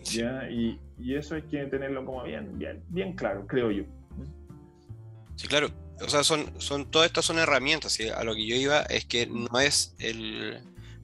¿ya? 0.04 0.49
Y, 0.49 0.80
y 0.99 1.15
eso 1.15 1.36
hay 1.36 1.43
que 1.43 1.65
tenerlo 1.65 2.06
como 2.06 2.23
bien, 2.23 2.58
bien, 2.58 2.84
bien 2.89 3.13
claro, 3.13 3.45
creo 3.47 3.71
yo. 3.71 3.84
Sí, 5.36 5.47
claro. 5.47 5.69
O 6.02 6.10
sea, 6.10 6.23
son, 6.23 6.52
son, 6.60 6.89
todas 6.89 7.08
estas 7.08 7.26
son 7.26 7.39
herramientas. 7.39 7.97
A 8.15 8.23
lo 8.23 8.36
que 8.36 8.45
yo 8.45 8.56
iba 8.56 8.82
es 8.84 9.06
que 9.06 9.28
no 9.28 9.60
es 9.60 9.95
el. 9.99 10.60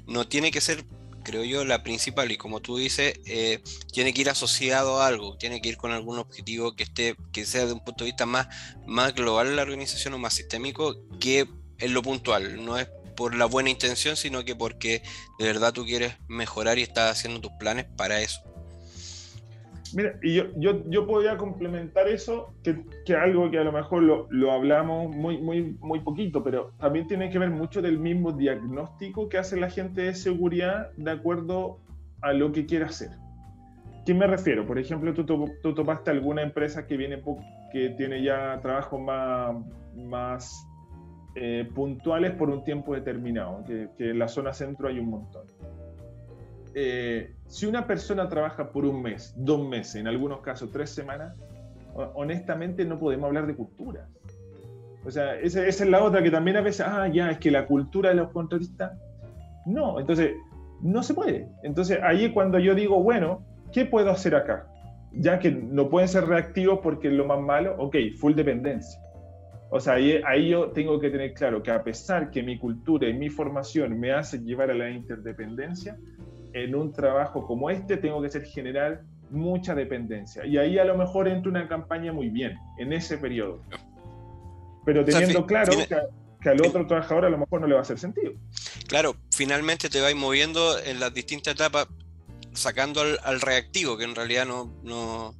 No 0.10 0.28
tiene 0.28 0.52
que 0.52 0.60
ser, 0.60 0.86
creo 1.24 1.44
yo, 1.44 1.64
la 1.64 1.84
principal. 1.84 2.32
Y 2.32 2.38
como 2.38 2.60
tú 2.60 2.78
dices, 2.78 3.20
eh, 3.26 3.62
tiene 3.94 4.14
que 4.14 4.22
ir 4.22 4.30
asociado 4.30 5.02
a 5.02 5.08
algo, 5.08 5.38
tiene 5.38 5.62
que 5.62 5.70
ir 5.70 5.78
con 5.78 5.92
algún 5.92 6.20
objetivo 6.20 6.76
que 6.76 6.84
esté, 6.84 7.16
que 7.32 7.46
sea 7.46 7.66
de 7.66 7.74
un 7.74 7.84
punto 7.84 8.04
de 8.04 8.12
vista 8.12 8.26
más, 8.26 8.48
más 8.86 9.14
global 9.14 9.56
la 9.56 9.62
organización 9.62 10.14
o 10.16 10.18
más 10.18 10.34
sistémico 10.34 10.96
que 11.20 11.48
en 11.78 11.94
lo 11.94 12.02
puntual. 12.02 12.66
No 12.66 12.78
es 12.78 12.88
por 13.16 13.36
la 13.36 13.46
buena 13.46 13.70
intención, 13.70 14.16
sino 14.16 14.46
que 14.46 14.56
porque 14.56 15.04
de 15.38 15.46
verdad 15.46 15.74
tú 15.74 15.86
quieres 15.86 16.16
mejorar 16.28 16.80
y 16.80 16.84
estás 16.84 17.12
haciendo 17.12 17.42
tus 17.42 17.52
planes 17.60 17.86
para 17.98 18.22
eso. 18.22 18.49
Mira, 19.96 20.20
y 20.22 20.36
yo, 20.36 20.46
yo, 20.58 20.84
yo 20.90 21.08
podría 21.08 21.38
complementar 21.38 22.08
eso, 22.08 22.54
que, 22.64 22.84
que 23.06 23.16
algo 23.16 23.50
que 23.50 23.58
a 23.58 23.64
lo 23.64 23.72
mejor 23.72 24.04
lo, 24.04 24.28
lo, 24.30 24.52
hablamos 24.52 25.16
muy, 25.16 25.38
muy, 25.38 25.78
muy 25.80 26.00
poquito, 26.02 26.44
pero 26.44 26.72
también 26.80 27.08
tiene 27.08 27.30
que 27.30 27.40
ver 27.40 27.50
mucho 27.50 27.82
del 27.82 27.98
mismo 27.98 28.32
diagnóstico 28.32 29.30
que 29.30 29.38
hace 29.38 29.60
la 29.60 29.70
gente 29.70 30.02
de 30.02 30.16
seguridad 30.16 30.92
de 30.98 31.12
acuerdo 31.12 31.80
a 32.22 32.34
lo 32.34 32.52
que 32.52 32.66
quiere 32.66 32.86
hacer. 32.86 33.10
¿Qué 34.06 34.14
me 34.14 34.28
refiero? 34.28 34.66
Por 34.66 34.80
ejemplo, 34.80 35.14
tú, 35.14 35.26
tú 35.62 35.74
topaste 35.74 36.12
alguna 36.12 36.42
empresa 36.42 36.88
que, 36.88 36.98
viene 36.98 37.22
que 37.72 37.90
tiene 37.92 38.24
ya 38.24 38.60
trabajos 38.62 39.00
más, 39.00 39.56
más 39.96 40.68
eh, 41.36 41.70
puntuales 41.74 42.32
por 42.32 42.50
un 42.50 42.64
tiempo 42.64 42.96
determinado, 42.96 43.64
que, 43.66 43.90
que 43.98 44.12
en 44.12 44.20
la 44.20 44.28
zona 44.28 44.54
centro 44.54 44.88
hay 44.88 45.00
un 45.00 45.10
montón 45.10 45.46
eh, 46.74 47.36
si 47.48 47.66
una 47.66 47.88
persona 47.88 48.30
trabaja 48.30 48.72
por 48.72 48.86
un 48.86 49.02
mes, 49.02 49.34
dos 49.38 49.68
meses, 49.68 49.96
en 49.96 50.08
algunos 50.08 50.42
casos 50.42 50.72
tres 50.72 50.90
semanas, 50.90 51.36
honestamente 52.14 52.86
no 52.86 53.00
podemos 53.00 53.28
hablar 53.28 53.48
de 53.48 53.56
cultura. 53.56 54.08
O 55.06 55.12
sea, 55.12 55.36
esa, 55.36 55.66
es 55.66 55.80
la 55.82 56.04
otra 56.04 56.22
que 56.22 56.32
también 56.32 56.58
a 56.58 56.62
veces, 56.62 56.86
ah, 56.88 57.08
ya, 57.08 57.32
es 57.32 57.40
que 57.40 57.52
la 57.52 57.66
cultura 57.66 58.10
de 58.10 58.16
los 58.16 58.32
contratistas. 58.32 58.92
No, 59.66 60.00
entonces, 60.00 60.36
no 60.82 61.04
se 61.04 61.14
puede. 61.14 61.48
Entonces, 61.64 62.00
ahí 62.04 62.26
es 62.26 62.32
cuando 62.32 62.60
yo 62.60 62.76
digo, 62.76 63.02
bueno, 63.02 63.44
¿qué 63.72 63.86
puedo 63.86 64.12
hacer 64.12 64.36
acá? 64.36 64.68
Ya 65.14 65.40
que 65.40 65.52
no 65.52 65.90
pueden 65.90 66.08
ser 66.08 66.26
reactivos 66.26 66.80
porque 66.84 67.08
es 67.08 67.14
lo 67.14 67.26
más 67.26 67.40
malo, 67.40 67.76
ok, 67.78 67.96
full 68.18 68.34
dependencia. 68.34 69.02
O 69.72 69.80
sea, 69.80 69.94
ahí, 69.94 70.22
ahí, 70.26 70.50
yo 70.50 70.72
tengo 70.72 71.00
que 71.00 71.10
tener 71.10 71.34
claro 71.34 71.62
que 71.62 71.72
a 71.72 71.84
pesar 71.84 72.32
que 72.32 72.42
mi 72.42 72.58
cultura 72.58 73.08
y 73.08 73.14
mi 73.14 73.30
formación 73.30 74.00
me 74.00 74.12
hace 74.12 74.40
llevar 74.40 74.72
a 74.72 74.74
la 74.74 74.90
interdependencia, 74.90 75.98
en 76.54 76.76
un 76.76 76.92
trabajo 76.92 77.46
como 77.46 77.70
este 77.70 77.98
tengo 77.98 78.22
que 78.22 78.30
ser 78.30 78.44
generar 78.44 79.04
mucha 79.30 79.76
dependencia. 79.76 80.46
Y 80.46 80.58
ahí 80.58 80.80
a 80.80 80.86
lo 80.86 80.98
mejor 80.98 81.28
entra 81.28 81.50
una 81.50 81.68
campaña 81.68 82.12
muy 82.12 82.30
bien, 82.30 82.58
en 82.78 82.94
ese 82.94 83.18
periodo. 83.18 83.62
Pero 84.86 85.06
teniendo 85.06 85.46
claro 85.46 85.74
que, 86.42 86.50
al 86.50 86.66
otro 86.66 86.88
trabajador 86.88 87.26
a 87.26 87.30
lo 87.30 87.38
mejor 87.38 87.62
no 87.62 87.68
le 87.68 87.74
va 87.74 87.80
a 87.80 87.84
hacer 87.84 88.00
sentido. 88.00 88.34
Claro, 88.88 89.16
finalmente 89.32 89.90
te 89.90 90.02
vais 90.02 90.16
moviendo 90.16 90.80
en 90.80 91.00
las 91.00 91.14
distintas 91.14 91.54
etapas, 91.54 91.88
sacando 92.54 93.02
al, 93.02 93.42
reactivo, 93.42 93.98
que 93.98 94.06
en 94.06 94.16
realidad 94.16 94.46
no, 94.46 94.74
no... 94.84 95.36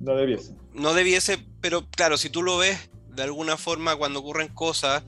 No 0.00 0.14
debiese. 0.14 0.54
No 0.72 0.94
debiese, 0.94 1.38
pero 1.60 1.86
claro, 1.90 2.16
si 2.16 2.30
tú 2.30 2.42
lo 2.42 2.56
ves 2.56 2.90
de 3.10 3.24
alguna 3.24 3.56
forma 3.56 3.96
cuando 3.96 4.20
ocurren 4.20 4.48
cosas... 4.48 5.04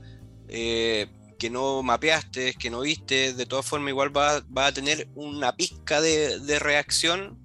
Eh, 0.49 1.07
que 1.41 1.49
no 1.49 1.81
mapeaste, 1.81 2.53
que 2.53 2.69
no 2.69 2.81
viste, 2.81 3.33
de 3.33 3.45
todas 3.47 3.65
formas 3.65 3.89
igual 3.89 4.15
va, 4.15 4.43
a 4.67 4.71
tener 4.71 5.07
una 5.15 5.55
pizca 5.55 5.99
de, 5.99 6.59
reacción 6.59 7.39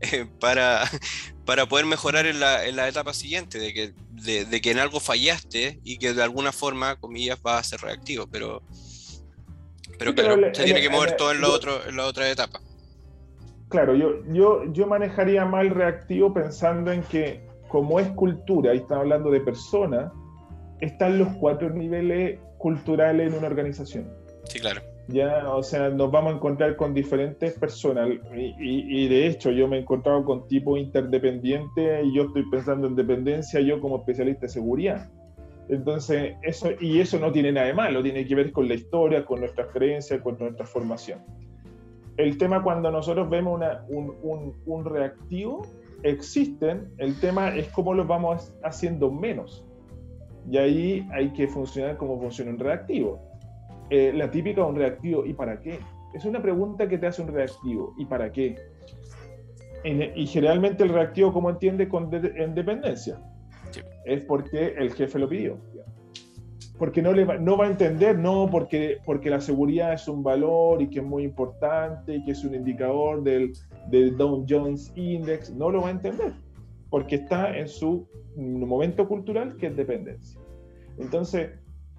eh, 0.00 0.26
para, 0.38 0.84
para 1.44 1.66
poder 1.66 1.86
mejorar 1.86 2.26
en 2.26 2.38
la, 2.38 2.64
en 2.64 2.76
la 2.76 2.86
etapa 2.86 3.12
siguiente, 3.12 3.58
de 3.58 3.74
que, 3.74 3.94
de, 4.44 4.60
que 4.60 4.70
en 4.70 4.78
algo 4.78 5.00
fallaste 5.00 5.80
y 5.82 5.98
que 5.98 6.14
de 6.14 6.22
alguna 6.22 6.52
forma, 6.52 7.00
comillas, 7.00 7.40
va 7.44 7.58
a 7.58 7.64
ser 7.64 7.80
reactivo, 7.80 8.28
pero, 8.30 8.62
pero, 9.98 10.14
claro, 10.14 10.54
se 10.54 10.62
tiene 10.62 10.80
que 10.80 10.88
mover 10.88 11.16
todo 11.16 11.32
en 11.32 11.40
la, 11.40 11.48
otro, 11.48 11.84
en 11.84 11.96
la 11.96 12.06
otra 12.06 12.30
etapa. 12.30 12.60
Claro, 13.70 13.96
yo, 13.96 14.24
yo, 14.28 14.72
yo 14.72 14.86
manejaría 14.86 15.44
mal 15.46 15.70
reactivo 15.70 16.32
pensando 16.32 16.92
en 16.92 17.02
que 17.02 17.44
como 17.66 17.98
es 17.98 18.08
cultura, 18.10 18.72
y 18.72 18.76
estamos 18.76 19.02
hablando 19.02 19.32
de 19.32 19.40
personas, 19.40 20.12
están 20.80 21.18
los 21.18 21.28
cuatro 21.40 21.70
niveles 21.70 22.38
culturales 22.62 23.26
en 23.26 23.36
una 23.36 23.48
organización. 23.48 24.08
Sí, 24.44 24.60
claro. 24.60 24.80
Ya, 25.08 25.52
o 25.52 25.64
sea, 25.64 25.90
nos 25.90 26.12
vamos 26.12 26.32
a 26.32 26.36
encontrar 26.36 26.76
con 26.76 26.94
diferentes 26.94 27.54
personas 27.54 28.08
y, 28.32 29.08
de 29.08 29.26
hecho 29.26 29.50
yo 29.50 29.66
me 29.66 29.76
he 29.76 29.80
encontrado 29.80 30.24
con 30.24 30.46
tipos 30.46 30.78
interdependientes 30.78 32.06
y 32.06 32.14
yo 32.14 32.22
estoy 32.22 32.48
pensando 32.50 32.86
en 32.86 32.94
dependencia 32.94 33.60
yo 33.60 33.80
como 33.80 33.96
especialista 33.98 34.42
de 34.42 34.48
seguridad. 34.48 35.10
Entonces, 35.68 36.36
eso, 36.42 36.70
y 36.80 37.00
eso 37.00 37.18
no 37.18 37.32
tiene 37.32 37.50
nada 37.50 37.66
de 37.66 37.74
malo, 37.74 38.02
tiene 38.02 38.24
que 38.24 38.34
ver 38.34 38.52
con 38.52 38.68
la 38.68 38.74
historia, 38.74 39.24
con 39.24 39.40
nuestras 39.40 39.68
creencias, 39.72 40.20
con 40.20 40.38
nuestra 40.38 40.64
formación. 40.64 41.18
El 42.16 42.38
tema 42.38 42.62
cuando 42.62 42.90
nosotros 42.90 43.28
vemos 43.28 43.56
una, 43.56 43.84
un, 43.88 44.14
un, 44.22 44.54
un 44.66 44.84
reactivo, 44.84 45.66
existen, 46.04 46.92
el 46.98 47.18
tema 47.18 47.56
es 47.56 47.68
cómo 47.68 47.92
los 47.92 48.06
vamos 48.06 48.52
haciendo 48.62 49.10
menos. 49.10 49.64
Y 50.50 50.56
ahí 50.56 51.08
hay 51.12 51.30
que 51.30 51.46
funcionar 51.46 51.96
como 51.96 52.18
funciona 52.20 52.50
un 52.50 52.58
reactivo. 52.58 53.20
Eh, 53.90 54.12
la 54.14 54.30
típica 54.30 54.62
de 54.62 54.68
un 54.68 54.76
reactivo, 54.76 55.24
¿y 55.24 55.32
para 55.34 55.60
qué? 55.60 55.78
Es 56.14 56.24
una 56.24 56.40
pregunta 56.42 56.88
que 56.88 56.98
te 56.98 57.06
hace 57.06 57.22
un 57.22 57.28
reactivo, 57.28 57.94
¿y 57.98 58.04
para 58.04 58.30
qué? 58.32 58.56
y 59.84 60.28
generalmente 60.28 60.84
el 60.84 60.90
reactivo, 60.90 61.32
¿cómo 61.32 61.50
entiende? 61.50 61.88
Con 61.88 62.08
en 62.14 62.54
dependencia. 62.54 63.18
Es 64.04 64.22
porque 64.22 64.74
el 64.78 64.92
jefe 64.94 65.18
lo 65.18 65.28
pidió. 65.28 65.58
Porque 66.78 67.02
no, 67.02 67.12
le 67.12 67.24
va, 67.24 67.36
no 67.36 67.56
va 67.56 67.64
a 67.64 67.68
entender, 67.68 68.16
no, 68.16 68.48
porque, 68.48 68.98
porque 69.04 69.28
la 69.28 69.40
seguridad 69.40 69.92
es 69.92 70.06
un 70.06 70.22
valor 70.22 70.80
y 70.82 70.88
que 70.88 71.00
es 71.00 71.04
muy 71.04 71.24
importante 71.24 72.14
y 72.14 72.24
que 72.24 72.30
es 72.30 72.44
un 72.44 72.54
indicador 72.54 73.24
del, 73.24 73.52
del 73.88 74.16
Dow 74.16 74.46
Jones 74.48 74.92
Index, 74.94 75.50
no 75.50 75.70
lo 75.70 75.82
va 75.82 75.88
a 75.88 75.90
entender 75.90 76.32
porque 76.92 77.14
está 77.14 77.56
en 77.56 77.68
su 77.68 78.06
momento 78.36 79.08
cultural 79.08 79.56
que 79.56 79.68
es 79.68 79.76
dependencia. 79.76 80.38
Entonces, 80.98 81.52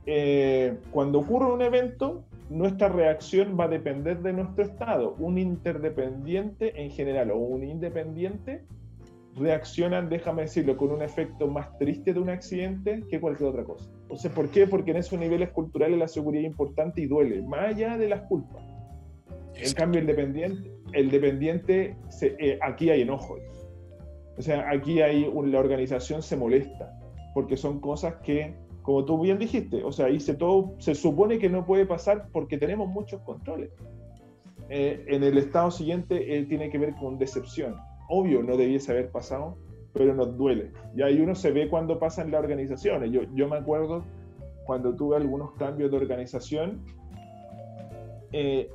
eh, 0.05 0.77
cuando 0.91 1.21
ocurre 1.21 1.51
un 1.51 1.63
evento, 1.63 2.25
nuestra 2.51 2.89
reacción 2.89 3.57
va 3.59 3.63
a 3.63 3.69
depender 3.69 4.21
de 4.21 4.33
nuestro 4.33 4.65
estado. 4.65 5.15
Un 5.17 5.39
interdependiente 5.39 6.79
en 6.79 6.91
general 6.91 7.31
o 7.31 7.37
un 7.37 7.63
independiente 7.63 8.65
reaccionan, 9.35 10.09
déjame 10.09 10.43
decirlo, 10.43 10.77
con 10.77 10.91
un 10.91 11.01
efecto 11.01 11.47
más 11.47 11.75
triste 11.79 12.13
de 12.13 12.19
un 12.19 12.29
accidente 12.29 13.01
que 13.09 13.19
cualquier 13.19 13.49
otra 13.49 13.63
cosa. 13.63 13.89
O 14.09 14.15
sea, 14.15 14.29
¿por 14.29 14.49
qué? 14.49 14.67
Porque 14.67 14.91
en 14.91 14.97
esos 14.97 15.17
niveles 15.17 15.49
culturales 15.49 15.97
la 15.97 16.07
seguridad 16.07 16.43
es 16.43 16.51
importante 16.51 17.01
y 17.01 17.07
duele, 17.07 17.41
más 17.41 17.69
allá 17.69 17.97
de 17.97 18.09
las 18.09 18.21
culpas. 18.27 18.61
En 19.55 19.73
cambio, 19.73 20.01
el 20.01 20.05
dependiente, 20.05 20.71
el 20.91 21.09
dependiente 21.09 21.95
eh, 22.21 22.59
aquí 22.61 22.91
hay 22.91 23.01
enojo. 23.01 23.37
O 24.37 24.41
sea, 24.41 24.69
aquí 24.69 25.01
hay 25.01 25.31
la 25.45 25.59
organización 25.59 26.23
se 26.23 26.35
molesta, 26.35 26.97
porque 27.33 27.55
son 27.55 27.79
cosas 27.79 28.15
que, 28.23 28.55
como 28.81 29.05
tú 29.05 29.19
bien 29.21 29.37
dijiste, 29.37 29.83
o 29.83 29.91
sea, 29.91 30.07
se 30.19 30.33
todo, 30.33 30.73
se 30.79 30.95
supone 30.95 31.37
que 31.37 31.49
no 31.49 31.65
puede 31.65 31.85
pasar 31.85 32.27
porque 32.31 32.57
tenemos 32.57 32.87
muchos 32.87 33.21
controles. 33.21 33.69
Eh, 34.69 35.05
en 35.07 35.23
el 35.23 35.37
estado 35.37 35.69
siguiente 35.69 36.37
eh, 36.37 36.45
tiene 36.45 36.69
que 36.69 36.79
ver 36.79 36.95
con 36.95 37.17
decepción. 37.17 37.75
Obvio, 38.09 38.41
no 38.41 38.57
debiese 38.57 38.91
haber 38.91 39.11
pasado, 39.11 39.57
pero 39.93 40.15
nos 40.15 40.35
duele. 40.35 40.71
Y 40.95 41.03
ahí 41.03 41.21
uno 41.21 41.35
se 41.35 41.51
ve 41.51 41.69
cuando 41.69 41.99
pasan 41.99 42.31
las 42.31 42.41
organizaciones. 42.41 43.11
Yo, 43.11 43.21
yo 43.35 43.47
me 43.47 43.57
acuerdo 43.57 44.03
cuando 44.65 44.95
tuve 44.95 45.17
algunos 45.17 45.51
cambios 45.53 45.91
de 45.91 45.97
organización, 45.97 46.83
eh, 48.31 48.69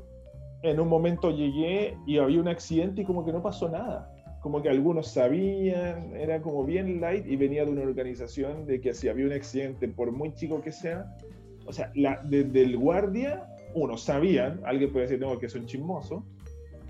en 0.63 0.79
un 0.79 0.89
momento 0.89 1.31
llegué 1.31 1.97
y 2.07 2.19
había 2.19 2.41
un 2.41 2.49
accidente 2.49 3.03
y 3.03 3.05
como 3.05 3.25
que 3.25 3.33
no 3.33 3.43
pasó 3.43 3.69
nada 3.69 4.13
como 4.41 4.62
que 4.62 4.68
algunos 4.68 5.09
sabían, 5.09 6.14
era 6.16 6.41
como 6.41 6.64
bien 6.64 7.01
light 7.01 7.26
y 7.26 7.36
venía 7.36 7.64
de 7.64 7.72
una 7.72 7.82
organización 7.82 8.66
de 8.66 8.80
que 8.80 8.95
si 8.95 9.09
había 9.09 9.26
un 9.26 9.32
accidente, 9.32 9.89
por 9.89 10.12
muy 10.12 10.32
chico 10.34 10.61
que 10.61 10.72
sea, 10.72 11.16
o 11.66 11.72
sea, 11.72 11.93
desde 12.24 12.62
el 12.62 12.76
guardia, 12.76 13.47
uno 13.74 13.97
sabían, 13.97 14.61
alguien 14.64 14.93
puede 14.93 15.07
decir, 15.07 15.20
no, 15.20 15.39
que 15.39 15.49
son 15.49 15.66
chismosos, 15.66 16.22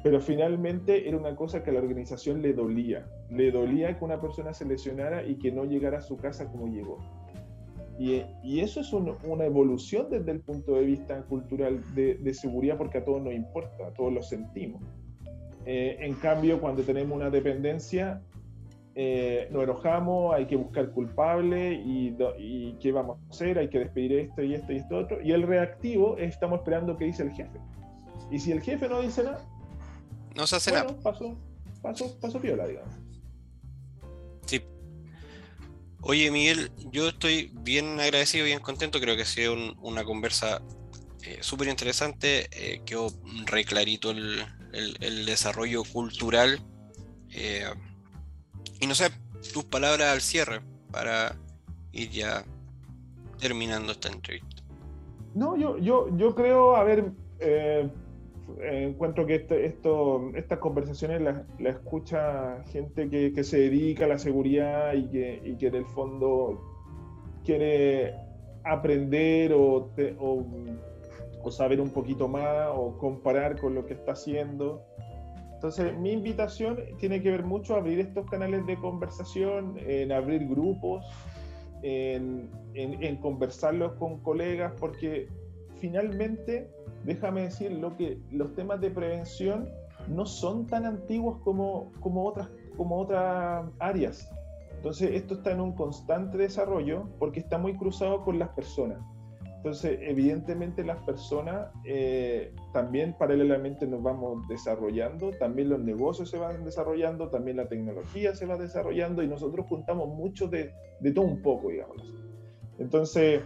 pero 0.03 0.21
finalmente 0.21 1.09
era 1.09 1.17
una 1.17 1.35
cosa 1.35 1.63
que 1.63 1.71
a 1.71 1.73
la 1.73 1.81
organización 1.81 2.43
le 2.43 2.53
dolía, 2.53 3.07
le 3.31 3.51
dolía 3.51 3.99
que 3.99 4.05
una 4.05 4.21
persona 4.21 4.53
se 4.53 4.65
lesionara 4.65 5.27
y 5.27 5.37
que 5.37 5.51
no 5.51 5.65
llegara 5.65 5.99
a 5.99 6.03
su 6.03 6.17
casa 6.17 6.51
como 6.51 6.69
llegó. 6.69 6.99
Y, 7.99 8.23
y 8.45 8.61
eso 8.61 8.81
es 8.81 8.93
una 8.93 9.45
evolución 9.45 10.09
desde 10.09 10.31
el 10.31 10.41
punto 10.41 10.75
de 10.77 10.83
vista 10.83 11.21
cultural 11.23 11.83
de, 11.97 12.15
de 12.15 12.35
seguridad 12.35 12.77
porque 12.79 12.99
a 12.99 13.05
todos 13.05 13.21
nos 13.21 13.35
importa, 13.35 13.89
a 13.89 13.93
todos 13.93 14.13
lo 14.13 14.23
sentimos. 14.23 14.81
Eh, 15.71 15.99
en 16.01 16.15
cambio, 16.15 16.63
cuando 16.63 16.83
tenemos 16.83 17.15
una 17.15 17.29
dependencia, 17.29 18.23
eh, 18.95 19.49
nos 19.51 19.65
enojamos, 19.65 20.35
hay 20.35 20.47
que 20.47 20.57
buscar 20.57 20.91
culpable 20.93 21.75
y, 21.75 22.17
y, 22.39 22.73
qué 22.81 22.91
vamos 22.91 23.19
a 23.19 23.29
hacer, 23.29 23.59
hay 23.59 23.69
que 23.69 23.81
despedir 23.81 24.13
esto 24.15 24.43
y 24.43 24.55
esto 24.55 24.73
y 24.73 24.77
esto 24.77 24.97
otro. 24.97 25.21
Y 25.23 25.33
el 25.33 25.43
reactivo 25.43 26.17
estamos 26.17 26.61
esperando 26.61 26.97
que 26.97 27.05
dice 27.05 27.23
el 27.23 27.33
jefe. 27.33 27.61
Y 28.31 28.39
si 28.39 28.53
el 28.53 28.63
jefe 28.63 28.89
no 28.89 29.03
dice 29.03 29.25
nada, 29.25 29.47
no 30.35 30.47
se 30.47 30.57
hace 30.57 30.73
nada. 30.73 30.87
Paso, 31.03 31.37
paso, 31.83 32.19
paso 32.19 32.41
piola, 32.41 32.67
digamos. 32.67 32.95
Sí. 34.47 34.63
Oye, 36.01 36.31
Miguel, 36.31 36.71
yo 36.91 37.11
estoy 37.11 37.53
bien 37.61 38.01
agradecido, 38.01 38.47
bien 38.47 38.61
contento. 38.61 39.01
Creo 39.01 39.17
que 39.17 39.23
ha 39.23 39.27
sido 39.27 39.55
una 39.83 40.03
conversa 40.03 40.63
eh, 41.27 41.41
súper 41.43 41.69
interesante. 41.69 42.49
quedó 42.87 43.09
re 43.45 43.67
clarito 43.67 44.15
el, 44.73 45.27
desarrollo 45.27 45.83
cultural. 45.85 46.61
Eh, 47.35 47.65
y 48.81 48.87
no 48.87 48.95
sé, 48.95 49.11
tus 49.53 49.65
palabras 49.65 50.13
al 50.13 50.21
cierre 50.21 50.61
para 50.91 51.37
ir 51.93 52.11
ya 52.11 52.45
terminando 53.41 53.93
esta 53.93 54.09
entrevista. 54.09 54.63
No, 55.35 55.57
yo, 55.57 55.79
yo, 55.79 56.17
yo 56.17 56.35
creo, 56.35 56.77
a 56.77 56.85
ver, 56.85 57.13
eh, 57.39 57.89
encuentro 58.61 59.27
que 59.27 59.37
este, 59.37 59.67
esto, 59.67 60.31
estas 60.35 60.59
conversaciones 60.59 61.21
las 61.21 61.43
la 61.59 61.71
escucha 61.71 62.65
gente 62.73 63.09
que, 63.09 63.45
se 63.45 63.59
dedica 63.59 64.07
a 64.07 64.09
la 64.09 64.19
seguridad 64.19 64.95
y 64.95 65.07
que, 65.09 65.43
y 65.45 65.57
que 65.57 65.69
en 65.69 65.75
el 65.77 65.87
fondo 65.87 66.61
quiere 67.45 68.15
aprender 68.65 69.53
o, 69.53 69.91
o 70.19 70.47
o 71.43 71.51
saber 71.51 71.81
un 71.81 71.91
poquito 71.91 72.29
más 72.29 72.69
o 72.75 72.97
comparar 72.99 73.61
con 73.61 73.75
lo 73.75 73.87
que 73.87 73.95
está 73.95 74.13
haciendo. 74.13 74.85
Entonces, 75.55 75.97
mi 75.99 76.13
invitación 76.13 76.79
tiene 76.99 77.21
que 77.21 77.31
ver 77.31 77.43
mucho 77.43 77.75
abrir 77.75 77.99
estos 77.99 78.27
canales 78.31 78.65
de 78.67 78.77
conversación, 78.77 79.77
en 79.79 80.13
abrir 80.13 80.47
grupos, 80.47 81.05
en, 81.83 82.49
en, 82.75 83.17
conversarlos 83.17 83.95
con 83.95 84.21
colegas, 84.21 84.73
porque 84.79 85.29
finalmente, 85.81 86.71
déjame 87.05 87.43
decir, 87.43 87.73
lo 87.73 87.97
que 87.97 88.19
los 88.31 88.55
temas 88.55 88.81
de 88.81 88.91
prevención 88.91 89.69
no 90.09 90.27
son 90.27 90.67
tan 90.67 90.87
antiguos 90.87 91.41
como, 91.43 91.91
como, 92.01 92.25
otras, 92.25 92.49
como 92.77 92.99
otras 92.99 93.67
áreas. 93.81 94.31
Entonces, 94.77 95.11
esto 95.13 95.35
está 95.35 95.51
en 95.51 95.61
un 95.61 95.73
constante 95.73 96.39
desarrollo 96.39 97.09
porque 97.19 97.41
está 97.41 97.59
muy 97.59 97.77
cruzado 97.77 98.23
con 98.25 98.39
las 98.39 98.51
personas. 98.51 98.99
Entonces, 99.59 99.99
evidentemente 100.03 100.85
las 100.85 100.99
personas 100.99 101.73
eh, 101.85 102.53
también 102.73 103.17
paralelamente 103.19 103.89
nos 103.89 104.01
vamos 104.03 104.47
desarrollando, 104.47 105.33
también 105.33 105.69
los 105.69 105.81
negocios 105.81 106.31
se 106.31 106.39
van 106.39 106.65
desarrollando, 106.65 107.29
también 107.29 107.57
la 107.57 107.67
tecnología 107.67 108.37
se 108.37 108.47
va 108.47 108.57
desarrollando 108.57 109.21
y 109.21 109.27
nosotros 109.27 109.67
juntamos 109.69 110.09
mucho 110.09 110.47
de, 110.47 110.73
de 111.01 111.13
todo 111.13 111.25
un 111.25 111.43
poco, 111.43 111.71
digamos. 111.71 111.97
Entonces, 112.79 113.43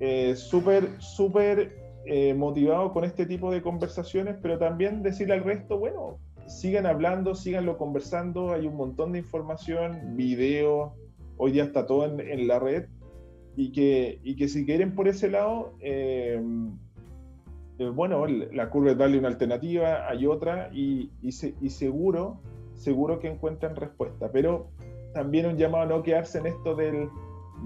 eh, 0.00 0.36
súper, 0.36 0.90
súper 1.00 1.74
eh, 2.04 2.34
motivado 2.34 2.92
con 2.92 3.04
este 3.04 3.24
tipo 3.24 3.50
de 3.50 3.62
conversaciones, 3.62 4.36
pero 4.42 4.58
también 4.58 5.02
decirle 5.02 5.32
al 5.32 5.44
resto, 5.44 5.78
bueno, 5.78 6.18
sigan 6.46 6.84
hablando, 6.84 7.34
síganlo 7.34 7.78
conversando, 7.78 8.52
hay 8.52 8.66
un 8.66 8.76
montón 8.76 9.12
de 9.12 9.20
información, 9.20 10.14
video, 10.14 10.94
hoy 11.38 11.52
día 11.52 11.64
está 11.64 11.86
todo 11.86 12.04
en, 12.04 12.20
en 12.20 12.46
la 12.46 12.58
red, 12.58 12.84
y 13.58 13.72
que, 13.72 14.20
y 14.22 14.36
que 14.36 14.46
si 14.46 14.64
quieren 14.64 14.94
por 14.94 15.08
ese 15.08 15.28
lado, 15.28 15.74
eh, 15.80 16.40
eh, 17.80 17.88
bueno, 17.88 18.24
la 18.24 18.70
curva 18.70 18.92
es 18.92 18.98
darle 18.98 19.18
una 19.18 19.26
alternativa, 19.26 20.08
hay 20.08 20.26
otra 20.26 20.70
y, 20.72 21.10
y, 21.22 21.32
seguro, 21.32 22.40
seguro 22.74 23.18
que 23.18 23.26
encuentran 23.26 23.74
respuesta. 23.74 24.30
Pero 24.30 24.68
también 25.12 25.46
un 25.46 25.56
llamado 25.56 25.82
a 25.82 25.86
no 25.86 26.04
quedarse 26.04 26.38
en 26.38 26.46
esto 26.46 26.76
del, 26.76 27.08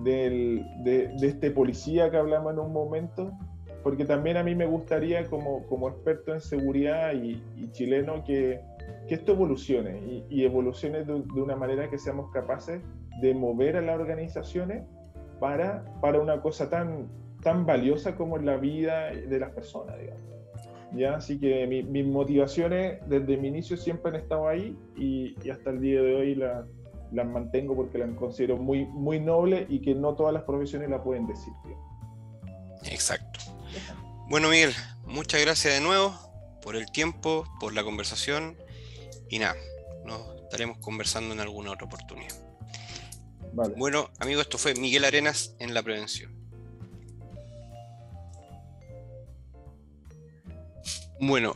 del, 0.03 0.65
de, 0.83 1.15
este 1.21 1.51
policía 1.51 2.11
que 2.11 2.17
hablamos 2.17 2.55
en 2.55 2.61
un 2.61 2.73
momento, 2.73 3.31
porque 3.83 4.07
también 4.07 4.39
a 4.39 4.43
mí 4.43 4.55
me 4.55 4.65
gustaría 4.65 5.27
como, 5.27 5.67
como 5.67 5.91
experto 5.91 6.33
en 6.33 6.41
seguridad 6.41 7.13
y, 7.13 7.39
chileno 7.73 8.25
que, 8.25 8.63
que, 9.09 9.15
esto 9.15 9.33
evolucione 9.33 9.99
y, 10.07 10.25
y 10.31 10.45
evolucione 10.47 11.05
de, 11.05 11.23
de, 11.35 11.43
una 11.43 11.55
manera 11.55 11.91
que 11.91 11.99
seamos 11.99 12.31
capaces 12.33 12.81
de 13.21 13.35
mover 13.35 13.77
a 13.77 13.83
las 13.83 14.01
organizaciones 14.01 14.85
para, 15.43 15.85
para 16.01 16.21
una 16.21 16.41
cosa 16.41 16.71
tan, 16.71 17.09
tan 17.43 17.67
valiosa 17.67 18.15
como 18.15 18.39
la 18.39 18.59
vida 18.59 19.11
de 19.11 19.41
las 19.41 19.51
personas, 19.51 19.99
digamos. 19.99 20.23
¿Ya? 20.93 21.17
Así 21.17 21.41
que 21.41 21.67
mis 21.67 22.07
motivaciones 22.07 23.01
desde 23.09 23.37
mi 23.39 23.49
inicio 23.49 23.77
siempre 23.77 24.11
han 24.11 24.23
estado 24.23 24.47
ahí 24.47 24.79
y, 24.97 25.35
hasta 25.51 25.71
el 25.71 25.81
día 25.81 26.01
de 26.01 26.15
hoy 26.15 26.35
las 26.37 26.65
la 27.11 27.25
mantengo 27.25 27.75
porque 27.75 27.99
las 27.99 28.09
considero 28.15 28.57
muy, 28.57 28.87
muy 28.87 29.19
noble 29.19 29.67
y 29.69 29.81
que 29.81 29.97
no 29.97 30.15
todas 30.15 30.33
las 30.33 30.45
profesiones 30.45 30.89
la 30.89 31.03
pueden 31.03 31.27
decir. 31.27 31.53
Exacto. 32.85 33.41
Bueno, 34.29 34.49
Miguel, 34.49 34.73
muchas 35.07 35.41
gracias 35.43 35.75
de 35.75 35.81
nuevo 35.81 36.15
por 36.63 36.77
el 36.77 36.87
tiempo, 36.93 37.45
por 37.59 37.75
la 37.75 37.83
conversación 37.83 38.57
y 39.29 39.41
nada, 39.41 39.57
nos 40.05 40.21
estaremos 40.43 40.79
conversando 40.79 41.35
en 41.35 41.41
alguna 41.41 41.73
otra 41.73 41.87
oportunidad. 41.87 42.52
Bueno, 43.53 44.11
amigos, 44.19 44.45
esto 44.45 44.57
fue 44.57 44.75
Miguel 44.75 45.05
Arenas 45.05 45.55
en 45.59 45.75
la 45.75 45.83
prevención. 45.83 46.33
Bueno, 51.21 51.55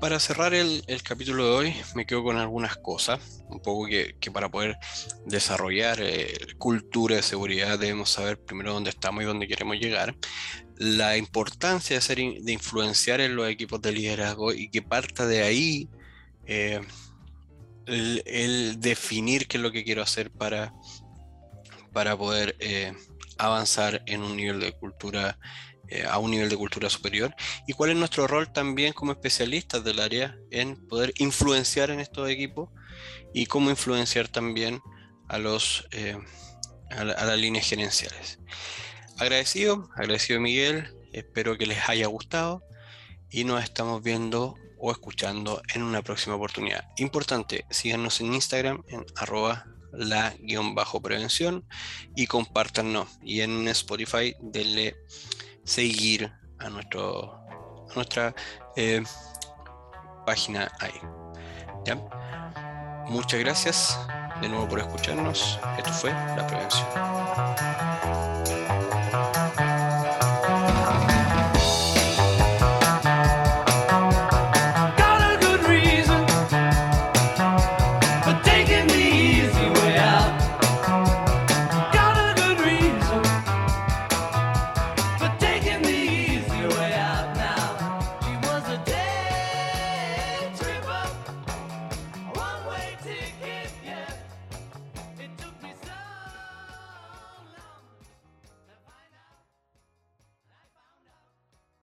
para 0.00 0.18
cerrar 0.18 0.54
el, 0.54 0.82
capítulo 1.02 1.44
de 1.44 1.50
hoy, 1.50 1.76
me 1.94 2.06
quedo 2.06 2.24
con 2.24 2.38
algunas 2.38 2.76
cosas, 2.78 3.44
un 3.48 3.60
poco 3.60 3.86
que, 3.86 4.16
para 4.32 4.50
poder 4.50 4.78
desarrollar 5.26 5.98
eh, 6.00 6.34
cultura 6.56 7.16
de 7.16 7.22
seguridad 7.22 7.78
debemos 7.78 8.10
saber 8.10 8.40
primero 8.40 8.72
dónde 8.72 8.90
estamos 8.90 9.22
y 9.22 9.26
dónde 9.26 9.46
queremos 9.46 9.76
llegar, 9.76 10.16
la 10.76 11.16
importancia 11.18 11.96
de, 11.96 12.02
ser, 12.02 12.18
de 12.18 12.52
influenciar 12.52 13.20
en 13.20 13.36
los 13.36 13.48
equipos 13.48 13.82
de 13.82 13.92
liderazgo 13.92 14.52
y 14.52 14.70
que 14.70 14.82
parta 14.82 15.26
de 15.26 15.42
ahí 15.42 15.88
eh, 16.46 16.80
el, 17.86 18.80
definir 18.80 19.46
qué 19.46 19.58
es 19.58 19.62
lo 19.62 19.72
que 19.72 19.84
quiero 19.84 20.02
hacer 20.02 20.30
para, 20.30 20.74
para 21.94 22.16
poder 22.16 22.56
eh, 22.58 22.92
avanzar 23.38 24.02
en 24.06 24.22
un 24.22 24.36
nivel 24.36 24.60
de 24.60 24.72
cultura 24.72 25.38
eh, 25.88 26.04
a 26.08 26.18
un 26.18 26.30
nivel 26.30 26.48
de 26.48 26.56
cultura 26.56 26.88
superior 26.90 27.34
y 27.66 27.74
cuál 27.74 27.90
es 27.90 27.96
nuestro 27.96 28.26
rol 28.26 28.52
también 28.52 28.94
como 28.94 29.12
especialistas 29.12 29.84
del 29.84 30.00
área 30.00 30.36
en 30.50 30.76
poder 30.88 31.12
influenciar 31.18 31.90
en 31.90 32.00
estos 32.00 32.28
equipos 32.28 32.70
y 33.34 33.46
cómo 33.46 33.70
influenciar 33.70 34.28
también 34.28 34.80
a 35.28 35.38
los 35.38 35.86
eh, 35.92 36.18
a, 36.90 37.04
las 37.04 37.38
líneas 37.38 37.68
gerenciales. 37.68 38.38
Agradecido, 39.18 39.88
agradecido 39.94 40.40
Miguel, 40.40 40.94
espero 41.12 41.56
que 41.58 41.66
les 41.66 41.88
haya 41.88 42.06
gustado 42.06 42.62
y 43.30 43.44
nos 43.44 43.62
estamos 43.62 44.02
viendo 44.02 44.56
o 44.78 44.90
escuchando 44.90 45.62
en 45.74 45.82
una 45.82 46.02
próxima 46.02 46.36
oportunidad. 46.36 46.84
Importante, 46.96 47.66
síganos 47.70 48.20
en 48.20 48.34
Instagram 48.34 48.82
en 48.88 49.04
arroba 49.16 49.66
la 49.96 50.34
guion 50.40 50.74
bajo 50.74 51.00
prevención 51.00 51.64
y 52.14 52.26
compártanos 52.26 53.08
y 53.22 53.40
en 53.40 53.68
Spotify 53.68 54.34
denle 54.40 54.96
seguir 55.64 56.32
a, 56.58 56.68
nuestro, 56.68 57.40
nuestra 57.94 58.34
eh, 58.76 59.02
página 60.26 60.70
ahí. 60.80 61.00
¿Ya? 61.84 61.96
Muchas 63.08 63.40
gracias 63.40 63.98
de 64.40 64.48
nuevo 64.48 64.68
por 64.68 64.80
escucharnos. 64.80 65.58
Esto 65.78 65.92
fue 65.92 66.10
La 66.10 66.46
Prevención. 66.46 67.73